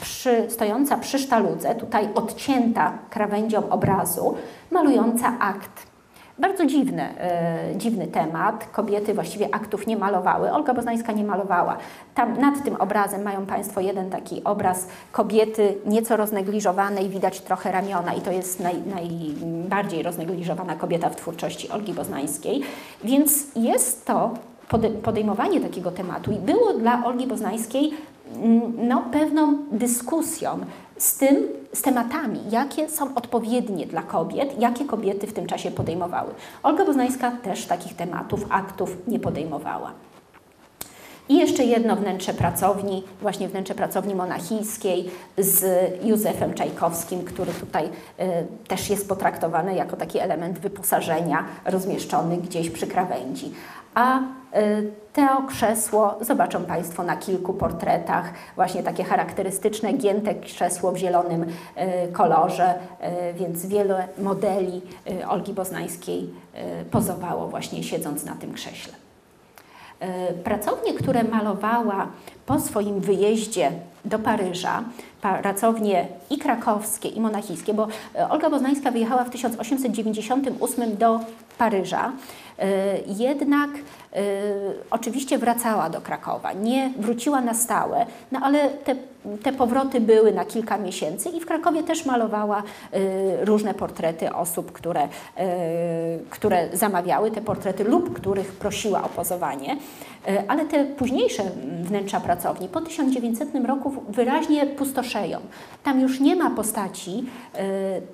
przy, 0.01 0.45
stojąca 0.49 0.97
przy 0.97 1.19
sztaludze, 1.19 1.75
tutaj 1.75 2.09
odcięta 2.15 2.93
krawędzią 3.09 3.69
obrazu, 3.69 4.35
malująca 4.71 5.39
akt. 5.39 5.95
Bardzo 6.39 6.65
dziwny, 6.65 7.03
e, 7.19 7.75
dziwny 7.75 8.07
temat. 8.07 8.67
Kobiety 8.71 9.13
właściwie 9.13 9.55
aktów 9.55 9.87
nie 9.87 9.97
malowały. 9.97 10.51
Olga 10.51 10.73
Boznańska 10.73 11.11
nie 11.11 11.23
malowała. 11.23 11.77
Tam 12.15 12.39
nad 12.39 12.63
tym 12.63 12.75
obrazem 12.75 13.23
mają 13.23 13.45
Państwo 13.45 13.81
jeden 13.81 14.09
taki 14.09 14.43
obraz 14.43 14.87
kobiety 15.11 15.77
nieco 15.85 16.17
roznegliżowanej, 16.17 17.09
widać 17.09 17.41
trochę 17.41 17.71
ramiona 17.71 18.13
i 18.13 18.21
to 18.21 18.31
jest 18.31 18.59
naj, 18.59 18.75
najbardziej 18.81 20.03
roznegliżowana 20.03 20.75
kobieta 20.75 21.09
w 21.09 21.15
twórczości 21.15 21.69
Olgi 21.69 21.93
Boznańskiej. 21.93 22.61
Więc 23.03 23.45
jest 23.55 24.05
to 24.05 24.33
podejmowanie 25.03 25.61
takiego 25.61 25.91
tematu 25.91 26.31
i 26.31 26.35
było 26.35 26.73
dla 26.73 27.05
Olgi 27.05 27.27
Boznańskiej 27.27 27.93
no, 28.77 29.03
pewną 29.11 29.57
dyskusją 29.71 30.59
z 30.97 31.17
tym, 31.17 31.35
z 31.73 31.81
tematami, 31.81 32.39
jakie 32.49 32.89
są 32.89 33.15
odpowiednie 33.15 33.85
dla 33.85 34.01
kobiet, 34.01 34.59
jakie 34.59 34.85
kobiety 34.85 35.27
w 35.27 35.33
tym 35.33 35.47
czasie 35.47 35.71
podejmowały. 35.71 36.33
Olga 36.63 36.85
Boznańska 36.85 37.31
też 37.31 37.65
takich 37.65 37.95
tematów, 37.95 38.45
aktów 38.49 38.97
nie 39.07 39.19
podejmowała. 39.19 39.91
I 41.29 41.37
jeszcze 41.37 41.63
jedno 41.63 41.95
wnętrze 41.95 42.33
pracowni, 42.33 43.03
właśnie 43.21 43.47
wnętrze 43.47 43.75
pracowni 43.75 44.15
monachijskiej 44.15 45.11
z 45.37 45.65
Józefem 46.05 46.53
Czajkowskim, 46.53 47.23
który 47.23 47.53
tutaj 47.53 47.85
y, 47.85 47.89
też 48.67 48.89
jest 48.89 49.09
potraktowany 49.09 49.75
jako 49.75 49.97
taki 49.97 50.19
element 50.19 50.59
wyposażenia 50.59 51.45
rozmieszczony 51.65 52.37
gdzieś 52.37 52.69
przy 52.69 52.87
krawędzi. 52.87 53.51
A 53.95 54.19
to 55.13 55.43
krzesło 55.47 56.17
zobaczą 56.21 56.65
Państwo 56.65 57.03
na 57.03 57.17
kilku 57.17 57.53
portretach, 57.53 58.33
właśnie 58.55 58.83
takie 58.83 59.03
charakterystyczne, 59.03 59.93
gięte 59.93 60.35
krzesło 60.35 60.91
w 60.91 60.97
zielonym 60.97 61.43
y, 61.43 62.11
kolorze, 62.11 62.73
więc 63.33 63.65
wiele 63.65 64.07
modeli 64.17 64.81
Olgi 65.27 65.53
Boznańskiej 65.53 66.29
pozowało 66.91 67.47
właśnie 67.47 67.83
siedząc 67.83 68.25
na 68.25 68.35
tym 68.35 68.53
krześle. 68.53 68.93
Pracownie, 70.43 70.93
które 70.93 71.23
malowała 71.23 72.07
po 72.45 72.59
swoim 72.59 72.99
wyjeździe 72.99 73.71
do 74.05 74.19
Paryża, 74.19 74.83
pracownie 75.41 76.07
i 76.29 76.37
krakowskie, 76.37 77.09
i 77.09 77.21
monachijskie, 77.21 77.73
bo 77.73 77.87
Olga 78.29 78.49
Boznańska 78.49 78.91
wyjechała 78.91 79.23
w 79.23 79.29
1898 79.29 80.97
do 80.97 81.19
Paryża, 81.57 82.11
jednak 83.07 83.69
oczywiście 84.91 85.37
wracała 85.37 85.89
do 85.89 86.01
Krakowa, 86.01 86.53
nie 86.53 86.91
wróciła 86.97 87.41
na 87.41 87.53
stałe, 87.53 88.05
no 88.31 88.39
ale 88.43 88.69
te, 88.69 88.95
te 89.43 89.53
powroty 89.53 90.01
były 90.01 90.33
na 90.33 90.45
kilka 90.45 90.77
miesięcy 90.77 91.29
i 91.29 91.39
w 91.39 91.45
Krakowie 91.45 91.83
też 91.83 92.05
malowała 92.05 92.63
różne 93.41 93.73
portrety 93.73 94.33
osób, 94.33 94.71
które, 94.71 95.07
które 96.29 96.69
zamawiały 96.73 97.31
te 97.31 97.41
portrety 97.41 97.83
lub 97.83 98.15
których 98.15 98.51
prosiła 98.51 99.03
o 99.03 99.09
pozowanie. 99.09 99.77
Ale 100.47 100.65
te 100.65 100.85
późniejsze 100.85 101.43
wnętrza 101.83 102.19
pracowni 102.19 102.67
po 102.67 102.81
1900 102.81 103.49
roku 103.65 103.93
wyraźnie 104.09 104.65
pustoszeją. 104.65 105.39
Tam 105.83 105.99
już 105.99 106.19
nie 106.19 106.35
ma 106.35 106.49
postaci, 106.49 107.25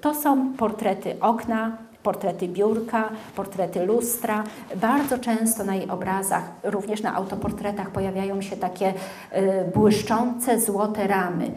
to 0.01 0.15
są 0.15 0.53
portrety 0.53 1.15
okna, 1.21 1.77
portrety 2.03 2.47
biurka, 2.47 3.09
portrety 3.35 3.85
lustra. 3.85 4.43
Bardzo 4.75 5.17
często 5.17 5.63
na 5.63 5.75
jej 5.75 5.89
obrazach, 5.89 6.43
również 6.63 7.01
na 7.01 7.15
autoportretach 7.15 7.89
pojawiają 7.89 8.41
się 8.41 8.57
takie 8.57 8.89
y, 8.89 9.71
błyszczące 9.73 10.59
złote 10.61 11.07
ramy. 11.07 11.45
Y, 11.45 11.51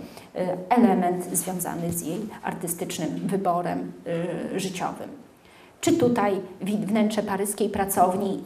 element 0.69 1.25
związany 1.33 1.93
z 1.93 2.03
jej 2.03 2.21
artystycznym 2.43 3.11
wyborem 3.25 3.93
y, 4.55 4.61
życiowym. 4.61 5.09
Czy 5.81 5.93
tutaj 5.93 6.41
wnętrze 6.61 7.23
paryskiej 7.23 7.69
pracowni 7.69 8.43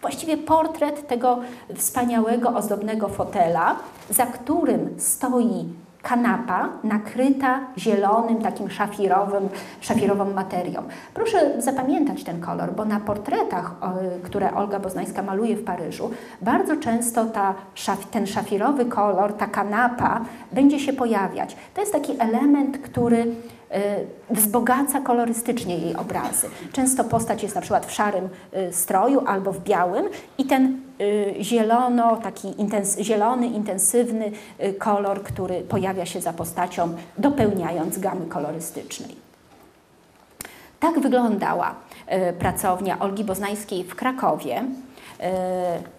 właściwie 0.00 0.36
portret 0.36 1.08
tego 1.08 1.38
wspaniałego, 1.76 2.48
ozdobnego 2.48 3.08
fotela, 3.08 3.76
za 4.10 4.26
którym 4.26 4.94
stoi 4.98 5.64
kanapa 6.02 6.68
nakryta 6.84 7.60
zielonym, 7.78 8.42
takim 8.42 8.70
szafirowym, 8.70 9.48
szafirową 9.80 10.32
materią. 10.32 10.82
Proszę 11.14 11.62
zapamiętać 11.62 12.24
ten 12.24 12.40
kolor, 12.40 12.72
bo 12.72 12.84
na 12.84 13.00
portretach, 13.00 13.74
które 14.22 14.54
Olga 14.54 14.80
Boznańska 14.80 15.22
maluje 15.22 15.56
w 15.56 15.64
Paryżu, 15.64 16.10
bardzo 16.42 16.76
często 16.76 17.24
ta, 17.24 17.54
ten 18.10 18.26
szafirowy 18.26 18.84
kolor, 18.84 19.32
ta 19.32 19.46
kanapa 19.46 20.20
będzie 20.52 20.80
się 20.80 20.92
pojawiać. 20.92 21.56
To 21.74 21.80
jest 21.80 21.92
taki 21.92 22.12
element, 22.20 22.78
który 22.78 23.26
wzbogaca 24.30 25.00
kolorystycznie 25.00 25.78
jej 25.78 25.96
obrazy. 25.96 26.48
Często 26.72 27.04
postać 27.04 27.42
jest 27.42 27.54
na 27.54 27.60
przykład 27.60 27.86
w 27.86 27.92
szarym 27.92 28.28
y, 28.68 28.72
stroju 28.72 29.22
albo 29.26 29.52
w 29.52 29.60
białym 29.60 30.08
i 30.38 30.44
ten 30.44 30.80
y, 31.00 31.34
zielono, 31.40 32.16
taki 32.16 32.60
intens 32.60 32.98
zielony, 32.98 33.46
intensywny 33.46 34.32
kolor, 34.78 35.22
który 35.22 35.60
pojawia 35.60 36.06
się 36.06 36.20
za 36.20 36.32
postacią, 36.32 36.94
dopełniając 37.18 37.98
gamy 37.98 38.26
kolorystycznej. 38.26 39.16
Tak 40.80 41.00
wyglądała 41.00 41.74
pracownia 42.38 42.98
Olgi 42.98 43.24
Boznańskiej 43.24 43.84
w 43.84 43.94
Krakowie. 43.94 44.64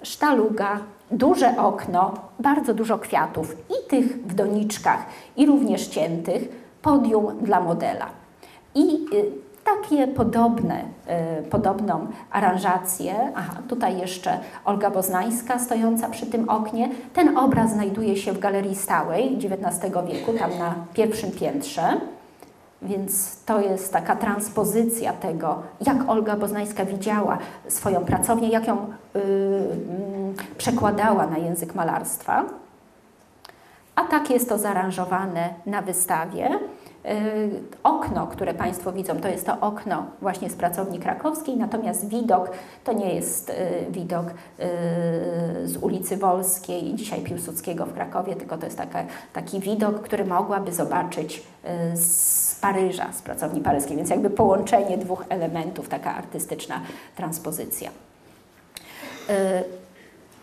Sztaluga, 0.02 0.80
duże 1.12 1.58
okno, 1.58 2.14
bardzo 2.40 2.74
dużo 2.74 3.00
kwiatów 3.00 3.56
i 3.70 3.90
tych 3.90 4.28
w 4.28 4.34
doniczkach, 4.34 5.06
i 5.38 5.46
również 5.46 5.88
ciętych 5.88 6.63
podium 6.84 7.38
dla 7.42 7.60
modela. 7.62 8.08
I 8.76 9.06
y, 9.14 9.32
takie 9.64 10.08
podobne, 10.08 10.82
y, 11.40 11.44
podobną 11.44 12.08
aranżację, 12.32 13.16
aha, 13.36 13.54
tutaj 13.68 13.98
jeszcze 13.98 14.40
Olga 14.66 14.90
Boznańska 14.90 15.60
stojąca 15.60 16.10
przy 16.10 16.26
tym 16.26 16.50
oknie. 16.50 16.90
Ten 17.14 17.38
obraz 17.38 17.72
znajduje 17.72 18.18
się 18.18 18.34
w 18.34 18.40
galerii 18.40 18.76
stałej 18.76 19.38
XIX 19.38 19.94
wieku, 20.08 20.34
tam 20.40 20.58
na 20.60 20.76
pierwszym 20.94 21.32
piętrze. 21.32 21.84
Więc 22.82 23.44
to 23.46 23.62
jest 23.62 23.94
taka 23.94 24.16
transpozycja 24.16 25.14
tego, 25.14 25.62
jak 25.86 26.10
Olga 26.10 26.36
Boznańska 26.38 26.86
widziała 26.86 27.38
swoją 27.68 28.06
pracownię, 28.06 28.50
jak 28.50 28.68
ją 28.68 28.78
yy, 29.16 29.22
przekładała 30.58 31.28
na 31.28 31.38
język 31.38 31.76
malarstwa. 31.76 32.44
A 33.96 34.04
tak 34.04 34.30
jest 34.30 34.50
to 34.50 34.58
zaaranżowane 34.58 35.54
na 35.66 35.82
wystawie. 35.82 36.60
Y, 37.06 37.64
okno, 37.84 38.28
które 38.28 38.54
Państwo 38.54 38.92
widzą, 38.92 39.20
to 39.20 39.28
jest 39.28 39.46
to 39.46 39.60
okno 39.60 40.06
właśnie 40.22 40.50
z 40.50 40.56
pracowni 40.56 41.00
krakowskiej, 41.00 41.58
natomiast 41.58 42.10
widok 42.10 42.50
to 42.84 42.94
nie 42.94 43.16
jest 43.16 43.50
y, 43.50 43.54
widok 43.90 44.26
y, 44.28 44.34
z 45.68 45.78
ulicy 45.82 46.18
Wolskiej, 46.18 46.96
dzisiaj 46.96 47.22
Piłsudskiego 47.22 47.86
w 47.86 47.94
Krakowie, 47.94 48.36
tylko 48.36 48.58
to 48.58 48.66
jest 48.66 48.78
taka, 48.78 49.04
taki 49.34 49.60
widok, 49.60 50.02
który 50.02 50.26
mogłaby 50.26 50.74
zobaczyć 50.74 51.44
z 51.94 52.56
Paryża, 52.56 53.12
z 53.14 53.22
pracowni 53.22 53.62
paryskiej, 53.62 53.98
więc 53.98 54.10
jakby 54.10 54.30
połączenie 54.30 54.98
dwóch 54.98 55.26
elementów, 55.30 55.90
taka 55.90 56.16
artystyczna 56.16 56.82
transpozycja. 57.16 57.90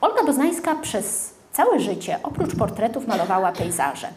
Olga 0.00 0.24
Boznańska 0.24 0.74
przez 0.74 1.29
całe 1.52 1.80
życie, 1.80 2.18
oprócz 2.22 2.56
portretów, 2.56 3.06
malowała 3.08 3.52
pejzaże. 3.52 4.08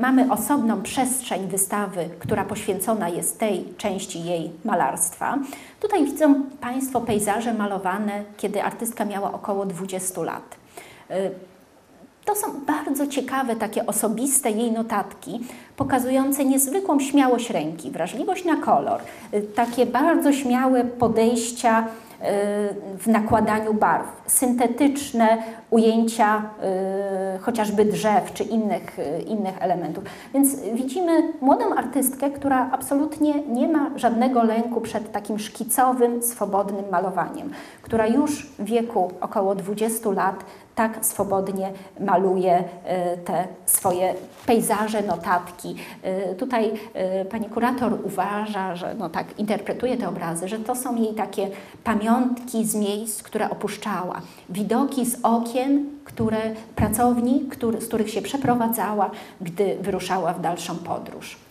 Mamy 0.00 0.32
osobną 0.32 0.82
przestrzeń 0.82 1.46
wystawy, 1.46 2.08
która 2.18 2.44
poświęcona 2.44 3.08
jest 3.08 3.38
tej 3.38 3.64
części 3.78 4.24
jej 4.24 4.50
malarstwa. 4.64 5.38
Tutaj 5.80 6.04
widzą 6.04 6.34
Państwo 6.60 7.00
pejzaże 7.00 7.54
malowane, 7.54 8.22
kiedy 8.36 8.62
artystka 8.62 9.04
miała 9.04 9.32
około 9.32 9.66
20 9.66 10.22
lat. 10.22 10.56
To 12.24 12.34
są 12.34 12.46
bardzo 12.66 13.06
ciekawe, 13.06 13.56
takie 13.56 13.86
osobiste 13.86 14.50
jej 14.50 14.72
notatki, 14.72 15.40
pokazujące 15.76 16.44
niezwykłą 16.44 17.00
śmiałość 17.00 17.50
ręki, 17.50 17.90
wrażliwość 17.90 18.44
na 18.44 18.56
kolor, 18.56 19.00
takie 19.54 19.86
bardzo 19.86 20.32
śmiałe 20.32 20.84
podejścia 20.84 21.86
w 22.98 23.06
nakładaniu 23.06 23.74
barw, 23.74 24.06
syntetyczne 24.26 25.38
ujęcia 25.70 26.42
y, 27.36 27.38
chociażby 27.38 27.84
drzew 27.84 28.32
czy 28.32 28.44
innych, 28.44 28.98
y, 28.98 29.22
innych 29.22 29.62
elementów. 29.62 30.04
Więc 30.34 30.60
widzimy 30.60 31.32
młodą 31.40 31.74
artystkę, 31.74 32.30
która 32.30 32.68
absolutnie 32.72 33.42
nie 33.42 33.68
ma 33.68 33.90
żadnego 33.96 34.42
lęku 34.42 34.80
przed 34.80 35.12
takim 35.12 35.38
szkicowym, 35.38 36.22
swobodnym 36.22 36.84
malowaniem, 36.90 37.50
która 37.82 38.06
już 38.06 38.46
w 38.58 38.64
wieku 38.64 39.12
około 39.20 39.54
20 39.54 40.10
lat 40.10 40.44
tak 40.78 41.06
swobodnie 41.06 41.72
maluje 42.00 42.58
y, 42.58 42.64
te 43.24 43.48
swoje 43.66 44.14
pejzaże, 44.46 45.02
notatki. 45.02 45.76
Tutaj 46.38 46.72
pani 47.30 47.46
kurator 47.46 47.98
uważa, 48.04 48.76
że 48.76 48.94
no 48.94 49.08
tak 49.08 49.38
interpretuje 49.38 49.96
te 49.96 50.08
obrazy, 50.08 50.48
że 50.48 50.58
to 50.58 50.76
są 50.76 50.96
jej 50.96 51.14
takie 51.14 51.50
pamiątki 51.84 52.66
z 52.66 52.74
miejsc, 52.74 53.22
które 53.22 53.50
opuszczała, 53.50 54.20
widoki 54.48 55.06
z 55.06 55.18
okien, 55.22 55.86
które 56.04 56.38
pracowni, 56.76 57.40
który, 57.50 57.80
z 57.80 57.88
których 57.88 58.10
się 58.10 58.22
przeprowadzała, 58.22 59.10
gdy 59.40 59.76
wyruszała 59.80 60.32
w 60.32 60.40
dalszą 60.40 60.76
podróż. 60.76 61.47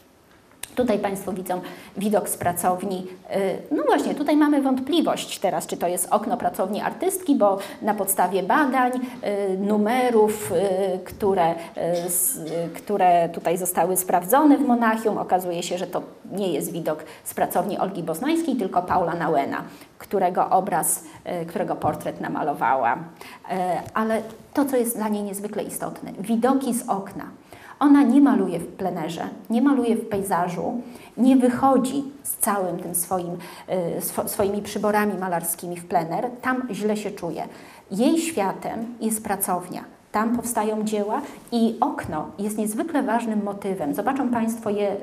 Tutaj 0.78 0.99
Państwo 0.99 1.34
widzą 1.34 1.61
widok 1.97 2.30
z 2.30 2.38
pracowni. 2.38 3.07
Y, 3.36 3.75
no 3.75 3.84
właśnie, 3.84 4.15
tutaj 4.15 4.38
mamy 4.38 4.61
wątpliwość 4.61 5.39
teraz, 5.39 5.67
czy 5.67 5.78
to 5.78 5.88
jest 5.88 6.07
okno 6.11 6.38
pracowni 6.38 6.82
artystki, 6.82 7.36
bo 7.36 7.57
na 7.82 7.93
podstawie 7.93 8.43
badań, 8.43 8.91
y, 8.93 9.57
numerów, 9.57 10.51
y, 10.51 10.99
które, 10.99 11.55
które 12.75 13.30
tutaj 13.30 13.57
zostały 13.57 13.97
sprawdzone 13.97 14.57
w 14.57 14.67
Monachium, 14.67 15.17
okazuje 15.17 15.63
się, 15.63 15.78
że 15.78 15.88
to 15.88 16.01
nie 16.32 16.53
jest 16.53 16.71
widok 16.71 17.03
z 17.23 17.34
pracowni 17.34 17.78
Olgi 17.78 18.03
Boznańskiej, 18.03 18.55
tylko 18.55 18.82
Paula 18.82 19.15
Nauena, 19.15 19.63
którego 19.97 20.49
obraz, 20.49 21.03
którego 21.47 21.75
portret 21.75 22.21
namalowała. 22.21 22.97
Ale 23.93 24.21
to, 24.53 24.65
co 24.65 24.78
jest 24.78 24.97
dla 24.97 25.09
niej 25.09 25.23
niezwykle 25.23 25.63
istotne, 25.63 26.11
widoki 26.19 26.73
z 26.73 26.89
okna. 26.89 27.25
Ona 27.80 28.03
nie 28.03 28.21
maluje 28.21 28.59
w 28.59 28.67
plenerze, 28.67 29.30
nie 29.49 29.61
maluje 29.61 29.95
w 29.95 30.09
pejzażu, 30.09 30.82
nie 31.17 31.36
wychodzi 31.36 32.03
z 32.23 32.38
całym 32.38 32.80
tym 32.80 32.95
swoim, 32.95 33.38
y, 34.25 34.30
swoimi 34.30 34.61
przyborami 34.61 35.13
malarskimi 35.17 35.78
w 35.78 35.86
plener, 35.86 36.30
tam 36.41 36.67
źle 36.71 36.97
się 36.97 37.11
czuje. 37.11 37.47
Jej 37.91 38.17
światem 38.17 38.95
jest 39.01 39.23
pracownia. 39.23 39.97
Tam 40.18 40.36
powstają 40.36 40.84
dzieła 40.84 41.22
i 41.51 41.78
okno 41.82 42.28
jest 42.39 42.57
niezwykle 42.57 43.03
ważnym 43.03 43.43
motywem. 43.43 43.95
Zobaczą 43.95 44.30
Państwo 44.30 44.70
je, 44.70 44.91
y, 44.91 44.95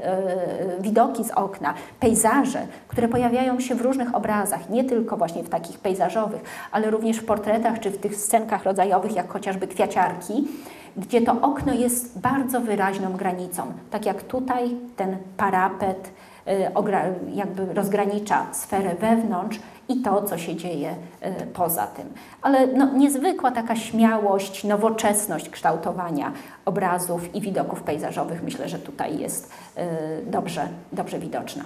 widoki 0.80 1.24
z 1.24 1.30
okna, 1.30 1.74
pejzaże, 2.00 2.66
które 2.88 3.08
pojawiają 3.08 3.60
się 3.60 3.74
w 3.74 3.80
różnych 3.80 4.14
obrazach, 4.14 4.70
nie 4.70 4.84
tylko 4.84 5.16
właśnie 5.16 5.42
w 5.42 5.48
takich 5.48 5.78
pejzażowych, 5.78 6.42
ale 6.72 6.90
również 6.90 7.16
w 7.16 7.24
portretach 7.24 7.80
czy 7.80 7.90
w 7.90 7.98
tych 7.98 8.16
scenkach 8.16 8.64
rodzajowych, 8.64 9.16
jak 9.16 9.32
chociażby 9.32 9.66
kwiaciarki 9.66 10.48
gdzie 10.96 11.20
to 11.20 11.40
okno 11.40 11.72
jest 11.72 12.20
bardzo 12.20 12.60
wyraźną 12.60 13.12
granicą. 13.12 13.62
Tak 13.90 14.06
jak 14.06 14.22
tutaj 14.22 14.76
ten 14.96 15.16
parapet 15.36 16.10
y, 16.48 17.30
jakby 17.34 17.74
rozgranicza 17.74 18.46
sferę 18.52 18.94
wewnątrz 19.00 19.58
i 19.89 20.03
to, 20.03 20.22
co 20.22 20.39
się 20.39 20.57
dzieje 20.57 20.95
y, 21.43 21.47
poza 21.47 21.87
tym. 21.87 22.12
Ale 22.43 22.66
no, 22.66 22.93
niezwykła 22.93 23.51
taka 23.51 23.76
śmiałość, 23.76 24.64
nowoczesność 24.64 25.49
kształtowania 25.49 26.32
obrazów 26.64 27.35
i 27.35 27.41
widoków 27.41 27.82
pejzażowych 27.82 28.43
myślę, 28.43 28.68
że 28.68 28.78
tutaj 28.78 29.18
jest 29.18 29.53
y, 29.78 29.80
dobrze, 30.26 30.68
dobrze 30.93 31.18
widoczna. 31.18 31.64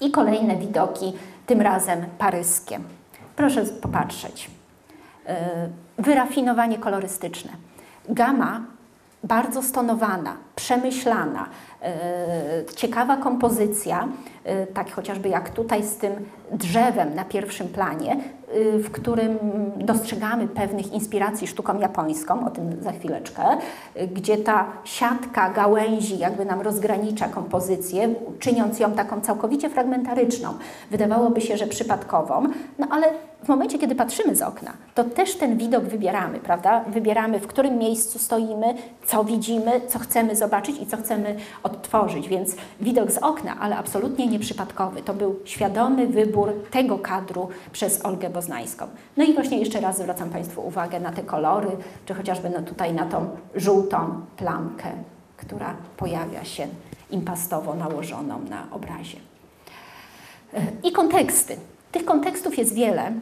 I 0.00 0.10
kolejne 0.10 0.56
widoki, 0.56 1.12
tym 1.46 1.60
razem 1.60 2.06
paryskie. 2.18 2.80
Proszę 3.36 3.64
popatrzeć. 3.64 4.50
Wyrafinowanie 5.98 6.78
kolorystyczne 6.78 7.50
gama 8.08 8.62
bardzo 9.24 9.62
stonowana, 9.62 10.36
przemyślana, 10.56 11.44
e, 11.44 11.48
ciekawa 12.76 13.16
kompozycja, 13.16 14.08
e, 14.44 14.66
tak 14.66 14.92
chociażby 14.92 15.28
jak 15.28 15.50
tutaj 15.50 15.82
z 15.82 15.96
tym 15.96 16.12
drzewem 16.52 17.14
na 17.14 17.24
pierwszym 17.24 17.68
planie, 17.68 18.12
e, 18.12 18.78
w 18.78 18.90
którym 18.90 19.38
dostrzegamy 19.76 20.48
pewnych 20.48 20.92
inspiracji 20.92 21.46
sztuką 21.46 21.78
japońską, 21.78 22.46
o 22.46 22.50
tym 22.50 22.82
za 22.82 22.92
chwileczkę, 22.92 23.42
gdzie 24.14 24.36
ta 24.36 24.66
siatka 24.84 25.50
gałęzi 25.50 26.18
jakby 26.18 26.44
nam 26.44 26.60
rozgranicza 26.60 27.28
kompozycję, 27.28 28.14
czyniąc 28.38 28.80
ją 28.80 28.92
taką 28.92 29.20
całkowicie 29.20 29.70
fragmentaryczną. 29.70 30.54
Wydawałoby 30.90 31.40
się, 31.40 31.56
że 31.56 31.66
przypadkową, 31.66 32.42
no 32.78 32.86
ale 32.90 33.06
w 33.44 33.48
momencie, 33.48 33.78
kiedy 33.78 33.94
patrzymy 33.94 34.36
z 34.36 34.42
okna, 34.42 34.72
to 34.94 35.04
też 35.04 35.36
ten 35.36 35.58
widok 35.58 35.84
wybieramy, 35.84 36.38
prawda? 36.38 36.84
Wybieramy, 36.88 37.40
w 37.40 37.46
którym 37.46 37.78
miejscu 37.78 38.18
stoimy, 38.18 38.74
co 39.06 39.24
widzimy, 39.24 39.80
co 39.88 39.98
chcemy 39.98 40.36
zobaczyć 40.36 40.80
i 40.82 40.86
co 40.86 40.96
chcemy 40.96 41.36
odtworzyć. 41.62 42.28
Więc 42.28 42.56
widok 42.80 43.10
z 43.10 43.18
okna, 43.18 43.56
ale 43.60 43.76
absolutnie 43.76 44.26
nieprzypadkowy. 44.26 45.02
To 45.02 45.14
był 45.14 45.40
świadomy 45.44 46.06
wybór 46.06 46.52
tego 46.70 46.98
kadru 46.98 47.48
przez 47.72 48.04
Olgę 48.04 48.30
Boznańską. 48.30 48.86
No 49.16 49.24
i 49.24 49.34
właśnie 49.34 49.58
jeszcze 49.58 49.80
raz 49.80 49.98
zwracam 49.98 50.30
Państwu 50.30 50.66
uwagę 50.66 51.00
na 51.00 51.12
te 51.12 51.22
kolory, 51.22 51.70
czy 52.06 52.14
chociażby 52.14 52.50
no 52.50 52.62
tutaj 52.62 52.92
na 52.94 53.06
tą 53.06 53.28
żółtą 53.54 54.20
plamkę, 54.36 54.88
która 55.36 55.74
pojawia 55.96 56.44
się 56.44 56.66
impastowo 57.10 57.74
nałożoną 57.74 58.40
na 58.50 58.66
obrazie. 58.70 59.18
I 60.82 60.92
konteksty. 60.92 61.56
Tych 61.98 62.06
kontekstów 62.06 62.58
jest 62.58 62.74
wiele, 62.74 63.12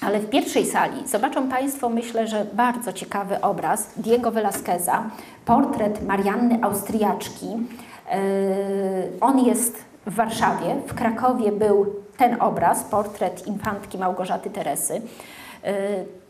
ale 0.00 0.20
w 0.20 0.30
pierwszej 0.30 0.66
sali 0.66 1.08
zobaczą 1.08 1.48
Państwo, 1.48 1.88
myślę, 1.88 2.26
że 2.26 2.46
bardzo 2.52 2.92
ciekawy 2.92 3.40
obraz 3.40 3.90
Diego 3.96 4.30
Velázqueza, 4.30 5.10
portret 5.44 6.06
Marianny 6.06 6.58
Austriaczki. 6.62 7.46
E, 7.46 8.18
on 9.20 9.38
jest 9.38 9.84
w 10.06 10.14
Warszawie, 10.14 10.76
w 10.86 10.94
Krakowie 10.94 11.52
był 11.52 11.86
ten 12.16 12.42
obraz, 12.42 12.84
portret 12.84 13.46
infantki 13.46 13.98
Małgorzaty 13.98 14.50
Teresy. 14.50 15.02
E, 15.62 15.74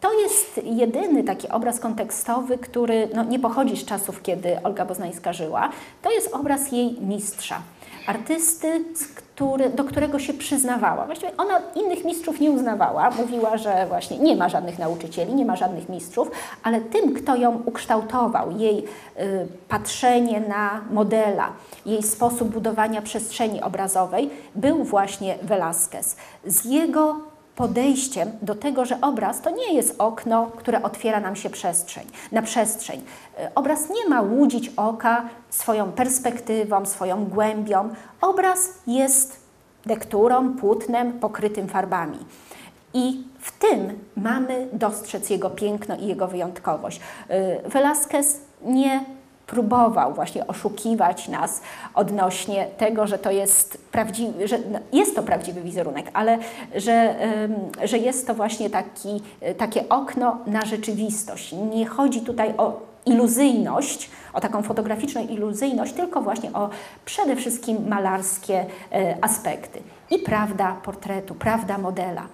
to 0.00 0.20
jest 0.20 0.60
jedyny 0.64 1.24
taki 1.24 1.48
obraz 1.48 1.80
kontekstowy, 1.80 2.58
który 2.58 3.08
no, 3.14 3.24
nie 3.24 3.38
pochodzi 3.38 3.76
z 3.76 3.84
czasów, 3.84 4.22
kiedy 4.22 4.62
Olga 4.62 4.84
Boznańska 4.84 5.32
żyła. 5.32 5.70
To 6.02 6.10
jest 6.10 6.34
obraz 6.34 6.72
jej 6.72 7.00
mistrza 7.00 7.62
artysty, 8.06 8.84
który, 9.14 9.70
do 9.70 9.84
którego 9.84 10.18
się 10.18 10.34
przyznawała. 10.34 11.06
Właściwie 11.06 11.36
ona 11.36 11.60
innych 11.74 12.04
mistrzów 12.04 12.40
nie 12.40 12.50
uznawała, 12.50 13.10
mówiła, 13.10 13.56
że 13.56 13.86
właśnie 13.88 14.18
nie 14.18 14.36
ma 14.36 14.48
żadnych 14.48 14.78
nauczycieli, 14.78 15.34
nie 15.34 15.44
ma 15.44 15.56
żadnych 15.56 15.88
mistrzów, 15.88 16.30
ale 16.62 16.80
tym, 16.80 17.14
kto 17.14 17.36
ją 17.36 17.62
ukształtował, 17.64 18.50
jej 18.58 18.78
y, 18.78 19.46
patrzenie 19.68 20.40
na 20.40 20.80
modela, 20.90 21.52
jej 21.86 22.02
sposób 22.02 22.48
budowania 22.48 23.02
przestrzeni 23.02 23.62
obrazowej, 23.62 24.30
był 24.54 24.84
właśnie 24.84 25.38
Velázquez. 25.42 26.16
Z 26.46 26.64
jego 26.64 27.16
podejściem 27.56 28.30
do 28.42 28.54
tego, 28.54 28.84
że 28.84 29.00
obraz 29.00 29.40
to 29.40 29.50
nie 29.50 29.74
jest 29.74 29.94
okno, 29.98 30.46
które 30.56 30.82
otwiera 30.82 31.20
nam 31.20 31.36
się 31.36 31.50
przestrzeń, 31.50 32.06
na 32.32 32.42
przestrzeń. 32.42 33.02
E, 33.38 33.50
obraz 33.54 33.90
nie 33.90 34.08
ma 34.08 34.22
łudzić 34.22 34.70
oka 34.76 35.28
swoją 35.50 35.92
perspektywą, 35.92 36.86
swoją 36.86 37.24
głębią. 37.24 37.88
Obraz 38.20 38.68
jest 38.86 39.40
lekturą, 39.86 40.54
płótnem 40.54 41.12
pokrytym 41.12 41.68
farbami. 41.68 42.18
I 42.94 43.24
w 43.40 43.58
tym 43.58 43.98
mamy 44.16 44.68
dostrzec 44.72 45.30
jego 45.30 45.50
piękno 45.50 45.96
i 45.96 46.06
jego 46.06 46.28
wyjątkowość. 46.28 47.00
E, 47.28 47.68
Velázquez 47.68 48.40
nie 48.62 49.15
próbował 49.46 50.14
właśnie 50.14 50.46
oszukiwać 50.46 51.28
nas 51.28 51.60
odnośnie 51.94 52.66
tego, 52.78 53.06
że 53.06 53.18
to 53.18 53.30
jest 53.30 53.78
prawdziwy, 53.92 54.48
że 54.48 54.58
no, 54.72 54.78
jest 54.92 55.16
to 55.16 55.22
prawdziwy 55.22 55.60
wizerunek, 55.60 56.10
ale 56.12 56.38
że, 56.74 57.14
że 57.84 57.98
jest 57.98 58.26
to 58.26 58.34
właśnie 58.34 58.70
taki, 58.70 59.22
takie 59.58 59.88
okno 59.88 60.38
na 60.46 60.64
rzeczywistość. 60.64 61.54
Nie 61.74 61.86
chodzi 61.86 62.20
tutaj 62.20 62.54
o 62.58 62.80
iluzyjność, 63.06 64.10
o 64.32 64.40
taką 64.40 64.62
fotograficzną 64.62 65.26
iluzyjność, 65.26 65.92
tylko 65.92 66.22
właśnie 66.22 66.52
o 66.52 66.70
przede 67.04 67.36
wszystkim 67.36 67.88
malarskie 67.88 68.66
e, 68.92 69.16
aspekty. 69.20 69.80
I 70.10 70.18
prawda 70.18 70.76
portretu, 70.82 71.34
prawda 71.34 71.78
modela. 71.78 72.26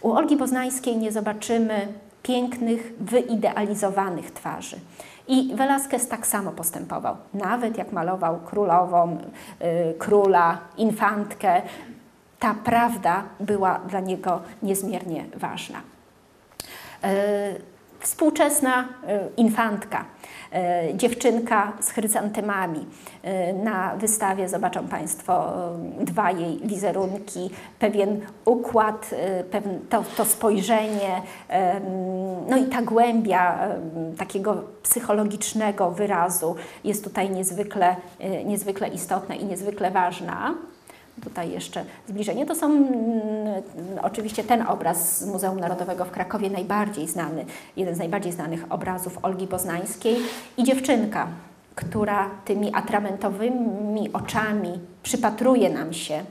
U 0.00 0.12
Olgi 0.12 0.36
Poznańskiej 0.36 0.96
nie 0.96 1.12
zobaczymy 1.12 1.88
pięknych, 2.22 2.92
wyidealizowanych 3.00 4.30
twarzy. 4.30 4.76
I 5.30 5.54
Velasquez 5.54 6.08
tak 6.08 6.26
samo 6.26 6.52
postępował. 6.52 7.16
Nawet 7.34 7.78
jak 7.78 7.92
malował 7.92 8.40
królową, 8.40 9.18
y, 9.62 9.94
króla, 9.98 10.58
infantkę, 10.76 11.62
ta 12.38 12.54
prawda 12.64 13.22
była 13.40 13.78
dla 13.78 14.00
niego 14.00 14.40
niezmiernie 14.62 15.24
ważna. 15.36 15.78
Y, 17.04 17.60
współczesna 18.00 18.82
y, 18.82 18.86
infantka 19.36 20.04
dziewczynka 20.94 21.72
z 21.80 21.90
chryzantemami. 21.90 22.86
E, 23.22 23.52
na 23.52 23.96
wystawie 23.96 24.48
zobaczą 24.48 24.88
Państwo 24.88 25.52
e, 26.00 26.04
dwa 26.04 26.30
jej 26.30 26.60
wizerunki, 26.64 27.50
pewien 27.78 28.20
układ, 28.44 29.10
to, 29.90 30.02
to 30.16 30.24
spojrzenie, 30.24 31.22
no 32.48 32.56
i 32.56 32.64
ta 32.64 32.82
głębia 32.82 33.68
takiego 34.18 34.62
psychologicznego 34.82 35.90
wyrazu 35.90 36.56
jest 36.84 37.04
tutaj 37.04 37.30
niezwykle, 37.30 37.96
niezwykle 38.44 38.88
istotna 38.88 39.34
i 39.34 39.44
niezwykle 39.44 39.90
ważna. 39.90 40.54
Tutaj 41.22 41.50
jeszcze 41.50 41.84
zbliżenie. 42.08 42.46
To 42.46 42.54
są 42.54 42.66
mm, 42.66 42.88
oczywiście 44.02 44.44
ten 44.44 44.66
obraz 44.66 45.18
z 45.18 45.26
Muzeum 45.26 45.60
Narodowego 45.60 46.04
w 46.04 46.10
Krakowie, 46.10 46.50
najbardziej 46.50 47.08
znany, 47.08 47.44
jeden 47.76 47.94
z 47.94 47.98
najbardziej 47.98 48.32
znanych 48.32 48.64
obrazów 48.70 49.18
Olgi 49.22 49.46
Poznańskiej 49.46 50.16
i 50.56 50.64
dziewczynka, 50.64 51.28
która 51.74 52.30
tymi 52.44 52.74
atramentowymi 52.74 54.12
oczami 54.12 54.78
przypatruje 55.02 55.70
nam 55.70 55.92
się. 55.92 56.22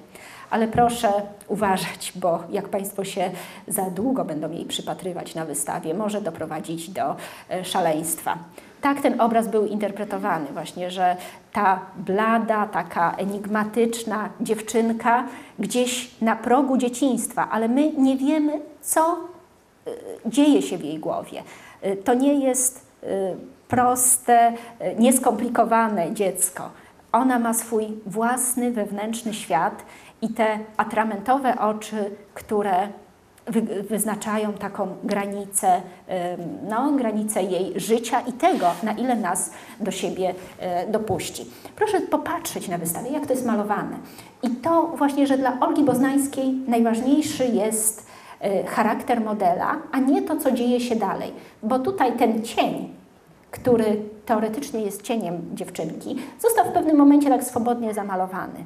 Ale 0.49 0.67
proszę 0.67 1.11
uważać, 1.47 2.13
bo 2.15 2.43
jak 2.51 2.69
Państwo 2.69 3.03
się 3.03 3.32
za 3.67 3.89
długo 3.89 4.25
będą 4.25 4.51
jej 4.51 4.65
przypatrywać 4.65 5.36
na 5.36 5.45
wystawie, 5.45 5.93
może 5.93 6.21
doprowadzić 6.21 6.89
do 6.89 7.15
e, 7.49 7.65
szaleństwa 7.65 8.38
tak 8.82 9.01
ten 9.01 9.21
obraz 9.21 9.47
był 9.47 9.65
interpretowany 9.65 10.45
właśnie, 10.53 10.91
że 10.91 11.17
ta 11.53 11.80
blada, 11.95 12.67
taka 12.67 13.15
enigmatyczna 13.15 14.30
dziewczynka 14.41 15.23
gdzieś 15.59 16.21
na 16.21 16.36
progu 16.36 16.77
dzieciństwa, 16.77 17.49
ale 17.51 17.67
my 17.67 17.93
nie 17.93 18.17
wiemy, 18.17 18.59
co 18.82 19.17
y, 19.88 19.91
dzieje 20.25 20.61
się 20.61 20.77
w 20.77 20.84
jej 20.84 20.99
głowie. 20.99 21.43
Y, 21.86 21.97
to 21.97 22.13
nie 22.13 22.34
jest 22.34 22.86
y, 23.03 23.07
proste, 23.67 24.53
nieskomplikowane 24.97 26.13
dziecko. 26.13 26.69
Ona 27.11 27.39
ma 27.39 27.53
swój 27.53 27.88
własny 28.05 28.71
wewnętrzny 28.71 29.34
świat 29.34 29.86
i 30.21 30.30
te 30.30 30.59
atramentowe 30.77 31.59
oczy, 31.59 32.11
które 32.34 32.88
wyznaczają 33.90 34.54
taką 34.54 34.96
granicę, 35.04 35.82
no, 36.70 36.92
granicę 36.92 37.44
jej 37.44 37.80
życia 37.80 38.22
i 38.22 38.34
tego, 38.34 38.72
na 38.84 38.92
ile 38.92 39.16
nas 39.16 39.52
do 39.80 39.92
siebie 39.92 40.36
e, 40.60 40.88
dopuści. 40.88 41.46
Proszę 41.76 42.02
popatrzeć 42.02 42.68
na 42.68 42.78
wystawę, 42.78 43.10
jak 43.10 43.26
to 43.26 43.34
jest 43.34 43.46
malowane. 43.46 43.98
I 44.44 44.50
to 44.50 44.94
właśnie, 44.98 45.28
że 45.28 45.38
dla 45.38 45.60
Olgi 45.60 45.84
Boznańskiej 45.84 46.54
najważniejszy 46.68 47.46
jest 47.46 48.08
e, 48.40 48.64
charakter 48.64 49.22
modela, 49.22 49.76
a 49.92 50.00
nie 50.00 50.22
to, 50.22 50.38
co 50.38 50.52
dzieje 50.52 50.80
się 50.80 50.96
dalej. 50.96 51.34
Bo 51.64 51.80
tutaj 51.80 52.18
ten 52.18 52.44
cień, 52.44 52.90
który 53.52 54.02
teoretycznie 54.26 54.82
jest 54.82 55.02
cieniem 55.02 55.42
dziewczynki, 55.54 56.16
został 56.40 56.66
w 56.66 56.74
pewnym 56.74 56.98
momencie 56.98 57.30
tak 57.30 57.44
swobodnie 57.44 57.94
zamalowany. 57.94 58.64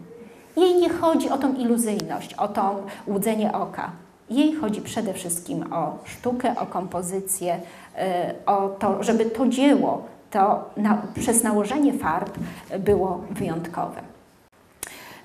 Jej 0.57 0.75
nie 0.75 0.89
chodzi 0.89 1.29
o 1.29 1.37
tą 1.37 1.53
iluzyjność, 1.53 2.33
o 2.33 2.47
tą 2.47 2.75
łudzenie 3.07 3.53
oka. 3.53 3.91
Jej 4.33 4.53
chodzi 4.53 4.81
przede 4.81 5.13
wszystkim 5.13 5.73
o 5.73 5.97
sztukę, 6.03 6.55
o 6.59 6.65
kompozycję, 6.65 7.59
e, 7.97 8.33
o 8.45 8.69
to, 8.69 9.03
żeby 9.03 9.25
to 9.25 9.47
dzieło 9.47 10.03
to 10.31 10.69
na, 10.77 11.01
przez 11.15 11.43
nałożenie 11.43 11.93
farb 11.93 12.37
było 12.79 13.23
wyjątkowe. 13.31 14.01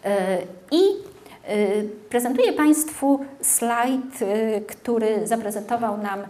E, 0.05 0.39
I 0.71 0.81
e, 1.47 1.83
Prezentuję 2.11 2.53
Państwu 2.53 3.21
slajd, 3.43 4.19
który 4.69 5.27
zaprezentował 5.27 5.99
nam 5.99 6.21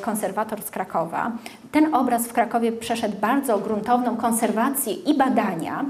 konserwator 0.00 0.62
z 0.62 0.70
Krakowa. 0.70 1.32
Ten 1.72 1.94
obraz 1.94 2.28
w 2.28 2.32
Krakowie 2.32 2.72
przeszedł 2.72 3.16
bardzo 3.20 3.58
gruntowną 3.58 4.16
konserwację 4.16 4.92
i 4.92 5.14
badania, 5.14 5.84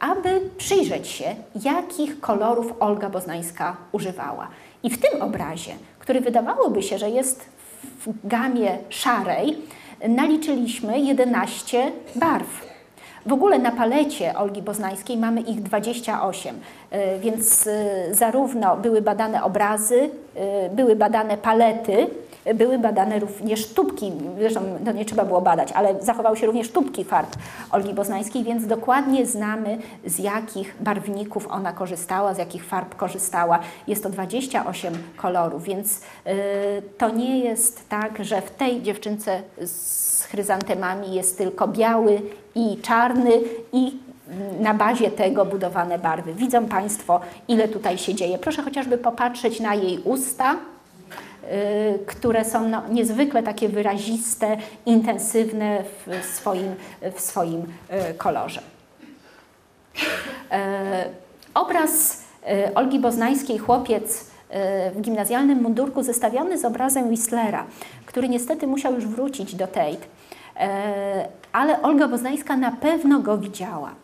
aby 0.00 0.40
przyjrzeć 0.58 1.08
się, 1.08 1.34
jakich 1.62 2.20
kolorów 2.20 2.72
Olga 2.80 3.10
Boznańska 3.10 3.76
używała. 3.92 4.48
I 4.82 4.90
w 4.90 4.98
tym 4.98 5.22
obrazie, 5.22 5.72
który 5.98 6.20
wydawałoby 6.20 6.82
się, 6.82 6.98
że 6.98 7.10
jest 7.10 7.44
w 8.06 8.28
gamie 8.28 8.78
szarej, 8.88 9.56
naliczyliśmy 10.08 11.00
11 11.00 11.92
barw. 12.14 12.72
W 13.26 13.32
ogóle 13.32 13.58
na 13.58 13.70
palecie 13.70 14.34
Olgi 14.36 14.62
Boznańskiej 14.62 15.16
mamy 15.16 15.40
ich 15.40 15.62
28, 15.62 16.60
e, 16.90 17.18
więc 17.18 17.66
e, 17.66 18.14
zarówno 18.14 18.76
były 18.76 19.02
badane 19.02 19.44
obrazy, 19.44 20.10
e, 20.36 20.70
były 20.70 20.96
badane 20.96 21.36
palety, 21.36 22.06
były 22.54 22.78
badane 22.78 23.18
również 23.18 23.66
tubki, 23.66 24.12
zresztą 24.38 24.60
to 24.84 24.92
nie 24.92 25.04
trzeba 25.04 25.24
było 25.24 25.40
badać, 25.40 25.72
ale 25.72 26.02
zachowały 26.02 26.36
się 26.36 26.46
również 26.46 26.70
tubki 26.70 27.04
farb 27.04 27.36
Olgi 27.70 27.94
Boznańskiej, 27.94 28.44
więc 28.44 28.66
dokładnie 28.66 29.26
znamy 29.26 29.78
z 30.06 30.18
jakich 30.18 30.76
barwników 30.80 31.46
ona 31.50 31.72
korzystała, 31.72 32.34
z 32.34 32.38
jakich 32.38 32.64
farb 32.64 32.94
korzystała. 32.94 33.58
Jest 33.86 34.02
to 34.02 34.10
28 34.10 34.94
kolorów, 35.16 35.64
więc 35.64 36.00
yy, 36.26 36.32
to 36.98 37.10
nie 37.10 37.38
jest 37.38 37.88
tak, 37.88 38.24
że 38.24 38.42
w 38.42 38.50
tej 38.50 38.82
dziewczynce 38.82 39.42
z 39.66 40.24
chryzantemami 40.24 41.14
jest 41.14 41.38
tylko 41.38 41.68
biały 41.68 42.22
i 42.54 42.76
czarny 42.82 43.30
i 43.72 43.98
na 44.60 44.74
bazie 44.74 45.10
tego 45.10 45.44
budowane 45.44 45.98
barwy. 45.98 46.34
Widzą 46.34 46.66
Państwo, 46.66 47.20
ile 47.48 47.68
tutaj 47.68 47.98
się 47.98 48.14
dzieje. 48.14 48.38
Proszę 48.38 48.62
chociażby 48.62 48.98
popatrzeć 48.98 49.60
na 49.60 49.74
jej 49.74 49.98
usta, 50.04 50.56
które 52.06 52.44
są 52.44 52.68
no, 52.68 52.82
niezwykle 52.88 53.42
takie 53.42 53.68
wyraziste, 53.68 54.56
intensywne 54.86 55.84
w 56.06 56.24
swoim, 56.24 56.74
w 57.14 57.20
swoim 57.20 57.60
y, 58.10 58.14
kolorze. 58.14 58.62
E, 60.50 61.04
obraz 61.54 62.24
y, 62.68 62.74
Olgi 62.74 62.98
Boznańskiej, 62.98 63.58
chłopiec 63.58 64.32
w 64.94 65.00
gimnazjalnym 65.00 65.62
mundurku 65.62 66.02
zestawiony 66.02 66.58
z 66.58 66.64
obrazem 66.64 67.08
Whistlera, 67.08 67.66
który 68.06 68.28
niestety 68.28 68.66
musiał 68.66 68.94
już 68.94 69.06
wrócić 69.06 69.54
do 69.54 69.66
Tate, 69.66 70.06
ale 71.52 71.82
Olga 71.82 72.08
Boznańska 72.08 72.56
na 72.56 72.72
pewno 72.72 73.20
go 73.20 73.38
widziała. 73.38 73.94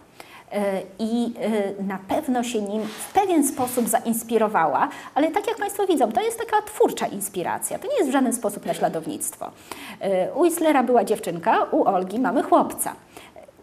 E, 0.52 0.82
i 0.98 1.32
e, 1.78 1.82
na 1.82 1.98
pewno 2.08 2.42
się 2.42 2.62
nim 2.62 2.82
w 2.82 3.12
pewien 3.12 3.46
sposób 3.46 3.88
zainspirowała, 3.88 4.88
ale 5.14 5.30
tak 5.30 5.46
jak 5.46 5.56
Państwo 5.56 5.86
widzą, 5.86 6.12
to 6.12 6.20
jest 6.20 6.38
taka 6.38 6.62
twórcza 6.62 7.06
inspiracja, 7.06 7.78
to 7.78 7.88
nie 7.88 7.96
jest 7.96 8.08
w 8.08 8.12
żaden 8.12 8.32
sposób 8.32 8.66
naśladownictwo. 8.66 9.50
E, 10.00 10.32
u 10.34 10.44
Islera 10.44 10.82
była 10.82 11.04
dziewczynka, 11.04 11.66
u 11.70 11.84
Olgi 11.84 12.18
mamy 12.18 12.42
chłopca. 12.42 12.94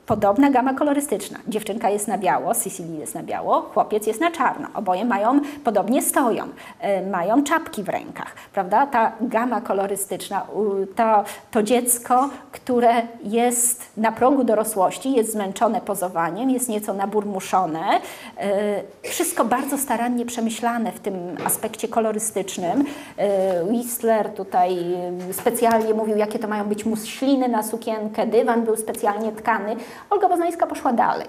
Podobna 0.06 0.50
gama 0.50 0.74
kolorystyczna. 0.74 1.40
Dziewczynka 1.48 1.90
jest 1.90 2.08
na 2.08 2.18
biało, 2.18 2.54
Sicily 2.54 2.98
jest 2.98 3.16
na 3.16 3.24
biało, 3.24 3.62
chłopiec 3.62 4.08
jest 4.08 4.22
na 4.22 4.32
czarno. 4.32 4.68
Oboje 4.74 5.06
mają, 5.06 5.40
podobnie 5.64 6.02
stoją, 6.02 6.44
y, 6.46 7.10
mają 7.10 7.44
czapki 7.44 7.84
w 7.84 7.90
rękach, 7.90 8.34
prawda? 8.54 8.88
Ta 8.88 9.12
gama 9.22 9.62
kolorystyczna, 9.62 10.46
to, 10.96 11.24
to 11.52 11.64
dziecko, 11.64 12.30
które 12.52 12.94
jest 13.24 13.84
na 13.98 14.12
progu 14.12 14.44
dorosłości, 14.44 15.14
jest 15.14 15.32
zmęczone 15.32 15.82
pozowaniem, 15.82 16.50
jest 16.50 16.70
nieco 16.70 16.94
naburmuszone. 16.94 18.00
Y, 19.04 19.10
wszystko 19.10 19.46
bardzo 19.46 19.78
starannie 19.78 20.26
przemyślane 20.26 20.92
w 20.92 21.00
tym 21.00 21.38
aspekcie 21.46 21.88
kolorystycznym. 21.88 22.82
Y, 22.82 22.86
Whistler 23.70 24.30
tutaj 24.30 24.78
specjalnie 25.32 25.94
mówił, 25.94 26.18
jakie 26.18 26.40
to 26.40 26.48
mają 26.48 26.66
być 26.66 26.86
muśliny 26.86 27.48
na 27.48 27.64
sukienkę, 27.64 28.28
dywan 28.28 28.64
był 28.64 28.78
specjalnie 28.78 29.32
tkany. 29.32 29.76
Olga 30.10 30.30
Poznańska 30.30 30.68
poszła 30.68 30.94
dalej, 30.94 31.28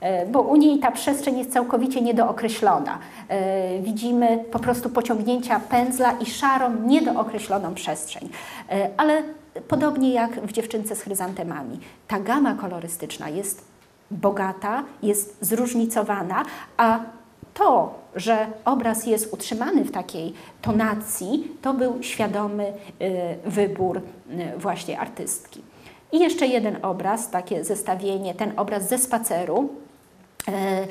e, 0.00 0.26
bo 0.26 0.42
u 0.42 0.56
niej 0.56 0.78
ta 0.78 0.90
przestrzeń 0.90 1.38
jest 1.38 1.52
całkowicie 1.52 2.00
niedookreślona. 2.00 2.98
E, 3.28 3.80
widzimy 3.80 4.44
po 4.52 4.58
prostu 4.58 4.90
pociągnięcia 4.90 5.60
pędzla 5.60 6.12
i 6.12 6.26
szarą, 6.26 6.74
niedookreśloną 6.86 7.74
przestrzeń. 7.74 8.28
E, 8.70 8.90
ale 8.96 9.22
podobnie 9.68 10.12
jak 10.12 10.30
w 10.46 10.52
dziewczynce 10.52 10.96
z 10.96 11.02
chryzantemami, 11.02 11.80
ta 12.08 12.20
gama 12.20 12.54
kolorystyczna 12.54 13.28
jest 13.28 13.64
bogata, 14.10 14.84
jest 15.02 15.36
zróżnicowana, 15.40 16.44
a 16.76 16.98
to, 17.54 17.94
że 18.16 18.46
obraz 18.64 19.06
jest 19.06 19.32
utrzymany 19.32 19.84
w 19.84 19.90
takiej 19.90 20.34
tonacji, 20.62 21.56
to 21.62 21.74
był 21.74 22.02
świadomy 22.02 22.72
wybór 23.44 24.00
właśnie 24.56 25.00
artystki. 25.00 25.62
I 26.12 26.18
jeszcze 26.18 26.46
jeden 26.46 26.84
obraz, 26.84 27.30
takie 27.30 27.64
zestawienie, 27.64 28.34
ten 28.34 28.52
obraz 28.56 28.88
ze 28.88 28.98
spaceru. 28.98 29.68
E, 30.48 30.82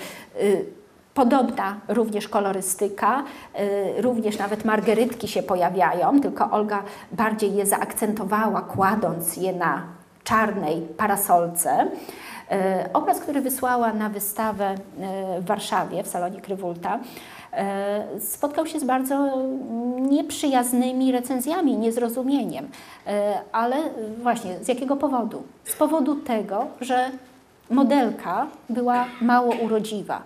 y, 0.42 0.66
Podobna 1.14 1.80
również 1.88 2.28
kolorystyka, 2.28 3.24
y, 3.98 4.02
również 4.02 4.38
nawet 4.38 4.66
margerytki 4.66 5.28
się 5.28 5.44
pojawiają, 5.44 6.22
tylko 6.22 6.52
Olga 6.52 6.84
bardziej 7.12 7.56
je 7.56 7.66
zaakcentowała, 7.66 8.62
kładąc 8.62 9.38
je 9.38 9.54
na 9.54 9.84
czarnej 10.24 10.82
parasolce. 10.82 11.88
Obraz, 12.94 13.20
który 13.20 13.42
wysłała 13.42 13.94
na 13.94 14.10
wystawę 14.10 14.76
w 15.40 15.46
Warszawie, 15.46 16.04
w 16.04 16.08
salonie 16.08 16.42
Krywulta, 16.42 17.00
spotkał 18.20 18.66
się 18.66 18.80
z 18.80 18.84
bardzo 18.84 19.30
nieprzyjaznymi 20.00 21.12
recenzjami, 21.12 21.78
niezrozumieniem. 21.78 22.68
Ale 23.52 23.76
właśnie 24.22 24.58
z 24.62 24.68
jakiego 24.68 24.96
powodu? 24.96 25.44
Z 25.64 25.76
powodu 25.76 26.16
tego, 26.16 26.66
że 26.82 27.12
modelka 27.70 28.48
była 28.70 29.06
mało 29.22 29.54
urodziwa. 29.56 30.22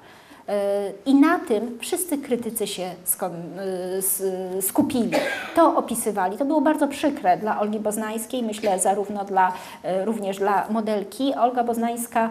E, 0.48 0.92
I 1.06 1.16
na 1.16 1.40
tym 1.40 1.78
wszyscy 1.80 2.18
krytycy 2.18 2.68
się 2.68 2.84
e, 2.84 4.62
skupili. 4.62 5.12
To 5.56 5.76
opisywali. 5.76 6.38
To 6.38 6.46
było 6.46 6.62
bardzo 6.62 6.88
przykre 6.88 7.38
dla 7.38 7.60
Olgi 7.60 7.80
Boznańskiej, 7.80 8.44
myślę 8.44 8.80
zarówno 8.80 9.26
dla, 9.26 9.54
e, 9.84 10.06
również 10.06 10.38
dla 10.38 10.68
modelki. 10.70 11.34
Olga 11.36 11.64
Boznańska 11.64 12.30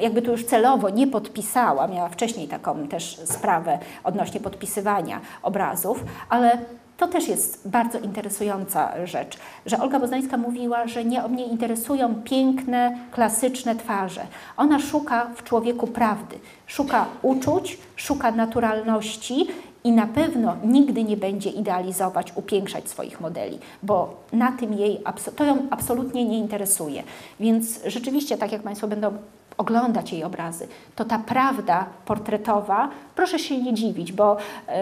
jakby 0.00 0.22
tu 0.22 0.30
już 0.30 0.44
celowo 0.44 0.90
nie 0.90 1.06
podpisała, 1.06 1.88
miała 1.88 2.08
wcześniej 2.08 2.48
taką 2.48 2.88
też 2.88 3.20
sprawę 3.24 3.78
odnośnie 4.04 4.40
podpisywania 4.40 5.20
obrazów, 5.42 6.04
ale 6.28 6.58
to 7.00 7.08
też 7.08 7.28
jest 7.28 7.68
bardzo 7.68 7.98
interesująca 7.98 9.06
rzecz, 9.06 9.38
że 9.66 9.78
Olga 9.78 10.00
Boznańska 10.00 10.36
mówiła, 10.36 10.86
że 10.86 11.04
nie, 11.04 11.28
mnie 11.28 11.44
interesują 11.44 12.14
piękne, 12.14 12.98
klasyczne 13.10 13.76
twarze. 13.76 14.26
Ona 14.56 14.78
szuka 14.78 15.30
w 15.36 15.44
człowieku 15.44 15.86
prawdy, 15.86 16.38
szuka 16.66 17.06
uczuć, 17.22 17.78
szuka 17.96 18.30
naturalności 18.30 19.46
i 19.84 19.92
na 19.92 20.06
pewno 20.06 20.56
nigdy 20.64 21.04
nie 21.04 21.16
będzie 21.16 21.50
idealizować, 21.50 22.32
upiększać 22.34 22.88
swoich 22.88 23.20
modeli, 23.20 23.58
bo 23.82 24.14
na 24.32 24.52
tym 24.52 24.74
jej, 24.74 25.00
to 25.36 25.44
ją 25.44 25.66
absolutnie 25.70 26.24
nie 26.24 26.38
interesuje. 26.38 27.02
Więc 27.40 27.80
rzeczywiście, 27.86 28.38
tak 28.38 28.52
jak 28.52 28.62
Państwo 28.62 28.88
będą 28.88 29.12
oglądać 29.58 30.12
jej 30.12 30.24
obrazy, 30.24 30.68
to 30.96 31.04
ta 31.04 31.18
prawda 31.18 31.86
portretowa, 32.04 32.88
proszę 33.14 33.38
się 33.38 33.62
nie 33.62 33.74
dziwić, 33.74 34.12
bo 34.12 34.36
yy, 34.68 34.74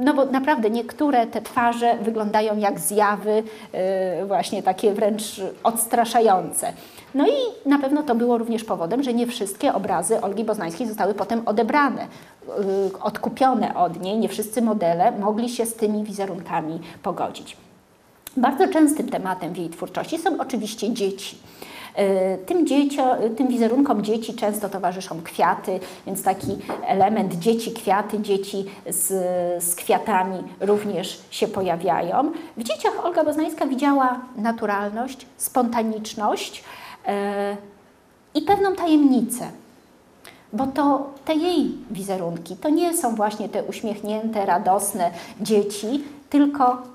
no 0.00 0.14
bo 0.14 0.24
naprawdę 0.24 0.70
niektóre 0.70 1.26
te 1.26 1.42
twarze 1.42 1.98
wyglądają 2.02 2.56
jak 2.56 2.80
zjawy, 2.80 3.42
yy, 4.18 4.26
właśnie 4.26 4.62
takie 4.62 4.92
wręcz 4.92 5.40
odstraszające. 5.62 6.72
No 7.14 7.26
i 7.26 7.68
na 7.68 7.78
pewno 7.78 8.02
to 8.02 8.14
było 8.14 8.38
również 8.38 8.64
powodem, 8.64 9.02
że 9.02 9.14
nie 9.14 9.26
wszystkie 9.26 9.74
obrazy 9.74 10.20
Olgi 10.20 10.44
Boznańskiej 10.44 10.86
zostały 10.86 11.14
potem 11.14 11.42
odebrane, 11.48 12.06
yy, 12.48 12.54
odkupione 13.00 13.74
od 13.74 14.00
niej. 14.00 14.18
Nie 14.18 14.28
wszyscy 14.28 14.62
modele 14.62 15.12
mogli 15.12 15.48
się 15.48 15.66
z 15.66 15.74
tymi 15.74 16.04
wizerunkami 16.04 16.80
pogodzić. 17.02 17.56
Bardzo 18.36 18.68
częstym 18.68 19.08
tematem 19.08 19.52
w 19.52 19.56
jej 19.56 19.70
twórczości 19.70 20.18
są 20.18 20.40
oczywiście 20.40 20.92
dzieci. 20.92 21.38
E, 21.94 22.38
tym, 22.38 22.66
dziecio, 22.66 23.16
tym 23.36 23.48
wizerunkom 23.48 24.02
dzieci 24.02 24.34
często 24.34 24.68
towarzyszą 24.68 25.22
kwiaty, 25.22 25.80
więc 26.06 26.22
taki 26.22 26.56
element 26.86 27.34
dzieci, 27.34 27.72
kwiaty, 27.72 28.20
dzieci 28.20 28.64
z, 28.86 29.08
z 29.64 29.74
kwiatami 29.74 30.42
również 30.60 31.20
się 31.30 31.48
pojawiają. 31.48 32.32
W 32.56 32.62
dzieciach 32.62 33.04
Olga 33.04 33.24
Boznańska 33.24 33.66
widziała 33.66 34.20
naturalność, 34.36 35.26
spontaniczność 35.36 36.64
e, 37.06 37.56
i 38.34 38.42
pewną 38.42 38.74
tajemnicę. 38.74 39.48
Bo 40.52 40.66
to 40.66 41.10
te 41.24 41.34
jej 41.34 41.78
wizerunki 41.90 42.56
to 42.56 42.68
nie 42.68 42.96
są 42.96 43.14
właśnie 43.14 43.48
te 43.48 43.64
uśmiechnięte, 43.64 44.46
radosne 44.46 45.10
dzieci, 45.40 46.04
tylko 46.30 46.94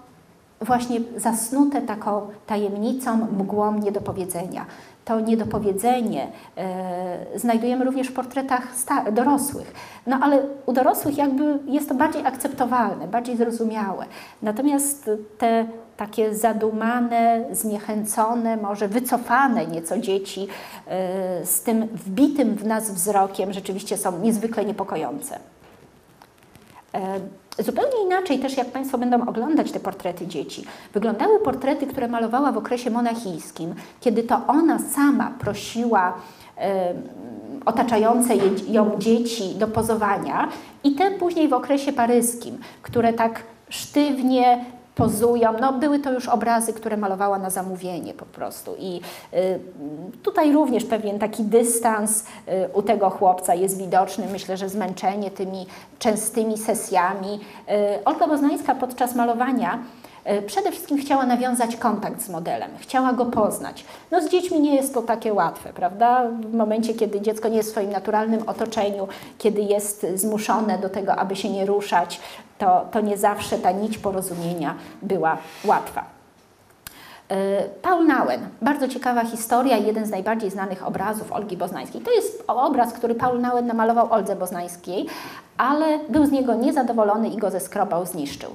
właśnie 0.61 1.01
zasnute 1.17 1.81
taką 1.81 2.27
tajemnicą, 2.47 3.17
mgłą 3.17 3.79
niedopowiedzenia. 3.79 4.65
To 5.09 5.19
niedopowiedzenie 5.19 6.27
e, 6.57 7.17
znajdujemy 7.35 7.85
również 7.85 8.07
w 8.07 8.13
portretach 8.13 8.67
dorosłych. 9.11 9.73
No 10.07 10.19
ale 10.21 10.41
u 10.65 10.73
dorosłych 10.73 11.17
jakby 11.17 11.59
jest 11.65 11.89
to 11.89 11.95
bardziej 11.95 12.25
akceptowalne, 12.25 13.07
bardziej 13.07 13.37
zrozumiałe. 13.37 14.05
Natomiast 14.41 15.09
te 15.37 15.65
takie 15.97 16.35
zadumane, 16.35 17.45
zniechęcone, 17.51 18.57
może 18.57 18.87
wycofane 18.87 19.67
nieco 19.67 19.97
dzieci 19.97 20.47
e, 20.87 21.45
z 21.45 21.61
tym 21.61 21.87
wbitym 21.87 22.55
w 22.55 22.65
nas 22.65 22.91
wzrokiem 22.91 23.53
rzeczywiście 23.53 23.97
są 23.97 24.19
niezwykle 24.19 24.65
niepokojące. 24.65 25.39
E, 26.93 27.19
Zupełnie 27.59 28.03
inaczej 28.05 28.39
też, 28.39 28.57
jak 28.57 28.67
Państwo 28.67 28.97
będą 28.97 29.27
oglądać 29.27 29.71
te 29.71 29.79
portrety 29.79 30.27
dzieci, 30.27 30.63
wyglądały 30.93 31.39
portrety, 31.39 31.87
które 31.87 32.07
malowała 32.07 32.51
w 32.51 32.57
okresie 32.57 32.89
monachijskim, 32.89 33.75
kiedy 33.99 34.23
to 34.23 34.41
ona 34.47 34.79
sama 34.79 35.31
prosiła 35.39 36.13
e, 36.57 36.93
otaczające 37.65 38.33
ją 38.67 38.91
dzieci 38.99 39.55
do 39.55 39.67
pozowania 39.67 40.49
i 40.83 40.91
te 40.91 41.11
później 41.11 41.47
w 41.47 41.53
okresie 41.53 41.93
paryskim, 41.93 42.57
które 42.81 43.13
tak 43.13 43.43
sztywnie 43.69 44.65
pozują. 44.99 45.53
No, 45.61 45.73
były 45.73 45.99
to 45.99 46.11
już 46.11 46.27
obrazy, 46.27 46.73
które 46.73 46.97
malowała 46.97 47.39
na 47.39 47.49
zamówienie 47.49 48.13
po 48.13 48.25
prostu. 48.25 48.75
I 48.79 49.01
y, 49.33 49.59
tutaj 50.23 50.51
również 50.53 50.85
pewien 50.85 51.19
taki 51.19 51.43
dystans 51.43 52.23
y, 52.23 52.23
u 52.73 52.81
tego 52.81 53.09
chłopca 53.09 53.55
jest 53.55 53.77
widoczny. 53.77 54.27
Myślę, 54.31 54.57
że 54.57 54.69
zmęczenie 54.69 55.31
tymi 55.31 55.67
częstymi 55.99 56.57
sesjami. 56.57 57.39
Y, 57.99 58.03
Olga 58.05 58.27
Boznańska 58.27 58.75
podczas 58.75 59.15
malowania 59.15 59.79
przede 60.47 60.71
wszystkim 60.71 60.97
chciała 60.97 61.25
nawiązać 61.25 61.75
kontakt 61.75 62.21
z 62.21 62.29
modelem, 62.29 62.71
chciała 62.79 63.13
go 63.13 63.25
poznać. 63.25 63.85
No 64.11 64.21
z 64.21 64.29
dziećmi 64.29 64.59
nie 64.59 64.75
jest 64.75 64.93
to 64.93 65.01
takie 65.01 65.33
łatwe, 65.33 65.73
prawda? 65.73 66.23
W 66.29 66.53
momencie, 66.53 66.93
kiedy 66.93 67.21
dziecko 67.21 67.49
nie 67.49 67.57
jest 67.57 67.69
w 67.69 67.71
swoim 67.71 67.89
naturalnym 67.91 68.49
otoczeniu, 68.49 69.07
kiedy 69.37 69.61
jest 69.61 70.05
zmuszone 70.15 70.77
do 70.77 70.89
tego, 70.89 71.15
aby 71.15 71.35
się 71.35 71.49
nie 71.49 71.65
ruszać, 71.65 72.19
to, 72.59 72.85
to 72.91 73.01
nie 73.01 73.17
zawsze 73.17 73.59
ta 73.59 73.71
nić 73.71 73.97
porozumienia 73.97 74.75
była 75.01 75.37
łatwa. 75.65 76.18
E, 77.29 77.63
Paul 77.81 78.07
Nauen, 78.07 78.39
bardzo 78.61 78.87
ciekawa 78.87 79.25
historia, 79.25 79.77
jeden 79.77 80.05
z 80.05 80.09
najbardziej 80.09 80.51
znanych 80.51 80.87
obrazów 80.87 81.31
Olgi 81.31 81.57
Boznańskiej. 81.57 82.01
To 82.01 82.11
jest 82.11 82.43
obraz, 82.47 82.93
który 82.93 83.15
Paul 83.15 83.41
Nauen 83.41 83.67
namalował 83.67 84.13
Oldze 84.13 84.35
Boznańskiej, 84.35 85.05
ale 85.57 85.99
był 86.09 86.25
z 86.25 86.31
niego 86.31 86.55
niezadowolony 86.55 87.29
i 87.29 87.37
go 87.37 87.51
zeskrobał, 87.51 88.05
zniszczył. 88.05 88.49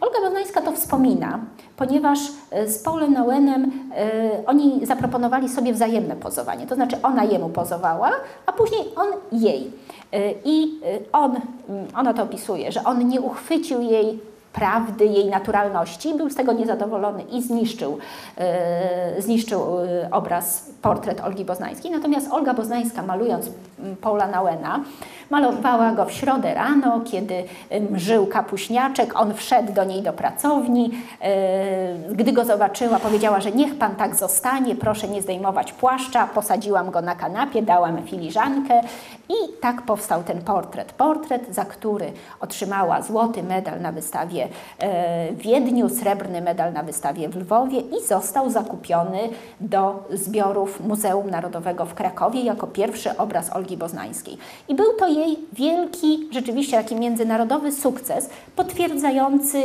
Olga 0.00 0.20
Boznańska 0.20 0.62
to 0.62 0.72
wspomina, 0.72 1.38
ponieważ 1.76 2.18
e, 2.50 2.68
z 2.68 2.82
Paulem 2.82 3.12
Nauenem 3.12 3.64
y, 3.64 4.46
oni 4.46 4.86
zaproponowali 4.86 5.48
sobie 5.48 5.72
wzajemne 5.72 6.16
pozowanie, 6.16 6.66
to 6.66 6.74
znaczy 6.74 6.96
ona 7.02 7.24
jemu 7.24 7.48
pozowała, 7.48 8.10
a 8.46 8.52
później 8.52 8.80
on 8.96 9.40
jej. 9.40 9.70
I 10.44 10.80
on, 11.12 11.30
mm, 11.68 11.86
ona 11.96 12.14
to 12.14 12.22
opisuje, 12.22 12.72
że 12.72 12.84
on 12.84 13.08
nie 13.08 13.20
uchwycił 13.20 13.80
jej 13.80 14.20
prawdy, 14.52 15.04
jej 15.04 15.26
naturalności. 15.26 16.14
Był 16.14 16.30
z 16.30 16.34
tego 16.34 16.52
niezadowolony 16.52 17.22
i 17.22 17.42
zniszczył, 17.42 17.98
yy, 19.16 19.22
zniszczył 19.22 19.62
obraz, 20.10 20.70
portret 20.82 21.20
Olgi 21.20 21.44
Boznańskiej. 21.44 21.90
Natomiast 21.90 22.32
Olga 22.32 22.54
Boznańska, 22.54 23.02
malując 23.02 23.50
Paula 24.00 24.26
Nauena, 24.26 24.84
Malowała 25.30 25.92
go 25.92 26.04
w 26.04 26.12
środę 26.12 26.54
rano, 26.54 27.00
kiedy 27.10 27.44
mżył 27.90 28.26
kapuśniaczek, 28.26 29.20
on 29.20 29.34
wszedł 29.34 29.72
do 29.72 29.84
niej 29.84 30.02
do 30.02 30.12
pracowni. 30.12 30.90
E, 31.20 32.14
gdy 32.14 32.32
go 32.32 32.44
zobaczyła, 32.44 32.98
powiedziała, 32.98 33.40
że 33.40 33.52
niech 33.52 33.78
pan 33.78 33.96
tak 33.96 34.16
zostanie, 34.16 34.76
proszę 34.76 35.08
nie 35.08 35.22
zdejmować 35.22 35.72
płaszcza. 35.72 36.26
Posadziłam 36.26 36.90
go 36.90 37.00
na 37.00 37.14
kanapie, 37.14 37.62
dałam 37.62 38.02
filiżankę 38.02 38.80
i 39.28 39.60
tak 39.60 39.82
powstał 39.82 40.22
ten 40.22 40.42
portret. 40.42 40.92
Portret, 40.92 41.54
za 41.54 41.64
który 41.64 42.12
otrzymała 42.40 43.02
złoty 43.02 43.42
medal 43.42 43.80
na 43.80 43.92
wystawie 43.92 44.48
e, 44.78 45.32
w 45.32 45.38
Wiedniu, 45.38 45.88
srebrny 45.88 46.40
medal 46.40 46.72
na 46.72 46.82
wystawie 46.82 47.28
w 47.28 47.36
Lwowie 47.36 47.80
i 47.80 48.06
został 48.06 48.50
zakupiony 48.50 49.18
do 49.60 50.04
zbiorów 50.12 50.80
Muzeum 50.80 51.30
Narodowego 51.30 51.86
w 51.86 51.94
Krakowie 51.94 52.40
jako 52.40 52.66
pierwszy 52.66 53.16
obraz 53.16 53.56
Olgi 53.56 53.76
Boznańskiej. 53.76 54.38
I 54.68 54.74
był 54.74 54.86
to 54.98 55.08
jej 55.20 55.38
wielki, 55.52 56.28
rzeczywiście 56.30 56.76
taki 56.76 56.96
międzynarodowy 56.96 57.72
sukces, 57.72 58.30
potwierdzający, 58.56 59.62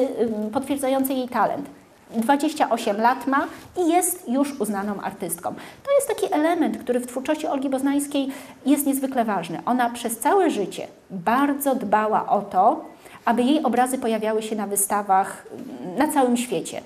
potwierdzający 0.54 1.14
jej 1.14 1.30
talent. 1.30 1.66
28 2.16 3.02
lat 3.02 3.28
ma 3.28 3.48
i 3.78 3.88
jest 3.88 4.30
już 4.30 4.60
uznaną 4.60 5.02
artystką. 5.02 5.54
To 5.84 5.92
jest 5.96 6.08
taki 6.08 6.34
element, 6.34 6.78
który 6.78 7.00
w 7.00 7.08
twórczości 7.08 7.48
Olgi 7.48 7.70
Boznańskiej 7.70 8.28
jest 8.66 8.86
niezwykle 8.86 9.26
ważny. 9.26 9.62
Ona 9.66 9.90
przez 9.90 10.20
całe 10.20 10.50
życie 10.50 10.88
bardzo 11.12 11.76
dbała 11.76 12.30
o 12.30 12.42
to, 12.42 12.86
aby 13.26 13.44
jej 13.44 13.64
obrazy 13.64 13.98
pojawiały 13.98 14.42
się 14.42 14.56
na 14.56 14.68
wystawach 14.68 15.46
na 15.98 16.08
całym 16.08 16.38
świecie. 16.38 16.82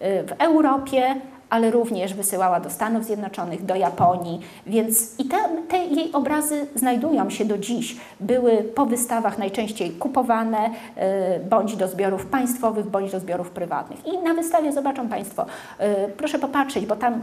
W 0.00 0.32
Europie, 0.38 1.14
ale 1.52 1.70
również 1.70 2.14
wysyłała 2.14 2.60
do 2.60 2.70
Stanów 2.70 3.04
Zjednoczonych, 3.04 3.64
do 3.64 3.74
Japonii, 3.74 4.40
więc 4.66 5.20
i 5.20 5.24
te, 5.24 5.36
te 5.68 5.78
jej 5.78 6.12
obrazy 6.12 6.66
znajdują 6.74 7.30
się 7.30 7.44
do 7.44 7.58
dziś. 7.58 7.96
Były 8.20 8.56
po 8.56 8.86
wystawach 8.86 9.38
najczęściej 9.38 9.90
kupowane 9.90 10.70
e, 10.96 11.40
bądź 11.40 11.76
do 11.76 11.88
zbiorów 11.88 12.26
państwowych, 12.26 12.86
bądź 12.86 13.12
do 13.12 13.20
zbiorów 13.20 13.50
prywatnych. 13.50 14.06
I 14.06 14.18
na 14.18 14.34
wystawie 14.34 14.72
zobaczą 14.72 15.08
Państwo, 15.08 15.46
e, 15.78 16.08
proszę 16.08 16.38
popatrzeć, 16.38 16.86
bo 16.86 16.96
tam 16.96 17.14
e, 17.14 17.20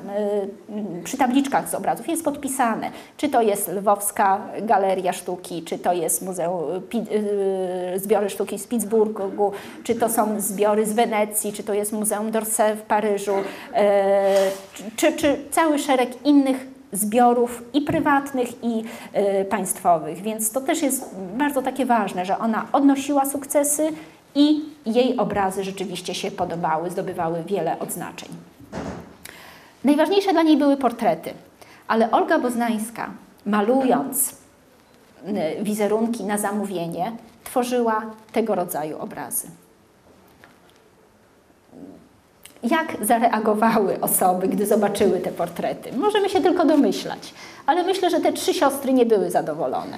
przy 1.04 1.18
tabliczkach 1.18 1.70
z 1.70 1.76
obrazów 1.76 2.10
jest 2.10 2.24
podpisane, 2.24 2.92
czy 3.18 3.30
to 3.30 3.42
jest 3.42 3.68
Lwowska 3.68 4.42
Galeria 4.62 5.14
Sztuki, 5.14 5.64
czy 5.64 5.80
to 5.80 5.94
jest 5.94 6.22
Muzeum 6.22 6.62
Zbiory 7.96 8.30
Sztuki 8.30 8.60
z 8.60 8.68
Pittsburghu, 8.68 9.52
czy 9.84 9.96
to 9.96 10.10
są 10.10 10.42
zbiory 10.42 10.86
z 10.86 10.94
Wenecji, 10.94 11.54
czy 11.54 11.64
to 11.64 11.74
jest 11.74 11.94
Muzeum 11.94 12.32
d'Orsay 12.32 12.76
w 12.76 12.82
Paryżu, 12.82 13.34
czy, 14.96 15.14
czy 15.14 15.38
cały 15.52 15.80
szereg 15.80 16.26
innych 16.26 16.68
zbiorów 16.92 17.64
i 17.74 17.82
prywatnych, 17.82 18.64
i 18.64 18.84
y, 19.42 19.46
państwowych. 19.46 20.22
Więc 20.22 20.52
to 20.52 20.62
też 20.62 20.82
jest 20.82 21.16
bardzo 21.38 21.62
takie 21.62 21.86
ważne, 21.86 22.26
że 22.26 22.40
ona 22.40 22.66
odnosiła 22.72 23.26
sukcesy 23.26 23.92
i 24.36 24.62
jej 24.86 25.18
obrazy 25.18 25.64
rzeczywiście 25.64 26.16
się 26.16 26.32
podobały, 26.32 26.90
zdobywały 26.90 27.44
wiele 27.44 27.80
odznaczeń. 27.80 28.30
Najważniejsze 29.84 30.32
dla 30.32 30.42
niej 30.42 30.58
były 30.58 30.78
portrety, 30.78 31.34
ale 31.88 32.12
Olga 32.12 32.40
Boznańska, 32.40 33.10
malując 33.46 34.30
y, 34.30 35.64
wizerunki 35.64 36.24
na 36.24 36.38
zamówienie, 36.38 37.12
tworzyła 37.44 38.02
tego 38.32 38.56
rodzaju 38.56 39.00
obrazy. 39.00 39.48
Jak 42.64 42.98
zareagowały 43.02 44.02
osoby, 44.02 44.48
gdy 44.48 44.66
zobaczyły 44.66 45.20
te 45.20 45.32
portrety? 45.32 45.98
Możemy 45.98 46.30
się 46.30 46.42
tylko 46.42 46.66
domyślać, 46.66 47.34
ale 47.66 47.84
myślę, 47.84 48.10
że 48.10 48.20
te 48.20 48.34
trzy 48.34 48.54
siostry 48.54 48.94
nie 48.94 49.06
były 49.06 49.32
zadowolone. 49.32 49.98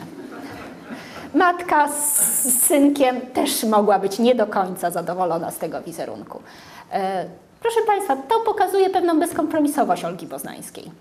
Matka 1.33 1.87
z 1.87 2.63
synkiem 2.63 3.21
też 3.21 3.63
mogła 3.63 3.99
być 3.99 4.19
nie 4.19 4.35
do 4.35 4.47
końca 4.47 4.91
zadowolona 4.91 5.51
z 5.51 5.57
tego 5.57 5.81
wizerunku. 5.81 6.41
E, 6.91 7.25
proszę 7.61 7.79
Państwa, 7.87 8.15
to 8.15 8.39
pokazuje 8.39 8.89
pewną 8.89 9.19
bezkompromisowość 9.19 10.05
Olgi 10.05 10.27
Poznańskiej. 10.27 10.91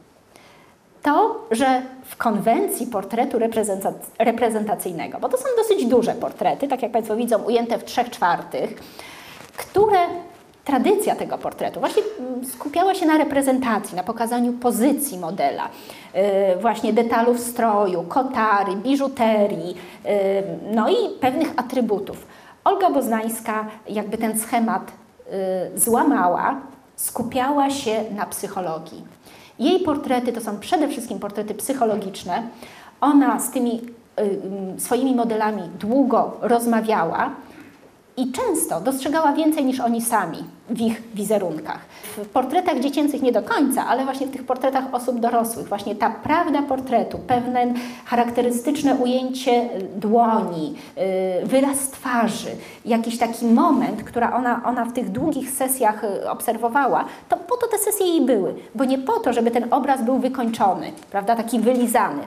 To, 1.03 1.47
że 1.51 1.83
w 2.05 2.17
konwencji 2.17 2.87
portretu 2.87 3.39
reprezentacyjnego, 4.19 5.19
bo 5.21 5.29
to 5.29 5.37
są 5.37 5.45
dosyć 5.57 5.87
duże 5.87 6.15
portrety, 6.15 6.69
tak 6.69 6.83
jak 6.83 6.93
Państwo 6.93 7.17
widzą, 7.17 7.43
ujęte 7.43 7.79
w 7.79 7.85
trzech 7.85 8.11
czwartych, 8.11 8.75
które 9.57 9.99
tradycja 10.71 11.17
tego 11.17 11.39
portretu 11.39 11.81
właśnie 11.81 12.03
mm, 12.19 12.47
skupiała 12.47 12.95
się 12.95 13.07
na 13.07 13.19
reprezentacji, 13.19 13.97
na 13.97 14.03
pokazaniu 14.03 14.53
pozycji 14.53 15.19
modela, 15.19 15.69
y, 15.69 16.61
właśnie 16.61 16.93
detalów 16.93 17.41
stroju, 17.41 18.03
kotary, 18.03 18.77
biżuterii, 18.77 19.75
y, 20.07 20.43
no 20.75 20.91
i 20.91 20.95
pewnych 21.21 21.53
atrybutów. 21.57 22.27
Olga 22.65 22.91
Boznańska 22.91 23.67
jakby 23.89 24.19
ten 24.19 24.39
schemat 24.39 24.83
y, 25.75 25.79
złamała, 25.79 26.61
skupiała 26.97 27.71
się 27.71 28.05
na 28.17 28.27
psychologii. 28.27 29.05
Jej 29.59 29.81
portrety 29.81 30.33
to 30.33 30.41
są 30.41 30.59
przede 30.59 30.89
wszystkim 30.89 31.19
portrety 31.19 31.55
psychologiczne. 31.55 32.43
Ona 33.01 33.41
z 33.41 33.51
tymi 33.51 33.81
swoimi 34.79 35.15
modelami 35.15 35.63
długo 35.79 36.37
rozmawiała, 36.41 37.31
i 38.21 38.33
często 38.33 38.81
dostrzegała 38.81 39.33
więcej 39.33 39.65
niż 39.65 39.81
oni 39.81 40.01
sami 40.01 40.45
w 40.71 40.81
ich 40.81 41.03
wizerunkach. 41.15 41.79
W 42.17 42.29
portretach 42.29 42.81
dziecięcych 42.81 43.23
nie 43.23 43.33
do 43.33 43.43
końca, 43.43 43.87
ale 43.87 44.05
właśnie 44.05 44.27
w 44.27 44.31
tych 44.31 44.45
portretach 44.45 44.85
osób 44.95 45.21
dorosłych, 45.21 45.69
właśnie 45.69 45.95
ta 45.95 46.11
prawda 46.11 46.63
portretu, 46.63 47.19
pewne 47.19 47.75
charakterystyczne 48.05 48.95
ujęcie 48.95 49.69
dłoni, 49.97 50.75
y, 51.43 51.47
wyraz 51.47 51.79
twarzy, 51.91 52.51
jakiś 52.85 53.19
taki 53.19 53.47
moment, 53.47 54.03
który 54.03 54.27
ona, 54.27 54.63
ona 54.65 54.85
w 54.85 54.93
tych 54.93 55.11
długich 55.11 55.51
sesjach 55.51 56.05
y, 56.05 56.31
obserwowała, 56.31 57.05
to 57.29 57.37
po 57.37 57.57
to 57.57 57.67
te 57.67 57.79
sesje 57.79 58.07
jej 58.07 58.21
były, 58.21 58.55
bo 58.75 58.85
nie 58.85 58.99
po 58.99 59.21
to, 59.21 59.33
żeby 59.33 59.51
ten 59.51 59.75
obraz 59.75 60.05
był 60.05 60.19
wykończony, 60.19 60.93
prawda, 61.11 61.37
taki 61.37 61.61
wylizany, 61.61 62.23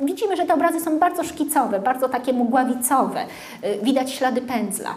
widzimy, 0.00 0.36
że 0.36 0.46
te 0.46 0.54
obrazy 0.54 0.80
są 0.80 0.98
bardzo 0.98 1.24
szkicowe, 1.24 1.80
bardzo 1.80 2.08
takie 2.08 2.32
mgławicowe, 2.32 3.24
y, 3.64 3.78
widać 3.82 4.10
ślady 4.10 4.40
pędzla, 4.40 4.94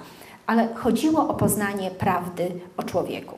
ale 0.47 0.67
chodziło 0.75 1.27
o 1.27 1.33
poznanie 1.33 1.91
prawdy 1.91 2.51
o 2.77 2.83
człowieku. 2.83 3.37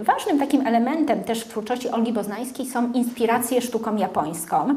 Y, 0.00 0.04
ważnym 0.04 0.38
takim 0.38 0.66
elementem 0.66 1.24
też 1.24 1.44
w 1.44 1.48
twórczości 1.48 1.88
Olgi 1.88 2.12
Boznańskiej 2.12 2.66
są 2.66 2.92
inspiracje 2.92 3.62
sztuką 3.62 3.96
japońską. 3.96 4.70
Y, 4.70 4.74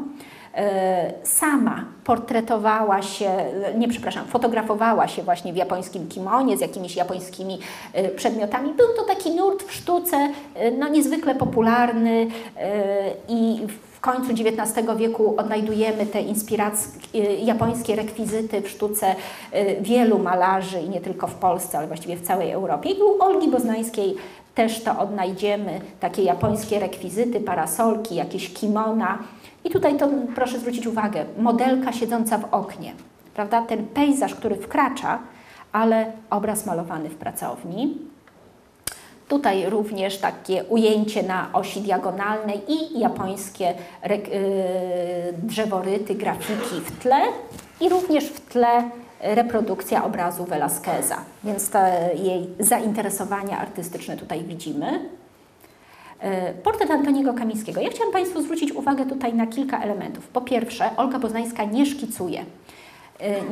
sama 1.22 1.84
portretowała 2.04 3.02
się, 3.02 3.30
nie 3.78 3.88
przepraszam, 3.88 4.26
fotografowała 4.26 5.08
się 5.08 5.22
właśnie 5.22 5.52
w 5.52 5.56
japońskim 5.56 6.08
kimonie 6.08 6.56
z 6.56 6.60
jakimiś 6.60 6.96
japońskimi 6.96 7.58
przedmiotami. 8.16 8.72
Był 8.72 8.86
to 8.96 9.02
taki 9.02 9.30
nurt 9.30 9.62
w 9.62 9.72
sztuce 9.72 10.28
no, 10.78 10.88
niezwykle 10.88 11.34
popularny 11.34 12.26
i 13.28 13.66
końcu 14.00 14.32
XIX 14.32 14.86
wieku 14.96 15.34
odnajdujemy 15.36 16.06
te 16.06 16.20
inspiracje, 16.20 16.90
japońskie 17.44 17.96
rekwizyty 17.96 18.60
w 18.60 18.68
sztuce 18.68 19.14
y, 19.54 19.76
wielu 19.80 20.18
malarzy 20.18 20.80
i 20.80 20.88
nie 20.88 21.00
tylko 21.00 21.26
w 21.26 21.34
Polsce, 21.34 21.78
ale 21.78 21.86
właściwie 21.86 22.16
w 22.16 22.22
całej 22.22 22.50
Europie. 22.50 22.90
I 22.90 23.02
u 23.02 23.22
Olgi 23.22 23.48
Boznańskiej 23.50 24.16
też 24.54 24.82
to 24.82 24.98
odnajdziemy, 24.98 25.80
takie 26.00 26.22
japońskie 26.22 26.78
rekwizyty, 26.78 27.40
parasolki, 27.40 28.14
jakieś 28.14 28.54
kimona. 28.54 29.18
I 29.64 29.70
tutaj 29.70 29.96
to 29.98 30.08
proszę 30.34 30.58
zwrócić 30.58 30.86
uwagę, 30.86 31.24
modelka 31.38 31.92
siedząca 31.92 32.38
w 32.38 32.54
oknie, 32.54 32.92
prawda? 33.34 33.62
Ten 33.62 33.86
pejzaż, 33.86 34.34
który 34.34 34.56
wkracza, 34.56 35.18
ale 35.72 36.12
obraz 36.30 36.66
malowany 36.66 37.08
w 37.08 37.14
pracowni. 37.14 37.98
Tutaj 39.28 39.70
również 39.70 40.18
takie 40.18 40.64
ujęcie 40.64 41.22
na 41.22 41.50
osi 41.52 41.80
diagonalnej 41.80 42.60
i 42.68 43.00
japońskie 43.00 43.70
y, 43.70 45.34
drzeworyty, 45.42 46.14
grafiki 46.14 46.80
w 46.84 46.98
tle 46.98 47.20
i 47.80 47.88
również 47.88 48.24
w 48.24 48.40
tle 48.40 48.90
reprodukcja 49.20 50.04
obrazu 50.04 50.44
Velasqueza, 50.44 51.16
więc 51.44 51.70
te 51.70 52.10
jej 52.14 52.46
zainteresowania 52.60 53.58
artystyczne 53.58 54.16
tutaj 54.16 54.44
widzimy. 54.44 55.08
Y, 56.24 56.62
portret 56.62 56.90
Antoniego 56.90 57.34
Kamińskiego. 57.34 57.80
Ja 57.80 57.90
chciałam 57.90 58.12
Państwu 58.12 58.42
zwrócić 58.42 58.72
uwagę 58.72 59.06
tutaj 59.06 59.34
na 59.34 59.46
kilka 59.46 59.82
elementów. 59.82 60.28
Po 60.28 60.40
pierwsze, 60.40 60.90
Olga 60.96 61.18
Poznańska 61.18 61.64
nie 61.64 61.86
szkicuje. 61.86 62.40
Y, 62.40 62.44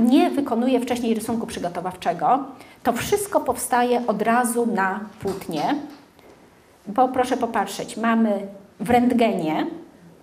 nie 0.03 0.31
wykonuje 0.31 0.81
wcześniej 0.81 1.15
rysunku 1.15 1.47
przygotowawczego, 1.47 2.45
to 2.85 2.93
wszystko 2.93 3.41
powstaje 3.41 4.07
od 4.07 4.23
razu 4.23 4.67
na 4.67 5.01
płótnie, 5.23 5.75
bo 6.87 7.09
proszę 7.09 7.37
popatrzeć, 7.37 7.97
mamy 7.97 8.47
w 8.81 8.91
rentgenie 8.91 9.67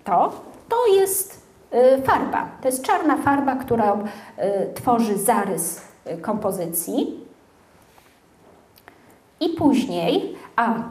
to, 0.04 0.42
to 0.70 0.88
jest 0.88 1.42
y, 1.74 2.02
farba, 2.02 2.50
to 2.62 2.68
jest 2.68 2.84
czarna 2.84 3.18
farba, 3.18 3.56
która 3.56 3.94
y, 3.94 4.74
tworzy 4.74 5.18
zarys 5.18 5.82
kompozycji. 6.22 7.26
I 9.40 9.50
później 9.50 10.36
a 10.56 10.66
mm, 10.66 10.84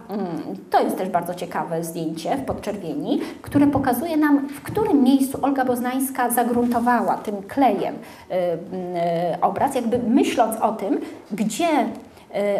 to 0.70 0.80
jest 0.80 0.98
też 0.98 1.08
bardzo 1.08 1.34
ciekawe 1.34 1.84
zdjęcie 1.84 2.36
w 2.36 2.44
podczerwieni, 2.44 3.20
które 3.42 3.66
pokazuje 3.66 4.16
nam, 4.16 4.48
w 4.48 4.62
którym 4.62 5.02
miejscu 5.02 5.38
Olga 5.42 5.64
Boznańska 5.64 6.30
zagruntowała 6.30 7.16
tym 7.16 7.42
klejem 7.42 7.94
y, 7.94 8.34
y, 8.34 9.40
obraz, 9.40 9.74
jakby 9.74 9.98
myśląc 9.98 10.56
o 10.60 10.72
tym, 10.72 11.00
gdzie 11.32 11.68
y, 11.68 11.86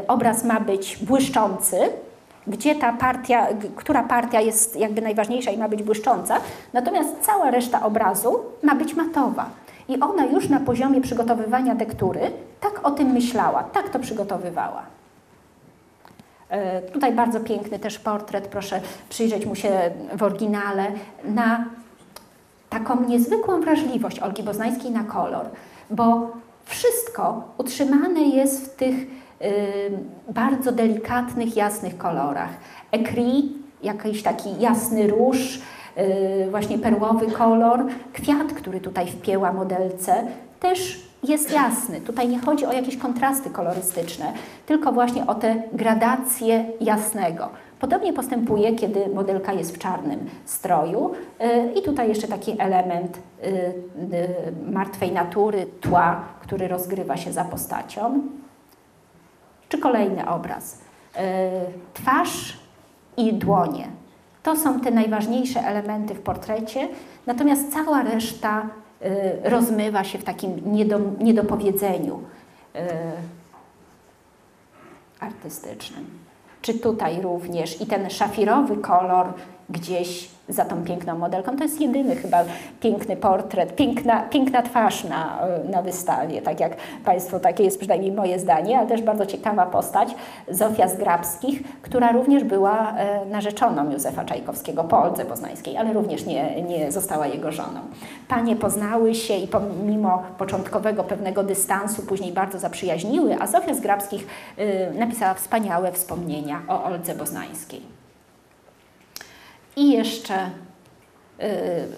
obraz 0.09 0.44
ma 0.44 0.61
być 0.61 0.96
błyszczący, 0.96 1.76
gdzie 2.46 2.74
ta 2.74 2.92
partia, 2.92 3.46
która 3.76 4.03
partia 4.03 4.40
jest 4.40 4.76
jakby 4.76 5.03
najważniejsza 5.03 5.51
i 5.51 5.59
ma 5.59 5.68
być 5.68 5.82
błyszcząca, 5.82 6.36
natomiast 6.72 7.20
cała 7.20 7.51
reszta 7.51 7.82
obrazu 7.82 8.38
ma 8.62 8.74
być 8.74 8.94
matowa. 8.94 9.51
I 9.88 10.01
ona 10.01 10.24
już 10.24 10.48
na 10.48 10.61
poziomie 10.61 11.01
przygotowywania 11.01 11.76
tektury 11.76 12.20
tak 12.61 12.86
o 12.86 12.90
tym 12.90 13.09
myślała, 13.12 13.62
tak 13.62 13.88
to 13.88 13.98
przygotowywała. 13.98 14.99
E, 16.51 16.82
tutaj 16.82 17.12
bardzo 17.12 17.40
piękny 17.40 17.78
też 17.78 17.98
portret, 17.98 18.48
proszę 18.48 18.80
przyjrzeć 19.09 19.46
mu 19.46 19.55
się 19.55 19.70
w 20.16 20.22
oryginale, 20.22 20.86
na 21.24 21.64
taką 22.70 23.05
niezwykłą 23.05 23.61
wrażliwość 23.61 24.20
Olgi 24.20 24.42
Boznańskiej 24.42 24.90
na 24.90 25.05
kolor, 25.05 25.46
bo 25.90 26.30
wszystko 26.64 27.44
utrzymane 27.59 28.20
jest 28.20 28.66
w 28.66 28.76
tych 28.76 28.94
y, 28.96 29.07
bardzo 30.28 30.72
delikatnych, 30.72 31.57
jasnych 31.57 31.98
kolorach. 31.98 32.51
Ekri, 32.92 33.53
jakiś 33.82 34.22
taki 34.22 34.61
jasny 34.61 35.07
róż, 35.07 35.61
y, 36.46 36.51
właśnie 36.51 36.78
perłowy 36.78 37.26
kolor, 37.26 37.84
kwiat, 38.12 38.53
który 38.53 38.80
tutaj 38.80 39.07
wpięła 39.07 39.53
modelce, 39.53 40.26
też 40.61 41.10
jest 41.23 41.53
jasny. 41.53 42.01
Tutaj 42.01 42.29
nie 42.29 42.39
chodzi 42.39 42.66
o 42.66 42.73
jakieś 42.73 42.97
kontrasty 42.97 43.51
kolorystyczne, 43.51 44.33
tylko 44.66 44.93
właśnie 44.93 45.27
o 45.27 45.35
te 45.35 45.62
gradacje 45.73 46.64
jasnego. 46.81 47.49
Podobnie 47.81 48.12
postępuje, 48.12 48.75
kiedy 48.75 49.09
modelka 49.14 49.53
jest 49.53 49.75
w 49.75 49.79
czarnym 49.79 50.31
stroju. 50.45 51.11
Y, 51.40 51.73
I 51.78 51.82
tutaj 51.82 52.09
jeszcze 52.09 52.28
taki 52.28 52.61
element 52.61 53.16
y, 53.16 53.47
y, 53.49 54.73
martwej 54.73 55.12
natury, 55.12 55.66
tła, 55.81 56.24
który 56.40 56.69
rozgrywa 56.69 57.16
się 57.16 57.32
za 57.32 57.44
postacią. 57.44 58.20
Czy 59.69 59.78
kolejny 59.78 60.28
obraz. 60.28 60.78
Twarz 61.94 62.59
i 63.16 63.32
dłonie. 63.32 63.89
To 64.43 64.57
są 64.57 64.81
te 64.81 64.90
najważniejsze 64.90 65.61
elementy 65.61 66.15
w 66.15 66.20
portrecie, 66.20 66.89
natomiast 67.27 67.73
cała 67.73 68.03
reszta 68.03 68.66
rozmywa 69.44 70.05
się 70.05 70.18
w 70.18 70.24
takim 70.24 70.60
niedopowiedzeniu 71.20 72.20
artystycznym. 75.20 76.06
Czy 76.62 76.78
tutaj 76.78 77.20
również 77.22 77.81
i 77.81 77.86
ten 77.86 78.10
szafirowy 78.10 78.77
kolor 78.77 79.27
gdzieś 79.70 80.28
za 80.52 80.64
tą 80.64 80.84
piękną 80.84 81.18
modelką. 81.18 81.56
To 81.56 81.62
jest 81.62 81.80
jedyny 81.80 82.16
chyba 82.16 82.44
piękny 82.80 83.16
portret, 83.16 83.76
piękna, 83.76 84.22
piękna 84.22 84.62
twarz 84.62 85.05
na, 85.05 85.38
na 85.70 85.82
wystawie, 85.82 86.42
tak 86.42 86.60
jak 86.60 86.76
Państwo, 87.05 87.40
takie 87.40 87.64
jest 87.64 87.78
przynajmniej 87.78 88.12
moje 88.12 88.38
zdanie, 88.38 88.78
ale 88.78 88.88
też 88.88 89.02
bardzo 89.02 89.26
ciekawa 89.26 89.66
postać 89.66 90.14
Zofia 90.48 90.88
Zgrabskich, 90.88 91.62
która 91.82 92.12
również 92.12 92.44
była 92.44 92.92
e, 92.97 93.26
narzeczoną 93.26 93.90
Józefa 93.90 94.24
Czajkowskiego 94.24 94.84
po 94.84 95.02
Oldze 95.02 95.24
Poznańskiej, 95.24 95.76
ale 95.76 95.92
również 95.92 96.26
nie, 96.26 96.62
nie 96.62 96.92
została 96.92 97.26
jego 97.26 97.52
żoną. 97.52 97.80
Panie 98.28 98.56
poznały 98.56 99.14
się 99.14 99.36
i 99.36 99.48
pomimo 99.48 100.22
początkowego 100.38 101.05
pewnego 101.05 101.42
dystansu 101.42 102.02
później 102.02 102.32
bardzo 102.32 102.59
zaprzyjaźniły, 102.59 103.36
a 103.40 103.47
Zofia 103.47 103.74
Zgrabskich 103.74 104.26
y, 104.59 104.98
napisała 104.98 105.34
wspaniałe 105.34 105.92
wspomnienia 105.92 106.62
o 106.68 106.84
Oldze 106.84 107.14
Poznańskiej. 107.14 107.99
I 109.76 109.90
jeszcze 109.90 110.51